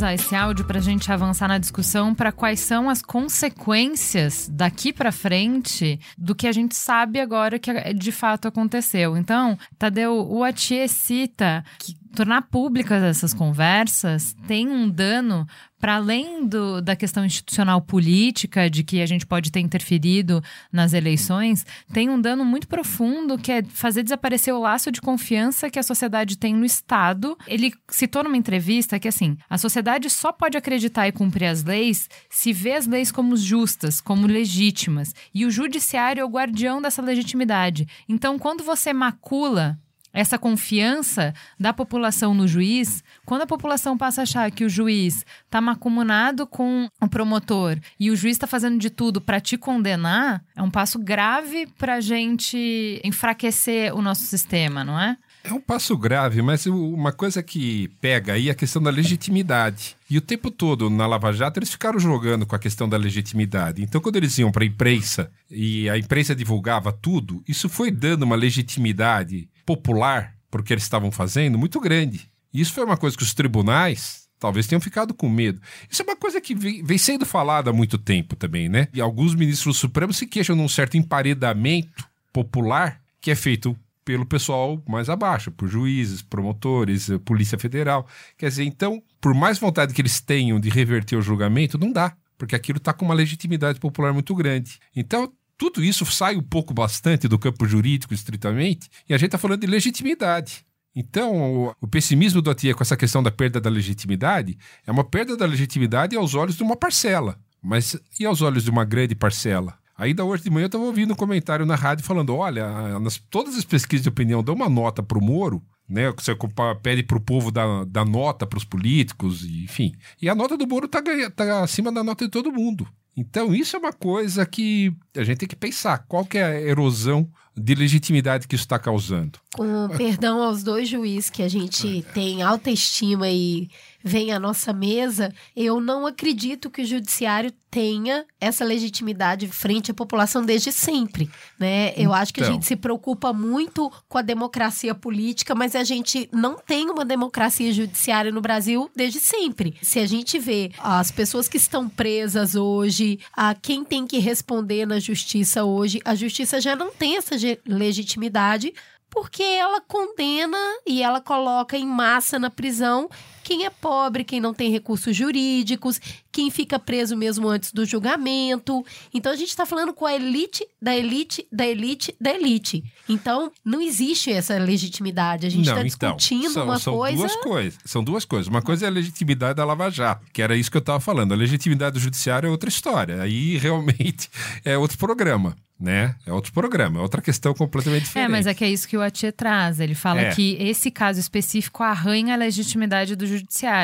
[0.00, 4.94] usar esse áudio para a gente avançar na discussão para quais são as consequências daqui
[4.94, 9.14] para frente do que a gente sabe agora que de fato aconteceu.
[9.14, 15.46] Então, Tadeu, o Atier cita que tornar públicas essas conversas tem um dano
[15.80, 20.92] para além do, da questão institucional política, de que a gente pode ter interferido nas
[20.92, 25.78] eleições, tem um dano muito profundo que é fazer desaparecer o laço de confiança que
[25.78, 27.36] a sociedade tem no Estado.
[27.46, 32.10] Ele citou numa entrevista que, assim, a sociedade só pode acreditar e cumprir as leis
[32.28, 35.14] se vê as leis como justas, como legítimas.
[35.32, 37.88] E o judiciário é o guardião dessa legitimidade.
[38.06, 39.78] Então, quando você macula
[40.12, 45.24] essa confiança da população no juiz, quando a população passa a achar que o juiz
[45.44, 50.42] está macumunado com o promotor e o juiz está fazendo de tudo para te condenar,
[50.56, 55.16] é um passo grave para a gente enfraquecer o nosso sistema, não é?
[55.42, 59.96] É um passo grave, mas uma coisa que pega aí é a questão da legitimidade.
[60.08, 63.82] E o tempo todo na Lava Jato eles ficaram jogando com a questão da legitimidade.
[63.82, 68.24] Então, quando eles iam para a imprensa e a imprensa divulgava tudo, isso foi dando
[68.24, 72.28] uma legitimidade popular porque eles estavam fazendo muito grande.
[72.52, 75.60] Isso foi uma coisa que os tribunais Talvez tenham ficado com medo.
[75.90, 78.88] Isso é uma coisa que vem, sendo falada há muito tempo também, né?
[78.90, 84.24] E alguns ministros supremos se queixam de um certo emparedamento popular que é feito pelo
[84.24, 88.08] pessoal mais abaixo, por juízes, promotores, polícia federal.
[88.38, 92.16] Quer dizer, então, por mais vontade que eles tenham de reverter o julgamento, não dá,
[92.38, 94.80] porque aquilo está com uma legitimidade popular muito grande.
[94.96, 95.30] Então,
[95.60, 99.60] tudo isso sai um pouco bastante do campo jurídico, estritamente, e a gente está falando
[99.60, 100.64] de legitimidade.
[100.96, 104.56] Então, o, pessimismo do Atier com essa questão da perda da legitimidade
[104.86, 108.70] é uma perda da legitimidade aos olhos de uma parcela, mas e aos olhos de
[108.70, 109.78] uma grande parcela?
[109.98, 113.54] Ainda hoje de manhã eu estava ouvindo um comentário na rádio falando: olha, nas, todas
[113.54, 116.10] as pesquisas de opinião dão uma nota para o Moro, né?
[116.12, 116.34] Você
[116.82, 119.92] pede para o povo dar, dar nota para os políticos, enfim.
[120.22, 121.02] E a nota do Moro está
[121.36, 122.88] tá acima da nota de todo mundo.
[123.20, 126.06] Então, isso é uma coisa que a gente tem que pensar.
[126.08, 129.38] Qual que é a erosão de legitimidade que isso está causando?
[129.54, 133.68] Com perdão aos dois juízes que a gente tem alta estima e
[134.02, 139.94] vem à nossa mesa, eu não acredito que o judiciário tenha essa legitimidade frente à
[139.94, 141.92] população desde sempre, né?
[141.96, 142.54] Eu acho que a Então.
[142.54, 147.72] gente se preocupa muito com a democracia política, mas a gente não tem uma democracia
[147.72, 149.76] judiciária no Brasil desde sempre.
[149.82, 154.84] Se a gente vê as pessoas que estão presas hoje, a quem tem que responder
[154.84, 158.72] na justiça hoje, a justiça já não tem essa legitimidade
[159.08, 163.08] porque ela condena e ela coloca em massa na prisão
[163.42, 166.00] quem é pobre, quem não tem recursos jurídicos,
[166.32, 168.84] quem fica preso mesmo antes do julgamento.
[169.12, 172.84] Então a gente está falando com a elite da elite da elite da elite.
[173.08, 175.46] Então não existe essa legitimidade.
[175.46, 177.16] A gente está discutindo então, são, uma são coisa.
[177.16, 177.78] duas coisas.
[177.84, 178.46] São duas coisas.
[178.48, 181.32] Uma coisa é a legitimidade da Lava Jato, que era isso que eu estava falando.
[181.32, 183.22] A legitimidade do judiciário é outra história.
[183.22, 184.28] Aí realmente
[184.64, 186.14] é outro programa, né?
[186.26, 188.30] É outro programa, é outra questão completamente É, diferente.
[188.30, 189.80] mas é que é isso que o Atier traz.
[189.80, 190.34] Ele fala É.
[190.34, 193.39] que esse caso específico arranha a legitimidade do judiciário.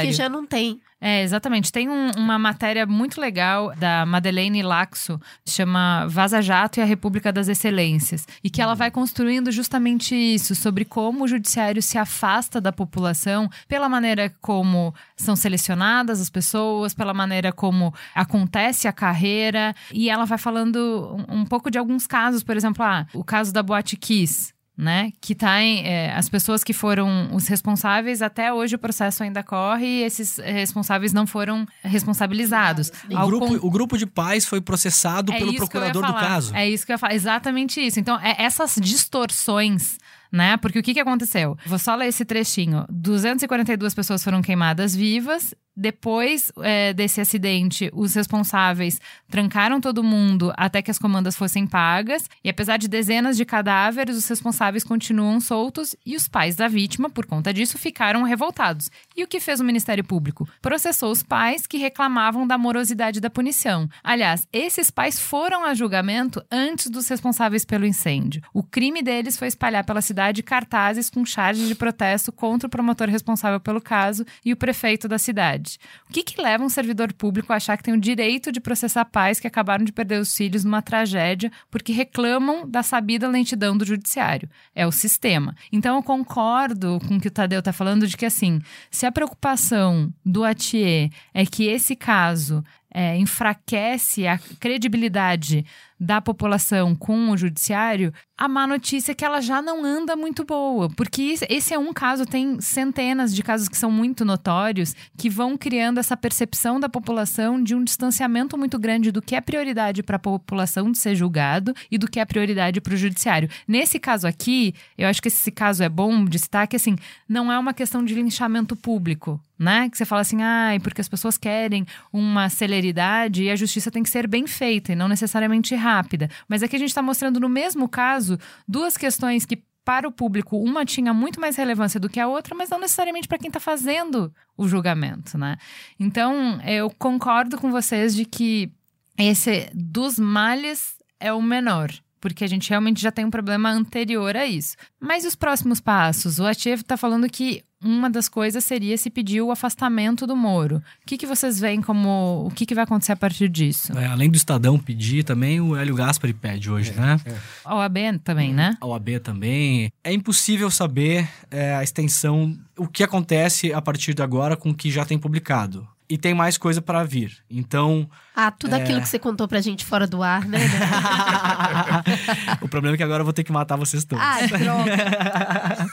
[0.06, 0.80] Que já não tem.
[0.98, 1.70] É, exatamente.
[1.70, 7.30] Tem um- uma matéria muito legal da Madeleine Laxo, chama Vaza Jato e a República
[7.30, 12.62] das Excelências, e que ela vai construindo justamente isso, sobre como o judiciário se afasta
[12.62, 19.74] da população pela maneira como são selecionadas as pessoas, pela maneira como acontece a carreira,
[19.92, 23.52] e ela vai falando um, um pouco de alguns casos, por exemplo, ah, o caso
[23.52, 25.10] da Boate Kiss, né?
[25.20, 25.86] Que tá em.
[25.86, 30.36] é, as pessoas que foram os responsáveis, até hoje o processo ainda corre e esses
[30.38, 32.92] responsáveis não foram responsabilizados.
[33.10, 36.54] O grupo, con- o grupo de pais foi processado é pelo procurador do caso.
[36.54, 37.14] É isso que eu ia falar.
[37.14, 37.98] Exatamente isso.
[37.98, 39.98] Então, é essas distorções.
[40.30, 40.56] Né?
[40.56, 41.56] Porque o que, que aconteceu?
[41.66, 42.84] Vou só ler esse trechinho.
[42.88, 45.54] 242 pessoas foram queimadas vivas.
[45.78, 48.98] Depois é, desse acidente, os responsáveis
[49.28, 52.30] trancaram todo mundo até que as comandas fossem pagas.
[52.42, 57.10] E apesar de dezenas de cadáveres, os responsáveis continuam soltos e os pais da vítima,
[57.10, 58.90] por conta disso, ficaram revoltados.
[59.14, 60.48] E o que fez o Ministério Público?
[60.62, 63.86] Processou os pais que reclamavam da morosidade da punição.
[64.02, 68.40] Aliás, esses pais foram a julgamento antes dos responsáveis pelo incêndio.
[68.54, 73.08] O crime deles foi espalhar pela cidade cartazes com charges de protesto contra o promotor
[73.08, 75.78] responsável pelo caso e o prefeito da cidade.
[76.08, 79.04] O que, que leva um servidor público a achar que tem o direito de processar
[79.04, 83.84] pais que acabaram de perder os filhos numa tragédia porque reclamam da sabida lentidão do
[83.84, 84.48] judiciário?
[84.74, 85.54] É o sistema.
[85.70, 88.60] Então eu concordo com o que o Tadeu está falando de que assim,
[88.90, 92.64] se a preocupação do Atier é que esse caso
[92.98, 95.66] é, enfraquece a credibilidade
[95.98, 100.44] da população com o judiciário, a má notícia é que ela já não anda muito
[100.44, 100.90] boa.
[100.90, 105.56] Porque esse- é um caso, tem centenas de casos que são muito notórios, que vão
[105.56, 110.16] criando essa percepção da população de um distanciamento muito grande do que é prioridade para
[110.16, 113.48] a população de ser julgado e do que é prioridade para o judiciário.
[113.66, 116.96] Nesse caso aqui, eu acho que esse caso é bom de citar que, assim,
[117.28, 119.40] não é uma questão de linchamento público.
[119.58, 119.88] Né?
[119.88, 124.02] Que você fala assim, ai, porque as pessoas querem uma celeridade e a justiça tem
[124.02, 126.28] que ser bem feita e não necessariamente rápida.
[126.48, 130.58] Mas aqui a gente está mostrando no mesmo caso duas questões que para o público
[130.58, 133.60] uma tinha muito mais relevância do que a outra, mas não necessariamente para quem está
[133.60, 135.56] fazendo o julgamento, né?
[135.98, 138.72] Então eu concordo com vocês de que
[139.16, 141.90] esse dos males é o menor.
[142.18, 144.74] Porque a gente realmente já tem um problema anterior a isso.
[144.98, 146.40] Mas os próximos passos?
[146.40, 150.76] O Atief está falando que uma das coisas seria se pedir o afastamento do Moro.
[150.76, 152.44] O que, que vocês veem como.
[152.46, 153.96] O que, que vai acontecer a partir disso?
[153.98, 157.18] É, além do Estadão pedir, também o Hélio Gaspari pede hoje, né?
[157.64, 158.76] A OAB também, né?
[158.80, 159.90] A OAB também.
[160.02, 164.74] É impossível saber é, a extensão, o que acontece a partir de agora com o
[164.74, 165.86] que já tem publicado.
[166.08, 167.36] E tem mais coisa para vir.
[167.50, 168.82] Então, Ah, tudo É.
[168.82, 170.58] aquilo que você contou pra gente fora do ar, né?
[172.62, 174.24] o problema é que agora eu vou ter que matar vocês todos.
[174.24, 175.86] Ai, droga.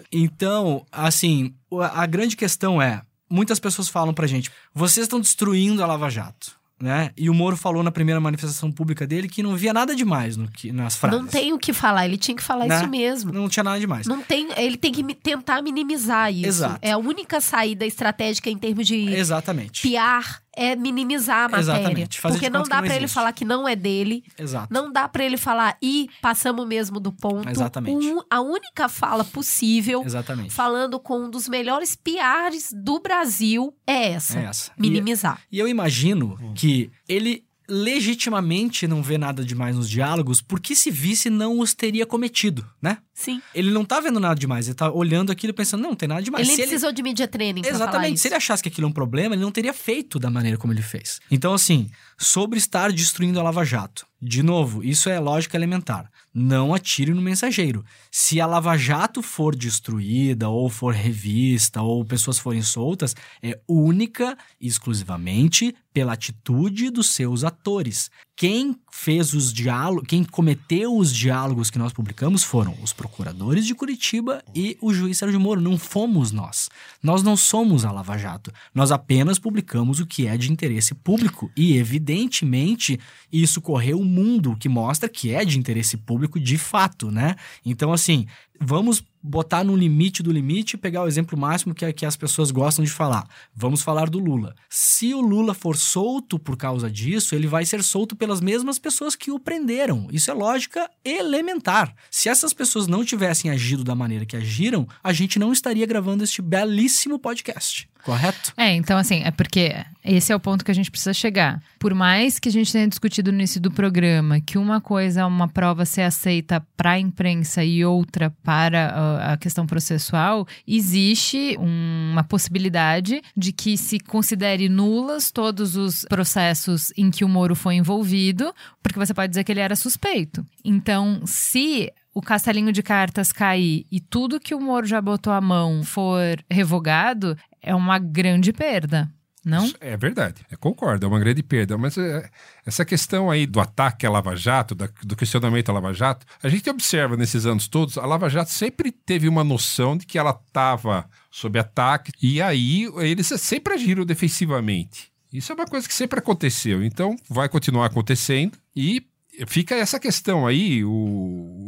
[0.12, 1.54] então, assim,
[1.94, 6.52] a grande questão é: muitas pessoas falam pra gente: vocês estão destruindo a Lava Jato.
[6.82, 7.10] Né?
[7.16, 10.48] E o Moro falou na primeira manifestação pública dele que não via nada demais no
[10.50, 11.20] que, nas frases.
[11.20, 12.76] Não tem o que falar, ele tinha que falar Né?
[12.76, 13.32] isso mesmo.
[13.32, 14.04] Não tinha nada demais.
[14.08, 16.48] Não tem, ele tem que tentar minimizar isso.
[16.48, 16.78] Exato.
[16.82, 19.80] É a única saída estratégica em termos de Exatamente.
[19.88, 21.60] PR é minimizar a matéria.
[21.80, 22.20] Exatamente.
[22.20, 24.22] Fazer Porque não dá pra ele falar que não é dele.
[24.38, 24.68] Exato.
[24.72, 27.48] Não dá pra ele falar e passamos mesmo do ponto.
[27.48, 28.06] Exatamente.
[28.06, 30.52] Um- a única fala possível, Exatamente.
[30.52, 34.38] falando com um dos melhores PRs do Brasil, é essa.
[34.38, 34.70] É essa.
[34.78, 35.40] Minimizar.
[35.50, 41.30] E eu imagino que ele legitimamente não vê nada demais nos diálogos, porque se visse
[41.30, 42.98] não os teria cometido, né?
[43.14, 43.40] Sim.
[43.54, 46.06] Ele não tá vendo nada demais, ele tá olhando aquilo e pensando, não, não tem
[46.06, 46.46] nada demais.
[46.46, 48.20] ele Se nem precisou de media training Exatamente.
[48.20, 50.72] Se ele achasse que aquilo é um problema, ele não teria feito da maneira como
[50.72, 51.18] ele fez.
[51.30, 51.90] Então, assim,
[52.22, 54.06] sobre estar destruindo a Lava Jato.
[54.20, 56.10] De novo, isso é lógica elementar.
[56.32, 57.84] Não atire no mensageiro.
[58.10, 64.38] Se a Lava Jato for destruída, ou for revista, ou pessoas forem soltas, é única
[64.60, 68.10] e exclusivamente pela atitude dos seus atores.
[68.34, 73.74] Quem fez os diálogos, quem cometeu os diálogos que nós publicamos foram os procuradores de
[73.74, 75.60] Curitiba e o juiz Sérgio Moro.
[75.60, 76.68] Não fomos nós.
[77.02, 78.52] Nós não somos a Lava Jato.
[78.74, 81.50] Nós apenas publicamos o que é de interesse público.
[81.56, 82.98] E, evidentemente,
[83.32, 87.36] isso correu o mundo, que mostra que é de interesse público de fato, né?
[87.64, 88.26] Então, assim,
[88.64, 92.50] vamos botar no limite do limite e pegar o exemplo máximo que, que as pessoas
[92.50, 93.28] gostam de falar.
[93.54, 94.54] Vamos falar do Lula.
[94.68, 99.14] Se o Lula for solto por causa disso, ele vai ser solto pelas mesmas pessoas
[99.14, 100.08] que o prenderam.
[100.10, 101.94] Isso é lógica elementar.
[102.10, 106.24] Se essas pessoas não tivessem agido da maneira que agiram, a gente não estaria gravando
[106.24, 107.88] este belíssimo podcast.
[108.04, 108.52] Correto?
[108.56, 109.74] É, então assim, é porque
[110.04, 111.62] esse é o ponto que a gente precisa chegar.
[111.78, 115.24] Por mais que a gente tenha discutido no início do programa que uma coisa é
[115.24, 122.24] uma prova ser aceita para a imprensa e outra para a questão processual, existe uma
[122.24, 128.52] possibilidade de que se considere nulas todos os processos em que o Moro foi envolvido,
[128.82, 130.44] porque você pode dizer que ele era suspeito.
[130.64, 135.40] Então, se o castelinho de cartas cair e tudo que o Moro já botou a
[135.40, 139.10] mão for revogado, é uma grande perda,
[139.44, 139.70] não?
[139.80, 141.76] É verdade, concordo, é uma grande perda.
[141.78, 142.28] Mas é,
[142.66, 146.48] essa questão aí do ataque à Lava Jato, da- do questionamento à Lava Jato, a
[146.48, 150.30] gente observa nesses anos todos, a Lava Jato sempre teve uma noção de que ela
[150.46, 155.10] estava sob ataque, e aí eles sempre agiram defensivamente.
[155.32, 159.02] Isso é uma coisa que sempre aconteceu, então vai continuar acontecendo e.
[159.46, 160.90] Fica essa questão aí, o,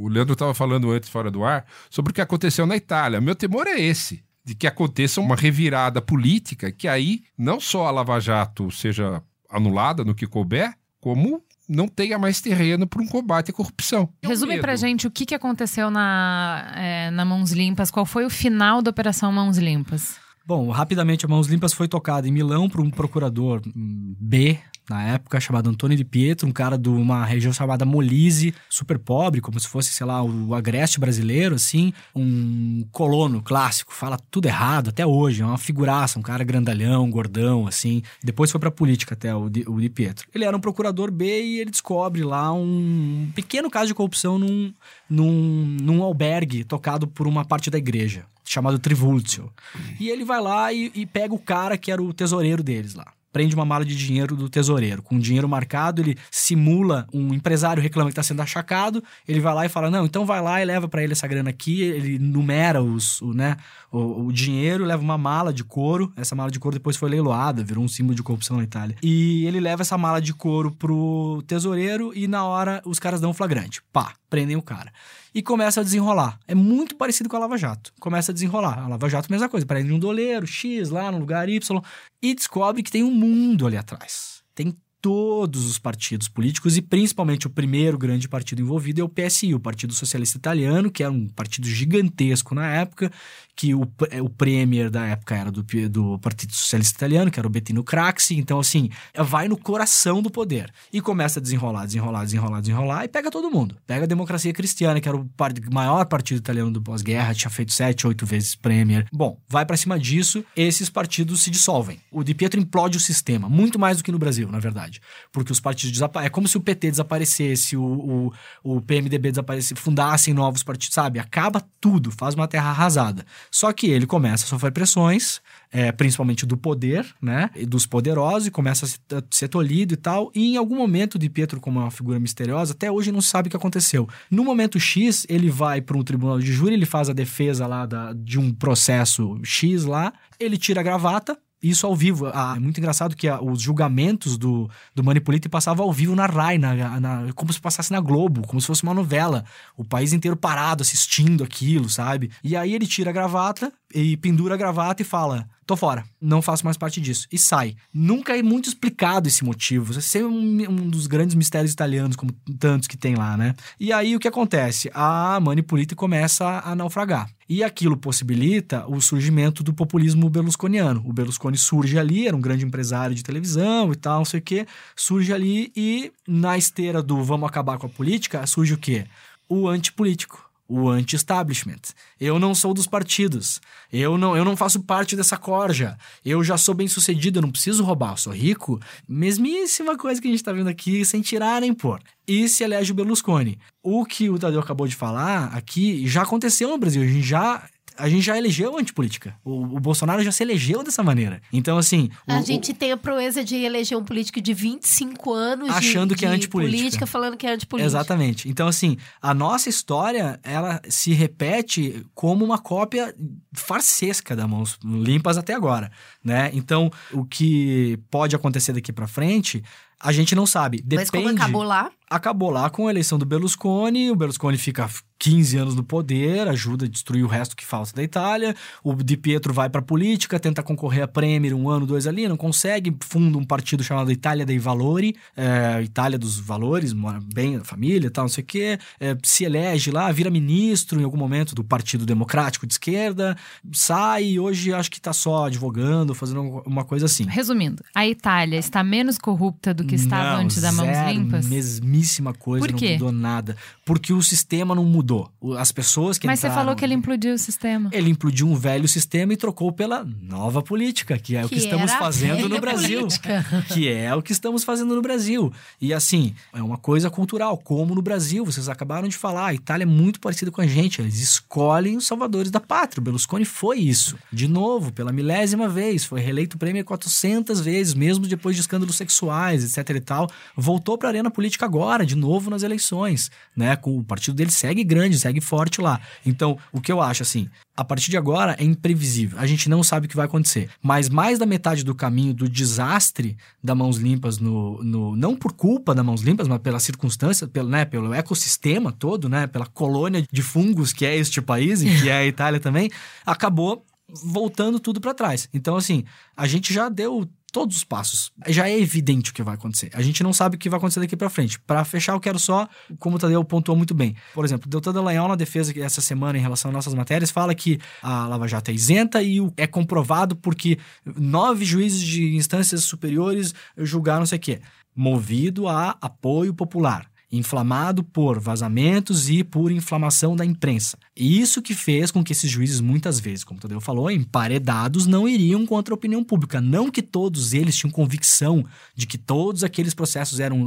[0.03, 3.20] o Leandro estava falando antes, fora do ar, sobre o que aconteceu na Itália.
[3.20, 7.91] Meu temor é esse de que aconteça uma revirada política, que aí não só a
[7.91, 13.51] Lava Jato seja anulada no que couber, como não tenha mais terreno para um combate
[13.51, 14.09] à corrupção.
[14.23, 18.05] É um Resume pra gente o que, que aconteceu na, é, na Mãos Limpas, qual
[18.05, 20.16] foi o final da Operação Mãos Limpas?
[20.47, 24.59] Bom, rapidamente, a Mãos Limpas foi tocada em Milão por um procurador hum, B,
[24.89, 29.40] na época, chamado Antônio de Pietro, um cara de uma região chamada Molise, super pobre,
[29.40, 34.90] como se fosse, sei lá, o agreste brasileiro, assim, um colono clássico, fala tudo errado
[34.90, 38.02] até hoje, é uma figuraça, um cara grandalhão, gordão, assim.
[38.23, 40.28] Depois foi pra política até o de, o de Pietro.
[40.35, 44.73] Ele era um procurador B e ele descobre lá um pequeno caso de corrupção num,
[45.09, 49.51] num, num albergue tocado por uma parte da igreja chamado Trivulzio.
[49.98, 53.06] E ele vai lá e, e pega o cara que era o tesoureiro deles lá.
[53.35, 55.02] Prende uma mala de dinheiro do tesoureiro.
[55.02, 59.02] Com dinheiro marcado, ele simula um empresário reclama que está sendo achacado.
[59.27, 61.51] Ele vai lá e fala: Não, então vai lá e leva para ele essa grana
[61.51, 61.82] aqui.
[61.82, 63.56] Ele numera os, o, né,
[63.90, 66.12] o, o dinheiro, leva uma mala de couro.
[66.16, 68.94] Essa mala de couro depois foi leiloada, virou um símbolo de corrupção na Itália.
[69.02, 73.31] E ele leva essa mala de couro pro tesoureiro e na hora os caras dão
[73.31, 73.82] um flagrante.
[73.93, 74.93] Pá, prendem o cara
[75.32, 76.40] e começa a desenrolar.
[76.48, 77.93] É muito parecido com a Lava Jato.
[78.01, 78.81] Começa a desenrolar.
[78.81, 79.65] A Lava Jato, mesma coisa.
[79.65, 81.81] Prende um doleiro, X, lá no lugar Y,
[82.20, 84.43] e descobre que tem um mundo ali atrás.
[84.55, 89.55] Tem todos os partidos políticos e principalmente o primeiro grande partido envolvido é o PSI,
[89.55, 93.12] o Partido Socialista Italiano, que era um partido gigantesco na época,
[93.57, 93.83] que o,
[94.23, 98.37] o premier da época era do, do Partido Socialista Italiano, que era o Bettino Craxi.
[98.37, 100.73] Então, assim, vai no coração do poder.
[100.93, 103.77] E começa a desenrolar, desenrolar, desenrolar, desenrolar e pega todo mundo.
[103.87, 105.31] Pega a democracia cristiana, que era o
[105.73, 109.07] maior partido italiano do pós-guerra, tinha feito sete, oito vezes premier.
[109.13, 112.01] Bom, vai pra cima disso, esses partidos se dissolvem.
[112.11, 115.01] O Di Pietro implode o sistema, muito mais do que no Brasil, na verdade.
[115.33, 116.27] Porque os partidos desaparecem.
[116.27, 118.33] É como se o PT desaparecesse, o, o,
[118.77, 121.19] o PMDB desaparecesse, fundassem novos partidos, sabe?
[121.19, 123.25] Acaba tudo, faz uma terra arrasada.
[123.55, 125.41] Só que ele começa a sofrer pressões,
[125.71, 127.51] é, principalmente do poder, né?
[127.55, 130.33] E dos poderosos, e começa a se- a ser tolhido e tal.
[130.35, 133.47] E em algum momento, Di Pietro, como uma figura misteriosa, até hoje não se sabe
[133.47, 134.09] o que aconteceu.
[134.29, 137.87] No momento X, ele vai para um tribunal de júri, ele faz a defesa lá
[137.87, 142.27] da- de um processo X lá, ele tira a gravata isso ao vivo.
[142.32, 146.59] Ah, é muito engraçado que os julgamentos do, do Manipulite passavam ao vivo na RAI,
[146.59, 149.45] na, na- como se passasse na Globo, como se fosse uma novela.
[149.77, 152.31] O país inteiro parado assistindo aquilo, sabe?
[152.43, 156.43] E aí ele tira a gravata e pendura a gravata e fala: tô fora, não
[156.43, 157.27] faço mais parte disso.
[157.31, 157.77] E sai.
[157.93, 159.99] Nunca é muito explicado esse motivo.
[159.99, 163.55] Esse é um, um dos grandes mistérios italianos, como tantos que tem lá, né?
[163.78, 164.91] E aí o que acontece?
[164.95, 167.28] A Manipulite começa a naufragar.
[167.49, 171.03] E aquilo possibilita o surgimento do populismo berlusconiano.
[171.05, 174.43] O Berlusconi surge ali, era um grande empresário de televisão e tal, não sei o
[174.43, 174.66] quê.
[174.97, 179.07] Surge ali e na esteira do vamos acabar com a política, surge o quê?
[179.49, 180.44] O antipolítico.
[180.69, 181.93] O anti-establishment.
[182.19, 183.61] Eu não sou dos partidos.
[183.93, 185.97] Eu não, eu não faço parte dessa corja.
[186.24, 188.81] Eu já sou bem sucedido, eu não preciso roubar, eu sou rico.
[189.07, 192.01] Mesmíssima coisa que a gente tá vendo aqui, sem tirar nem pôr.
[192.27, 193.59] E se elege o Berlusconi.
[193.82, 197.03] O que o Tadeu acabou de falar aqui já aconteceu no Brasil.
[197.03, 197.69] A gente já.
[197.97, 199.37] A gente já elegeu antipolítica.
[199.45, 201.41] O, o Bolsonaro já se elegeu dessa maneira.
[201.53, 202.11] Então, assim.
[202.27, 206.15] A o- gente tem a proeza de eleger um político de 25 anos de- Achando
[206.15, 206.79] que é de antipolítica.
[206.79, 207.87] política, falando que é antipolítica.
[207.87, 208.49] Exatamente.
[208.49, 213.15] Então, assim, a nossa história, ela se repete como uma cópia
[213.53, 215.91] farsesca da Mãos Limpas até agora,
[216.23, 216.51] né?
[216.53, 219.62] Então, o que pode acontecer daqui pra frente,
[220.01, 220.79] a gente não sabe.
[220.79, 220.97] Depende...
[220.97, 225.57] Mas como acabou lá, acabou lá com a eleição do Berlusconi, o Berlusconi fica 15
[225.57, 229.55] anos no poder, ajuda a destruir o resto que falta da Itália, o Di Pietro
[229.55, 233.45] vai pra política, tenta concorrer a Premier um ano, dois ali, não consegue, funda um
[233.45, 238.25] partido chamado Itália dei Valori, é, Itália dos Valores, mora bem a família e tal,
[238.25, 242.05] não sei o quê, é, se elege lá, vira ministro em algum momento do Partido
[242.05, 243.35] Democrático de Esquerda,
[243.73, 247.25] sai e hoje acho que tá só advogando, fazendo uma coisa assim.
[247.25, 251.47] Resumindo, a Itália está menos corrupta do que estava Não, antes da Mãos Limpas?
[251.95, 253.57] Mesmíssima coisa, não mudou nada.
[253.85, 255.31] Porque o sistema não mudou.
[255.59, 257.89] As pessoas que Mas você entraram- falou que ele implodiu o sistema.
[257.93, 261.61] Ele implodiu um velho sistema e trocou pela nova política, que é o que Que
[261.62, 263.01] estamos fazendo no Brasil.
[263.01, 263.45] política.
[263.75, 265.53] Que é o que estamos fazendo no Brasil.
[265.81, 268.45] E assim, é uma coisa cultural, como no Brasil.
[268.45, 271.01] Vocês acabaram de falar, a Itália é muito parecida com a gente.
[271.01, 273.01] Eles escolhem os salvadores da pátria.
[273.01, 274.16] O Berlusconi foi isso.
[274.33, 276.05] De novo, pela milésima vez.
[276.05, 280.31] Foi reeleito prêmio 400 vezes, mesmo depois de escândalos sexuais, etc e tal.
[280.57, 283.31] Voltou para a arena política agora, de novo nas eleições.
[283.56, 283.77] Né?
[283.77, 286.01] Com, o partido dele segue grande, segue forte lá.
[286.24, 289.39] Então, o que eu acho, assim, a partir de agora é imprevisível.
[289.39, 290.70] A gente não sabe o que vai acontecer.
[290.82, 295.52] Mas mais da metade do caminho do desastre da Mãos Limpas no, no não por
[295.52, 300.24] culpa da Mãos Limpas, mas pela circunstância, pelo, né, pelo ecossistema todo, né, pela colônia
[300.31, 302.90] de fungos que é este país e que é a Itália também,
[303.27, 303.85] acabou
[304.23, 305.48] voltando tudo para trás.
[305.52, 306.05] Então assim,
[306.36, 308.33] a gente já deu todos os passos.
[308.49, 309.89] Já é evidente o que vai acontecer.
[309.95, 311.61] A gente não sabe o que vai acontecer daqui para frente.
[311.61, 312.69] Para fechar, eu quero só,
[312.99, 314.17] como o Tadeu pontuou muito bem.
[314.35, 317.55] Por exemplo, o Deltan Dallagnol, na defesa essa semana em relação às nossas matérias, fala
[317.55, 323.55] que a Lava Jato é isenta e é comprovado porque nove juízes de instâncias superiores
[323.79, 324.61] julgaram não sei o quê.
[324.93, 327.09] Movido a apoio popular.
[327.31, 330.99] Inflamado por vazamentos e por inflamação da imprensa.
[331.16, 335.28] Isso que fez com que esses juízes, muitas vezes, como o Tadeu falou, emparedados, não
[335.28, 336.61] iriam contra a opinião pública.
[336.61, 338.65] Não que todos eles tinham convicção
[338.97, 340.66] de que todos aqueles processos eram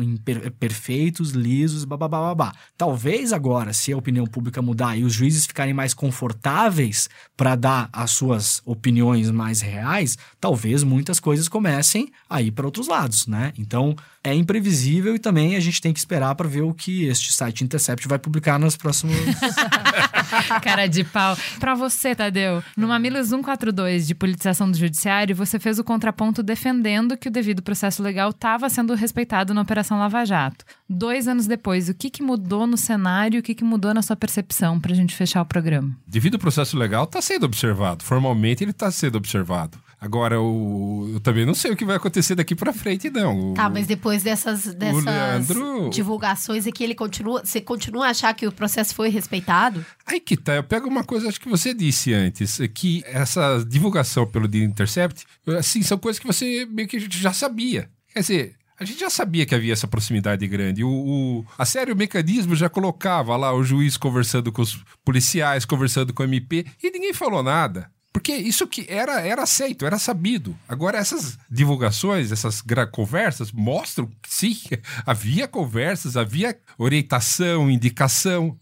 [0.58, 2.54] perfeitos, lisos, babá.
[2.78, 7.90] Talvez agora, se a opinião pública mudar e os juízes ficarem mais confortáveis para dar
[7.92, 13.52] as suas opiniões mais reais, talvez muitas coisas comecem a ir para outros lados, né?
[13.58, 17.32] Então é imprevisível e também a gente tem que esperar para ver o que este
[17.32, 19.16] site Intercept vai publicar nos próximos.
[20.62, 21.38] Cara de pau.
[21.60, 27.18] Pra você, Tadeu, no Mamilos 142 de politização do judiciário, você fez o contraponto defendendo
[27.18, 30.66] que o devido processo legal estava sendo respeitado na Operação Lava Jato.
[30.90, 34.16] Dois anos depois, o que, que mudou no cenário, o que, que mudou na sua
[34.16, 35.96] percepção pra gente fechar o programa?
[36.08, 38.04] Devido ao processo legal, está sendo observado.
[38.04, 39.78] Formalmente, ele está sendo observado.
[40.00, 43.52] Agora, o- eu também não sei o que vai acontecer daqui para frente, não.
[43.52, 47.44] O- Tá, mas depois dessas, dessas Leandro- divulgações aqui, ele continua.
[47.44, 49.84] Você continua a achar que o processo foi respeitado?
[50.06, 53.66] Aí que tá, eu pego uma coisa, acho que você disse antes, é que essa
[53.68, 55.26] divulgação pelo The Intercept,
[55.58, 57.90] assim, são coisas que você meio que já sabia.
[58.14, 60.84] Quer dizer, a gente já sabia que havia essa proximidade grande.
[60.84, 65.66] O, o- a série, o mecanismo já colocava lá o juiz conversando com os policiais,
[65.66, 67.90] conversando com o MP, e ninguém falou nada.
[68.18, 70.58] Porque isso que era, era aceito, era sabido.
[70.68, 74.58] Agora, essas divulgações, essas conversas mostram que sim,
[75.06, 78.58] havia conversas, havia orientação, indicação.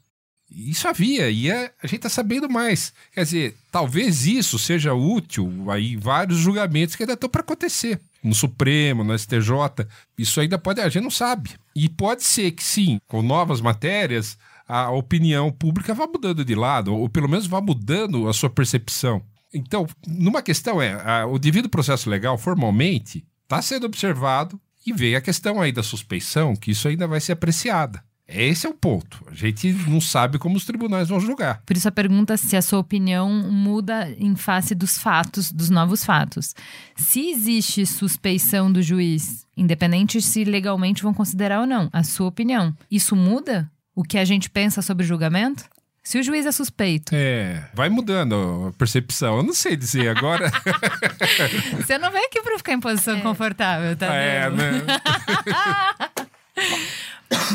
[0.51, 2.91] Isso havia, e é- a gente está sabendo mais.
[3.13, 7.97] Quer dizer, talvez isso seja útil aí em vários julgamentos que ainda estão para acontecer.
[8.21, 9.87] No Supremo, no STJ,
[10.17, 11.51] isso ainda pode, a gente não sabe.
[11.73, 14.37] E pode ser que sim, com novas matérias,
[14.67, 19.23] a opinião pública vá mudando de lado, ou pelo menos vá mudando a sua percepção.
[19.55, 25.17] Então, numa questão é, a- o devido processo legal, formalmente, está sendo observado e veio
[25.17, 28.03] a questão aí da suspeição, que isso ainda vai ser apreciada.
[28.27, 29.23] Esse é o ponto.
[29.29, 31.61] A gente não sabe como os tribunais vão julgar.
[31.63, 36.03] Por isso a pergunta se a sua opinião muda em face dos fatos, dos novos
[36.03, 36.55] fatos.
[36.97, 42.75] Se existe suspeição do juiz, independente se legalmente vão considerar ou não, a sua opinião,
[42.89, 45.63] isso muda o que a gente pensa sobre o julgamento?
[46.05, 49.37] Se o juiz é suspeito, É, vai mudando a percepção.
[49.37, 50.51] Eu não sei dizer agora.
[51.81, 54.13] você não vem aqui pra ficar em posição confortável, tá?
[54.13, 54.55] é, vendo?
[54.55, 54.85] né?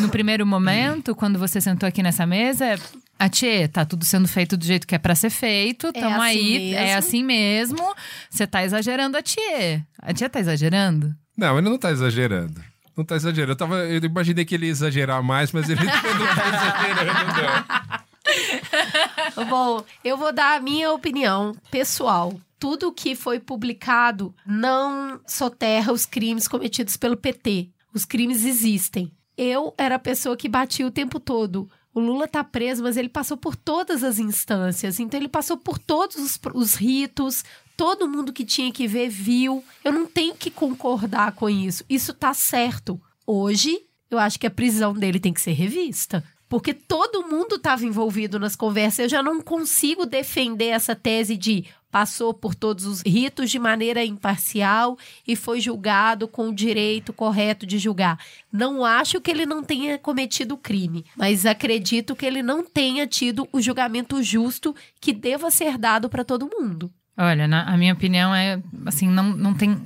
[0.00, 2.74] No primeiro momento, quando você sentou aqui nessa mesa,
[3.18, 6.24] a Tchê, tá tudo sendo feito do jeito que é pra ser feito, tamo assim
[6.24, 6.98] aí, é mesmo.
[6.98, 7.94] assim mesmo.
[8.28, 9.80] Você tá exagerando a Tchê.
[10.02, 11.14] A Tchê tá exagerando?
[11.36, 12.60] Não, ele não tá exagerando.
[12.96, 13.52] Não tá exagerando.
[13.52, 18.00] Eu, tava, eu imaginei que ele ia exagerar mais, mas ele não tá exagerando, não.
[19.48, 22.38] Bom, eu vou dar a minha opinião pessoal.
[22.58, 27.70] Tudo que foi publicado não soterra os crimes cometidos pelo PT.
[27.94, 29.10] Os crimes existem.
[29.36, 31.68] Eu era a pessoa que batia o tempo todo.
[31.92, 35.00] O Lula tá preso, mas ele passou por todas as instâncias.
[35.00, 37.42] Então, ele passou por todos os, os ritos.
[37.76, 39.64] Todo mundo que tinha que ver viu.
[39.82, 41.84] Eu não tenho que concordar com isso.
[41.88, 43.00] Isso tá certo.
[43.26, 43.80] Hoje,
[44.10, 46.22] eu acho que a prisão dele tem que ser revista.
[46.50, 48.98] Porque todo mundo estava envolvido nas conversas.
[49.04, 54.04] Eu já não consigo defender essa tese de passou por todos os ritos de maneira
[54.04, 58.18] imparcial e foi julgado com o direito correto de julgar.
[58.52, 63.48] Não acho que ele não tenha cometido crime, mas acredito que ele não tenha tido
[63.52, 66.90] o julgamento justo que deva ser dado para todo mundo.
[67.16, 69.76] Olha, na- a minha opinião é, assim, não, não tem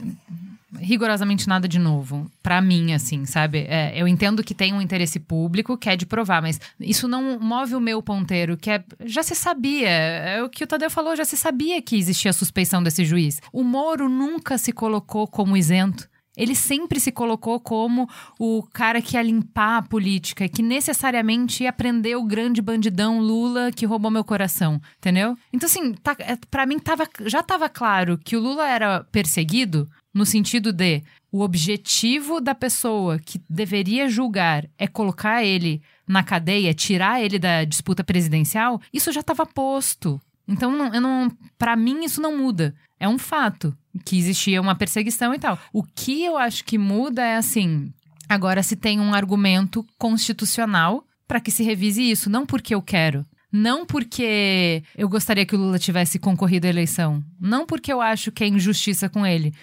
[0.78, 2.30] rigorosamente nada de novo.
[2.42, 3.66] Pra mim, assim, sabe?
[3.68, 7.38] É, eu entendo que tem um interesse público que é de provar, mas isso não
[7.38, 8.84] move o meu ponteiro, que é.
[9.04, 9.88] Já se sabia.
[9.88, 13.40] É o que o Tadeu falou, já se sabia que existia a suspeição desse juiz.
[13.52, 16.08] O Moro nunca se colocou como isento.
[16.36, 21.72] Ele sempre se colocou como o cara que ia limpar a política, que necessariamente ia
[21.72, 25.36] prender o grande bandidão Lula que roubou meu coração, entendeu?
[25.52, 29.88] Então, assim, tá, é, pra mim tava, já tava claro que o Lula era perseguido
[30.14, 36.72] no sentido de o objetivo da pessoa que deveria julgar é colocar ele na cadeia,
[36.72, 40.20] tirar ele da disputa presidencial, isso já estava posto.
[40.46, 42.74] Então, não, eu não, para mim, isso não muda.
[43.00, 45.58] É um fato que existia uma perseguição e tal.
[45.72, 47.92] O que eu acho que muda é assim:
[48.28, 53.26] agora se tem um argumento constitucional para que se revise isso, não porque eu quero.
[53.50, 57.22] Não porque eu gostaria que o Lula tivesse concorrido à eleição.
[57.40, 59.54] Não porque eu acho que é injustiça com ele.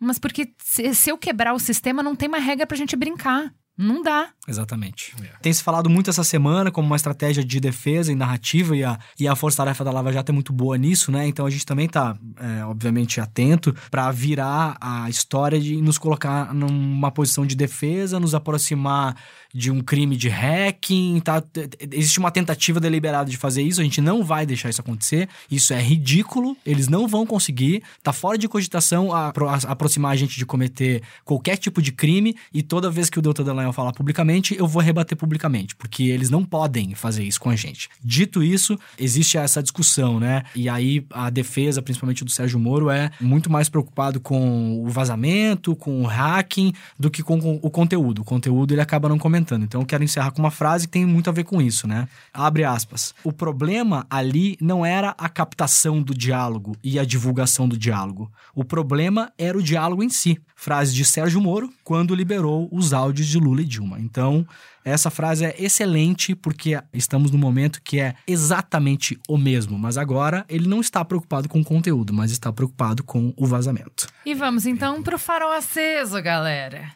[0.00, 3.52] Mas porque se, se eu quebrar o sistema, não tem mais regra pra gente brincar.
[3.82, 4.28] Não dá.
[4.46, 5.14] Exatamente.
[5.40, 8.98] Tem se falado muito essa semana como uma estratégia de defesa e narrativa, e a,
[9.18, 11.26] e a Força Tarefa da Lava Jato é muito boa nisso, né?
[11.26, 16.52] Então a gente também tá, é, obviamente, atento para virar a história de nos colocar
[16.52, 19.16] numa posição de defesa, nos aproximar
[19.52, 21.42] de um crime de hacking, tá?
[21.90, 25.28] Existe uma tentativa deliberada de fazer isso, a gente não vai deixar isso acontecer.
[25.50, 30.16] Isso é ridículo, eles não vão conseguir, tá fora de cogitação a, a- aproximar a
[30.16, 33.92] gente de cometer qualquer tipo de crime, e toda vez que o Delta Dallagnol falar
[33.92, 37.88] publicamente, eu vou rebater publicamente, porque eles não podem fazer isso com a gente.
[38.02, 40.42] Dito isso, existe essa discussão, né?
[40.54, 45.74] E aí a defesa, principalmente do Sérgio Moro, é muito mais preocupado com o vazamento,
[45.74, 48.22] com o hacking, do que com, com o conteúdo.
[48.22, 49.39] O conteúdo ele acaba não comentando.
[49.40, 52.08] Então eu quero encerrar com uma frase que tem muito a ver com isso, né?
[52.32, 53.14] Abre aspas.
[53.24, 58.30] O problema ali não era a captação do diálogo e a divulgação do diálogo.
[58.54, 60.40] O problema era o diálogo em si.
[60.54, 63.98] Frase de Sérgio Moro quando liberou os áudios de Lula e Dilma.
[63.98, 64.46] Então,
[64.84, 70.44] essa frase é excelente porque estamos num momento que é exatamente o mesmo, mas agora
[70.48, 74.06] ele não está preocupado com o conteúdo, mas está preocupado com o vazamento.
[74.24, 76.92] E vamos então pro farol aceso, galera.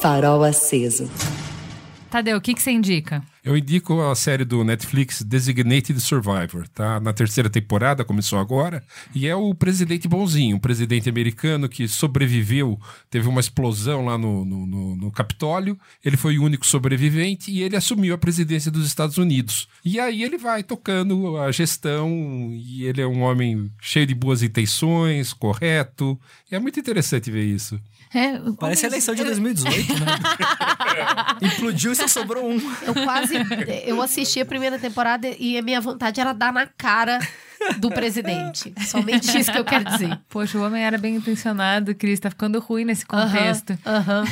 [0.00, 1.10] Farol aceso.
[2.10, 3.22] Tadeu, o que, que você indica?
[3.44, 6.98] Eu indico a série do Netflix Designated Survivor, tá?
[6.98, 8.82] Na terceira temporada, começou agora,
[9.14, 12.78] e é o presidente bonzinho, um presidente americano que sobreviveu,
[13.08, 17.62] teve uma explosão lá no, no, no- no Capitólio, ele foi o único sobrevivente e
[17.62, 19.68] ele assumiu a presidência dos Estados Unidos.
[19.84, 22.10] E aí ele vai tocando a gestão,
[22.52, 26.18] e ele é um homem cheio de boas intenções, correto,
[26.50, 27.80] e é muito interessante ver isso.
[28.12, 30.06] É, Parece a eleição de 2018, né?
[31.54, 32.58] Implodiu e só sobrou um.
[32.82, 33.34] Eu quase.
[33.84, 37.20] Eu assisti a primeira temporada e a minha vontade era dar na cara
[37.78, 38.72] do presidente.
[38.86, 40.18] Somente isso que eu quero dizer.
[40.28, 42.20] Poxa, o homem era bem intencionado, Cris.
[42.20, 43.78] Tá ficando ruim nesse contexto.
[43.86, 44.24] Aham.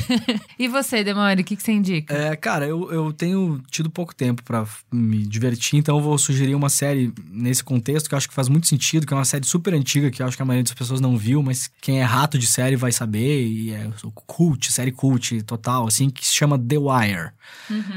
[0.59, 2.15] E você, Demore, o que, que você indica?
[2.15, 6.55] É, cara, eu, eu tenho tido pouco tempo pra me divertir, então eu vou sugerir
[6.55, 9.47] uma série nesse contexto que eu acho que faz muito sentido, que é uma série
[9.47, 12.05] super antiga, que eu acho que a maioria das pessoas não viu, mas quem é
[12.05, 13.89] rato de série vai saber, e é
[14.27, 17.31] cult, série cult total, assim, que se chama The Wire.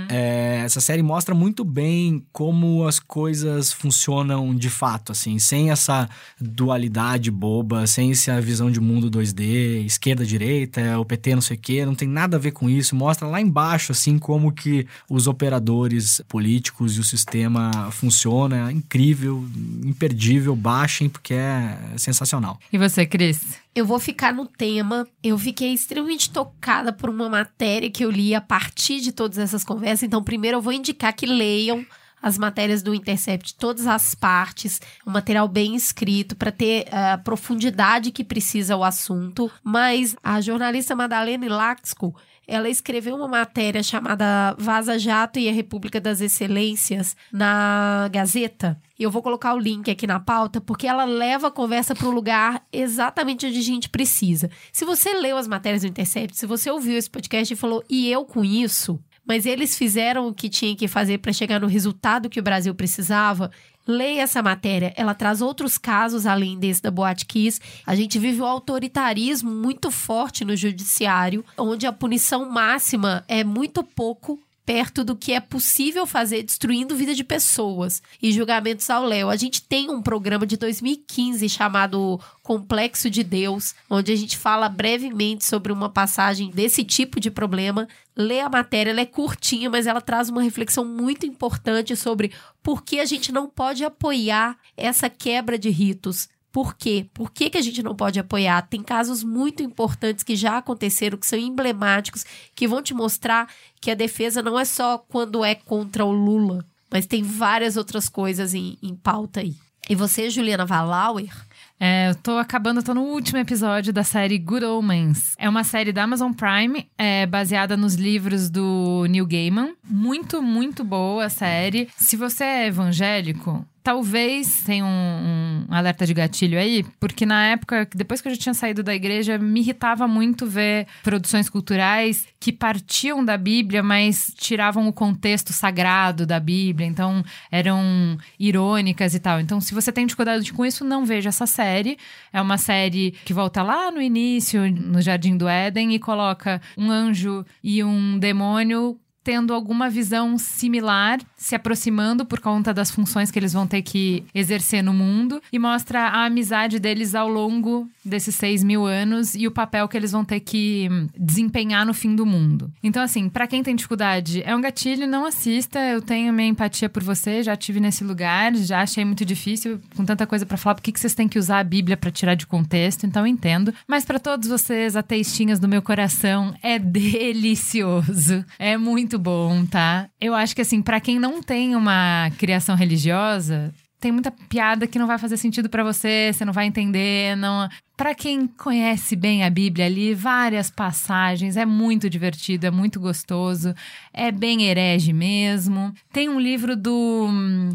[0.09, 6.09] É, essa série mostra muito bem como as coisas funcionam de fato, assim, sem essa
[6.39, 11.59] dualidade boba, sem essa visão de mundo 2D, esquerda, direita, o PT não sei o
[11.59, 12.95] quê, não tem nada a ver com isso.
[12.95, 18.69] Mostra lá embaixo, assim, como que os operadores políticos e o sistema funciona.
[18.69, 19.45] É incrível,
[19.83, 22.59] imperdível, baixem, porque é sensacional.
[22.71, 23.59] E você, Cris?
[23.73, 25.07] Eu vou ficar no tema.
[25.23, 29.63] Eu fiquei extremamente tocada por uma matéria que eu li a partir de todas essas
[29.63, 30.03] conversas.
[30.03, 31.85] Então, primeiro eu vou indicar que leiam
[32.21, 38.11] as matérias do Intercept, todas as partes, um material bem escrito para ter a profundidade
[38.11, 39.51] que precisa o assunto.
[39.63, 42.15] Mas a jornalista Madalena Laxco,
[42.47, 48.77] ela escreveu uma matéria chamada Vaza Jato e a República das Excelências na Gazeta.
[48.99, 52.11] Eu vou colocar o link aqui na pauta, porque ela leva a conversa para o
[52.11, 54.49] lugar exatamente onde a gente precisa.
[54.71, 58.11] Se você leu as matérias do Intercept, se você ouviu esse podcast e falou, e
[58.11, 62.29] eu com isso, mas eles fizeram o que tinha que fazer para chegar no resultado
[62.29, 63.51] que o Brasil precisava.
[63.87, 67.59] Leia essa matéria, ela traz outros casos além desse da Boate Kiss.
[67.85, 73.83] A gente vive o autoritarismo muito forte no judiciário, onde a punição máxima é muito
[73.83, 79.29] pouco perto do que é possível fazer destruindo vida de pessoas e julgamentos ao léu.
[79.29, 84.69] A gente tem um programa de 2015 chamado Complexo de Deus, onde a gente fala
[84.69, 87.87] brevemente sobre uma passagem desse tipo de problema.
[88.15, 92.31] Lê a matéria, ela é curtinha, mas ela traz uma reflexão muito importante sobre
[92.61, 96.29] por que a gente não pode apoiar essa quebra de ritos.
[96.51, 97.07] Por quê?
[97.13, 98.61] Por que, que a gente não pode apoiar?
[98.63, 103.47] Tem casos muito importantes que já aconteceram, que são emblemáticos, que vão te mostrar
[103.79, 108.09] que a defesa não é só quando é contra o Lula, mas tem várias outras
[108.09, 109.55] coisas em, em pauta aí.
[109.89, 111.33] E você, Juliana Valauer?
[111.79, 115.33] É, eu tô acabando, tô no último episódio da série Good Omens.
[115.37, 119.73] É uma série da Amazon Prime, é baseada nos livros do Neil Gaiman.
[119.83, 121.89] Muito, muito boa a série.
[121.97, 127.87] Se você é evangélico, talvez tenha um, um alerta de gatilho aí, porque na época,
[127.95, 132.51] depois que eu já tinha saído da igreja, me irritava muito ver produções culturais que
[132.51, 139.39] partiam da Bíblia, mas tiravam o contexto sagrado da Bíblia, então eram irônicas e tal.
[139.39, 141.97] Então, se você tem dificuldade com isso, não veja essa série.
[142.31, 146.89] É uma série que volta lá no início, no Jardim do Éden, e coloca um
[146.89, 153.37] anjo e um demônio tendo alguma visão similar, se aproximando por conta das funções que
[153.37, 158.35] eles vão ter que exercer no mundo, e mostra a amizade deles ao longo desses
[158.35, 162.15] seis mil anos e o papel que eles vão ter que hum, desempenhar no fim
[162.15, 162.71] do mundo.
[162.83, 165.79] Então, assim, para quem tem dificuldade, é um gatilho, não assista.
[165.79, 170.03] Eu tenho minha empatia por você, já tive nesse lugar, já achei muito difícil, com
[170.03, 172.47] tanta coisa para falar, por que vocês têm que usar a Bíblia para tirar de
[172.47, 173.73] contexto, então entendo.
[173.87, 178.43] Mas para todos vocês, ateistinhas do meu coração, é delicioso.
[178.57, 180.09] É muito bom, tá?
[180.19, 184.97] Eu acho que assim, para quem não tem uma criação religiosa, tem muita piada que
[184.97, 187.69] não vai fazer sentido pra você, você não vai entender, não.
[187.95, 193.75] Para quem conhece bem a Bíblia ali, várias passagens, é muito divertido, é muito gostoso,
[194.11, 195.93] é bem herege mesmo.
[196.11, 197.29] Tem um livro do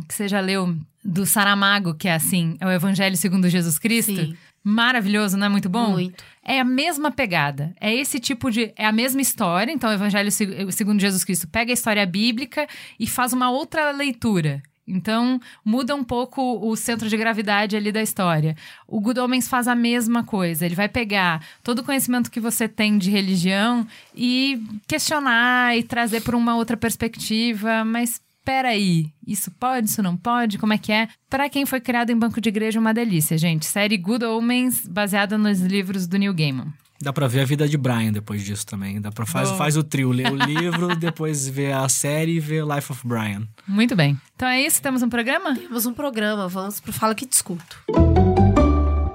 [0.09, 4.17] que você já leu do Saramago, que é assim, é o Evangelho segundo Jesus Cristo.
[4.17, 4.37] Sim.
[4.69, 5.93] Maravilhoso, não é muito bom?
[5.93, 6.25] Muito.
[6.43, 7.73] É a mesma pegada.
[7.81, 8.73] É esse tipo de.
[8.77, 9.71] É a mesma história.
[9.71, 12.67] Então, o Evangelho seg- segundo Jesus Cristo pega a história bíblica
[12.99, 14.61] e faz uma outra leitura.
[14.89, 18.57] Então, muda um pouco o centro de gravidade ali da história.
[18.89, 20.67] O Good Omens faz a mesma coisa.
[20.67, 23.87] Ele vai pegar todo o conhecimento que você tem de religião
[24.17, 27.85] e questionar e trazer por uma outra perspectiva.
[27.85, 30.57] Mas peraí, isso pode, isso não pode?
[30.57, 31.09] Como é que é?
[31.29, 33.67] Pra quem foi criado em banco de igreja, é uma delícia, gente.
[33.67, 36.73] Série Good Omens, baseada nos livros do Neil Gaiman.
[37.03, 39.01] Dá pra ver a vida de Brian depois disso também.
[39.01, 42.63] Dá pra faz, faz o trio, lê o livro, depois vê a série e vê
[42.63, 43.47] Life of Brian.
[43.67, 44.19] Muito bem.
[44.37, 45.55] Então é isso, temos um programa?
[45.57, 47.85] Temos um programa, vamos pro Fala Que Discuto.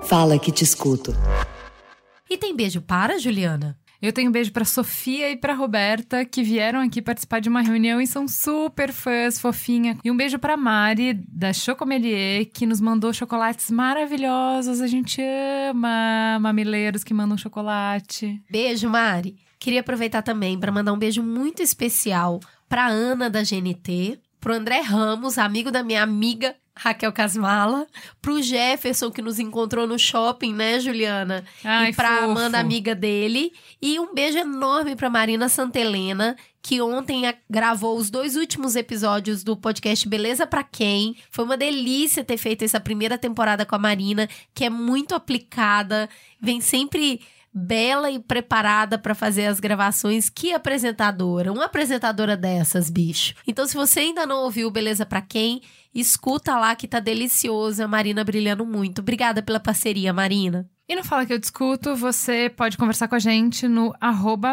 [0.03, 1.16] Fala que te escuto.
[2.30, 3.78] E tem beijo para, Juliana?
[4.02, 7.61] Eu tenho um beijo pra Sofia e pra Roberta, que vieram aqui participar de uma
[7.61, 9.98] reunião e são super fãs, fofinha.
[10.03, 14.82] E um beijo pra Mari, da Chocomelier, que nos mandou chocolates maravilhosos.
[14.82, 15.22] A gente
[15.69, 18.41] ama mamileiros que mandam chocolate.
[18.49, 19.36] Beijo, Mari.
[19.60, 24.82] Queria aproveitar também para mandar um beijo muito especial para Ana da GNT, pro André
[24.82, 27.85] Ramos, amigo da minha amiga Raquel Casmala,
[28.22, 31.43] pro Jefferson que nos encontrou no shopping, né, Juliana?
[31.64, 32.31] Ai, e pra fofo.
[32.31, 38.35] Amanda, amiga dele, e um beijo enorme pra Marina Santelena, que ontem gravou os dois
[38.35, 41.15] últimos episódios do podcast Beleza Pra Quem.
[41.30, 46.07] Foi uma delícia ter feito essa primeira temporada com a Marina, que é muito aplicada,
[46.39, 47.22] vem sempre
[47.53, 50.30] bela e preparada pra fazer as gravações.
[50.30, 53.34] Que apresentadora, uma apresentadora dessas, bicho.
[53.48, 55.61] Então, se você ainda não ouviu Beleza Pra Quem,
[55.94, 58.99] escuta lá que tá delicioso, a Marina brilhando muito.
[58.99, 60.69] Obrigada pela parceria, Marina.
[60.91, 63.95] E no Fala Que Eu Discuto, você pode conversar com a gente no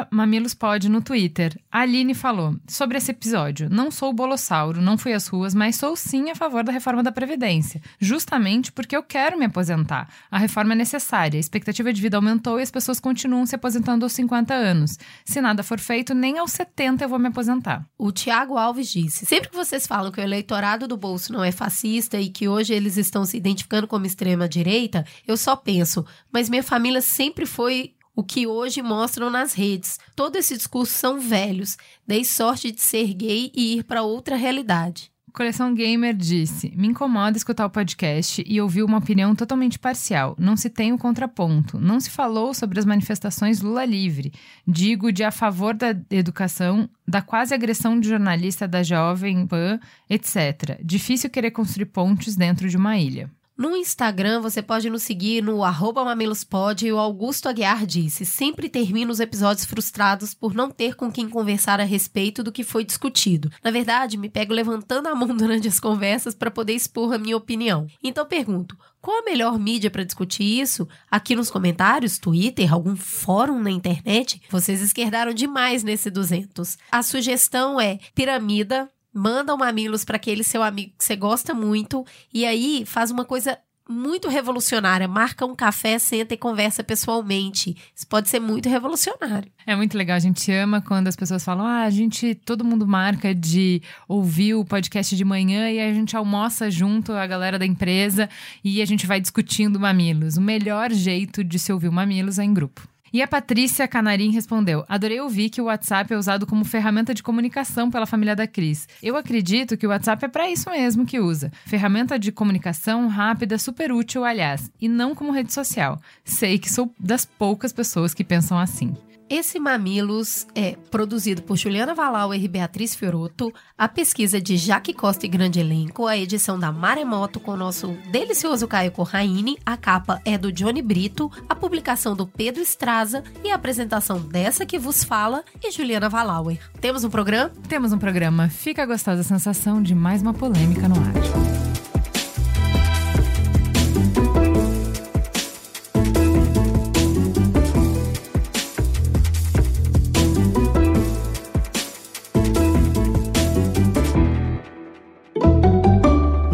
[0.08, 1.60] mamilospod no Twitter.
[1.68, 3.68] A Aline falou sobre esse episódio.
[3.68, 7.10] Não sou bolossauro, não fui às ruas, mas sou sim a favor da reforma da
[7.10, 7.82] Previdência.
[7.98, 10.08] Justamente porque eu quero me aposentar.
[10.30, 14.04] A reforma é necessária, a expectativa de vida aumentou e as pessoas continuam se aposentando
[14.04, 14.96] aos 50 anos.
[15.24, 17.84] Se nada for feito, nem aos 70 eu vou me aposentar.
[17.98, 21.50] O Tiago Alves disse: sempre que vocês falam que o eleitorado do bolso não é
[21.50, 26.62] fascista e que hoje eles estão se identificando como extrema-direita, eu só penso, mas minha
[26.62, 29.98] família sempre foi o que hoje mostram nas redes.
[30.16, 31.76] Todo esse discurso são velhos.
[32.06, 35.10] Dei sorte de ser gay e ir para outra realidade.
[35.32, 40.34] Coleção Gamer disse: Me incomoda escutar o podcast e ouvir uma opinião totalmente parcial.
[40.36, 41.78] Não se tem o contraponto.
[41.78, 44.32] Não se falou sobre as manifestações Lula livre.
[44.66, 49.78] Digo de a favor da educação, da quase agressão de jornalista da Jovem Pan,
[50.10, 50.80] etc.
[50.82, 53.30] Difícil querer construir pontes dentro de uma ilha.
[53.58, 58.68] No Instagram, você pode nos seguir no arroba mamilospod e o Augusto Aguiar disse: sempre
[58.68, 62.84] termino os episódios frustrados por não ter com quem conversar a respeito do que foi
[62.84, 63.50] discutido.
[63.60, 67.36] Na verdade, me pego levantando a mão durante as conversas para poder expor a minha
[67.36, 67.88] opinião.
[68.00, 70.86] Então pergunto: qual a melhor mídia para discutir isso?
[71.10, 74.40] Aqui nos comentários, Twitter, algum fórum na internet?
[74.48, 76.78] Vocês esquerdaram demais nesse 200.
[76.92, 82.04] A sugestão é Piramida, manda um mamilos para aquele seu amigo que você gosta muito
[82.32, 83.58] e aí faz uma coisa
[83.88, 85.08] muito revolucionária.
[85.08, 87.74] Marca um café, senta e conversa pessoalmente.
[87.96, 89.50] Isso pode ser muito revolucionário.
[89.66, 92.86] É muito legal, a gente ama quando as pessoas falam: ah, a gente, todo mundo
[92.86, 97.64] marca de ouvir o podcast de manhã e a gente almoça junto, a galera da
[97.64, 98.28] empresa,
[98.62, 100.36] e a gente vai discutindo mamilos.
[100.36, 102.86] O melhor jeito de se ouvir o mamilos é em grupo.
[103.12, 107.22] E a Patrícia Canarim respondeu: Adorei ouvir que o WhatsApp é usado como ferramenta de
[107.22, 108.88] comunicação pela família da Cris.
[109.02, 111.50] Eu acredito que o WhatsApp é para isso mesmo que usa.
[111.64, 116.00] Ferramenta de comunicação rápida, super útil, aliás, e não como rede social.
[116.24, 118.94] Sei que sou das poucas pessoas que pensam assim.
[119.30, 125.26] Esse Mamilos é produzido por Juliana Valauer e Beatriz Fioroto, a pesquisa de Jaque Costa
[125.26, 130.22] e grande elenco, a edição da Maremoto com o nosso delicioso Caio Corraine, a capa
[130.24, 135.04] é do Johnny Brito, a publicação do Pedro Estraza e a apresentação dessa que vos
[135.04, 136.58] fala e Juliana Valauer.
[136.80, 137.52] Temos um programa?
[137.68, 138.48] Temos um programa.
[138.48, 141.67] Fica a gostosa sensação de mais uma polêmica no ar.